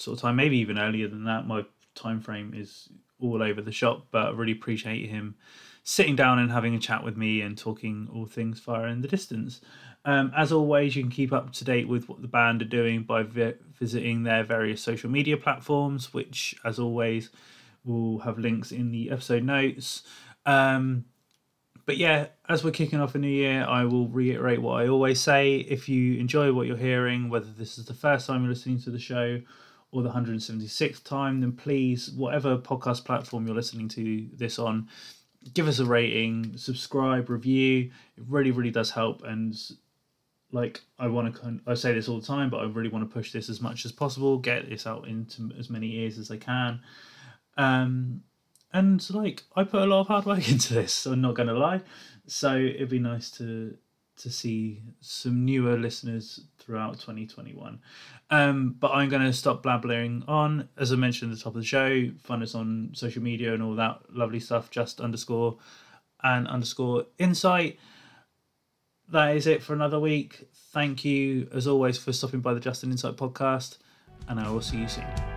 sort 0.00 0.18
of 0.18 0.22
time, 0.22 0.36
maybe 0.36 0.58
even 0.58 0.78
earlier 0.78 1.08
than 1.08 1.24
that. 1.24 1.46
My 1.46 1.64
time 1.94 2.20
frame 2.20 2.52
is 2.56 2.88
all 3.20 3.42
over 3.42 3.60
the 3.60 3.72
shop, 3.72 4.06
but 4.10 4.28
I 4.28 4.30
really 4.30 4.52
appreciate 4.52 5.08
him 5.08 5.36
sitting 5.82 6.16
down 6.16 6.38
and 6.38 6.50
having 6.50 6.74
a 6.74 6.78
chat 6.78 7.04
with 7.04 7.16
me 7.16 7.40
and 7.40 7.56
talking 7.56 8.08
all 8.14 8.26
things 8.26 8.60
Fires 8.60 8.92
in 8.92 9.02
the 9.02 9.08
Distance. 9.08 9.60
Um, 10.04 10.32
as 10.36 10.52
always, 10.52 10.96
you 10.96 11.02
can 11.02 11.10
keep 11.10 11.32
up 11.32 11.52
to 11.52 11.64
date 11.64 11.88
with 11.88 12.08
what 12.08 12.22
the 12.22 12.28
band 12.28 12.62
are 12.62 12.66
doing 12.66 13.02
by 13.02 13.22
vi- 13.22 13.54
visiting 13.78 14.22
their 14.22 14.44
various 14.44 14.80
social 14.80 15.10
media 15.10 15.36
platforms, 15.36 16.14
which, 16.14 16.54
as 16.64 16.78
always, 16.78 17.30
will 17.84 18.20
have 18.20 18.38
links 18.38 18.72
in 18.72 18.92
the 18.92 19.10
episode 19.10 19.42
notes. 19.42 20.02
Um, 20.46 21.04
but 21.84 21.98
yeah, 21.98 22.28
as 22.48 22.64
we're 22.64 22.70
kicking 22.70 23.00
off 23.00 23.14
a 23.14 23.18
new 23.18 23.28
year, 23.28 23.64
I 23.64 23.84
will 23.84 24.08
reiterate 24.08 24.62
what 24.62 24.82
I 24.82 24.88
always 24.88 25.20
say. 25.20 25.56
If 25.56 25.88
you 25.88 26.18
enjoy 26.18 26.52
what 26.52 26.66
you're 26.66 26.76
hearing, 26.76 27.28
whether 27.28 27.50
this 27.50 27.78
is 27.78 27.84
the 27.84 27.94
first 27.94 28.26
time 28.26 28.42
you're 28.42 28.52
listening 28.52 28.80
to 28.82 28.90
the 28.90 28.98
show 28.98 29.40
or 29.92 30.02
the 30.02 30.10
176th 30.10 31.02
time, 31.02 31.40
then 31.40 31.52
please, 31.52 32.10
whatever 32.12 32.56
podcast 32.56 33.04
platform 33.04 33.46
you're 33.46 33.56
listening 33.56 33.88
to 33.88 34.28
this 34.34 34.58
on, 34.58 34.88
give 35.54 35.66
us 35.66 35.78
a 35.78 35.84
rating, 35.84 36.56
subscribe, 36.56 37.28
review. 37.28 37.90
It 38.16 38.24
really, 38.28 38.50
really 38.50 38.70
does 38.70 38.90
help. 38.90 39.22
And 39.24 39.56
like, 40.52 40.80
I 40.98 41.08
want 41.08 41.34
to, 41.34 41.60
I 41.66 41.74
say 41.74 41.92
this 41.92 42.08
all 42.08 42.20
the 42.20 42.26
time, 42.26 42.50
but 42.50 42.58
I 42.58 42.64
really 42.64 42.88
want 42.88 43.08
to 43.08 43.12
push 43.12 43.32
this 43.32 43.48
as 43.48 43.60
much 43.60 43.84
as 43.84 43.92
possible, 43.92 44.38
get 44.38 44.68
this 44.68 44.86
out 44.86 45.08
into 45.08 45.50
as 45.58 45.70
many 45.70 45.96
ears 45.96 46.18
as 46.18 46.30
I 46.30 46.36
can. 46.36 46.80
Um, 47.56 48.22
and 48.72 49.08
like, 49.10 49.42
I 49.56 49.64
put 49.64 49.82
a 49.82 49.86
lot 49.86 50.00
of 50.02 50.06
hard 50.06 50.26
work 50.26 50.48
into 50.50 50.74
this. 50.74 51.06
I'm 51.06 51.20
not 51.20 51.36
to 51.36 51.54
lie. 51.54 51.80
So 52.26 52.56
it'd 52.56 52.88
be 52.88 53.00
nice 53.00 53.30
to 53.32 53.76
to 54.20 54.30
see 54.30 54.82
some 55.00 55.44
newer 55.44 55.76
listeners 55.76 56.40
throughout 56.58 56.94
2021. 56.94 57.80
Um, 58.30 58.76
but 58.78 58.92
I'm 58.92 59.08
going 59.08 59.22
to 59.22 59.32
stop 59.32 59.62
blabbering 59.62 60.28
on. 60.28 60.68
As 60.76 60.92
I 60.92 60.96
mentioned 60.96 61.32
at 61.32 61.38
the 61.38 61.44
top 61.44 61.54
of 61.54 61.60
the 61.60 61.66
show, 61.66 62.10
find 62.22 62.42
us 62.42 62.54
on 62.54 62.90
social 62.94 63.22
media 63.22 63.54
and 63.54 63.62
all 63.62 63.74
that 63.76 64.00
lovely 64.10 64.40
stuff, 64.40 64.70
just 64.70 65.00
underscore 65.00 65.58
and 66.22 66.46
underscore 66.48 67.06
insight. 67.18 67.78
That 69.10 69.36
is 69.36 69.46
it 69.46 69.62
for 69.62 69.72
another 69.72 69.98
week. 69.98 70.48
Thank 70.72 71.04
you, 71.04 71.48
as 71.52 71.66
always, 71.66 71.98
for 71.98 72.12
stopping 72.12 72.40
by 72.40 72.54
the 72.54 72.60
Just 72.60 72.84
an 72.84 72.92
Insight 72.92 73.16
podcast, 73.16 73.78
and 74.28 74.38
I 74.38 74.50
will 74.50 74.60
see 74.60 74.78
you 74.78 74.88
soon. 74.88 75.29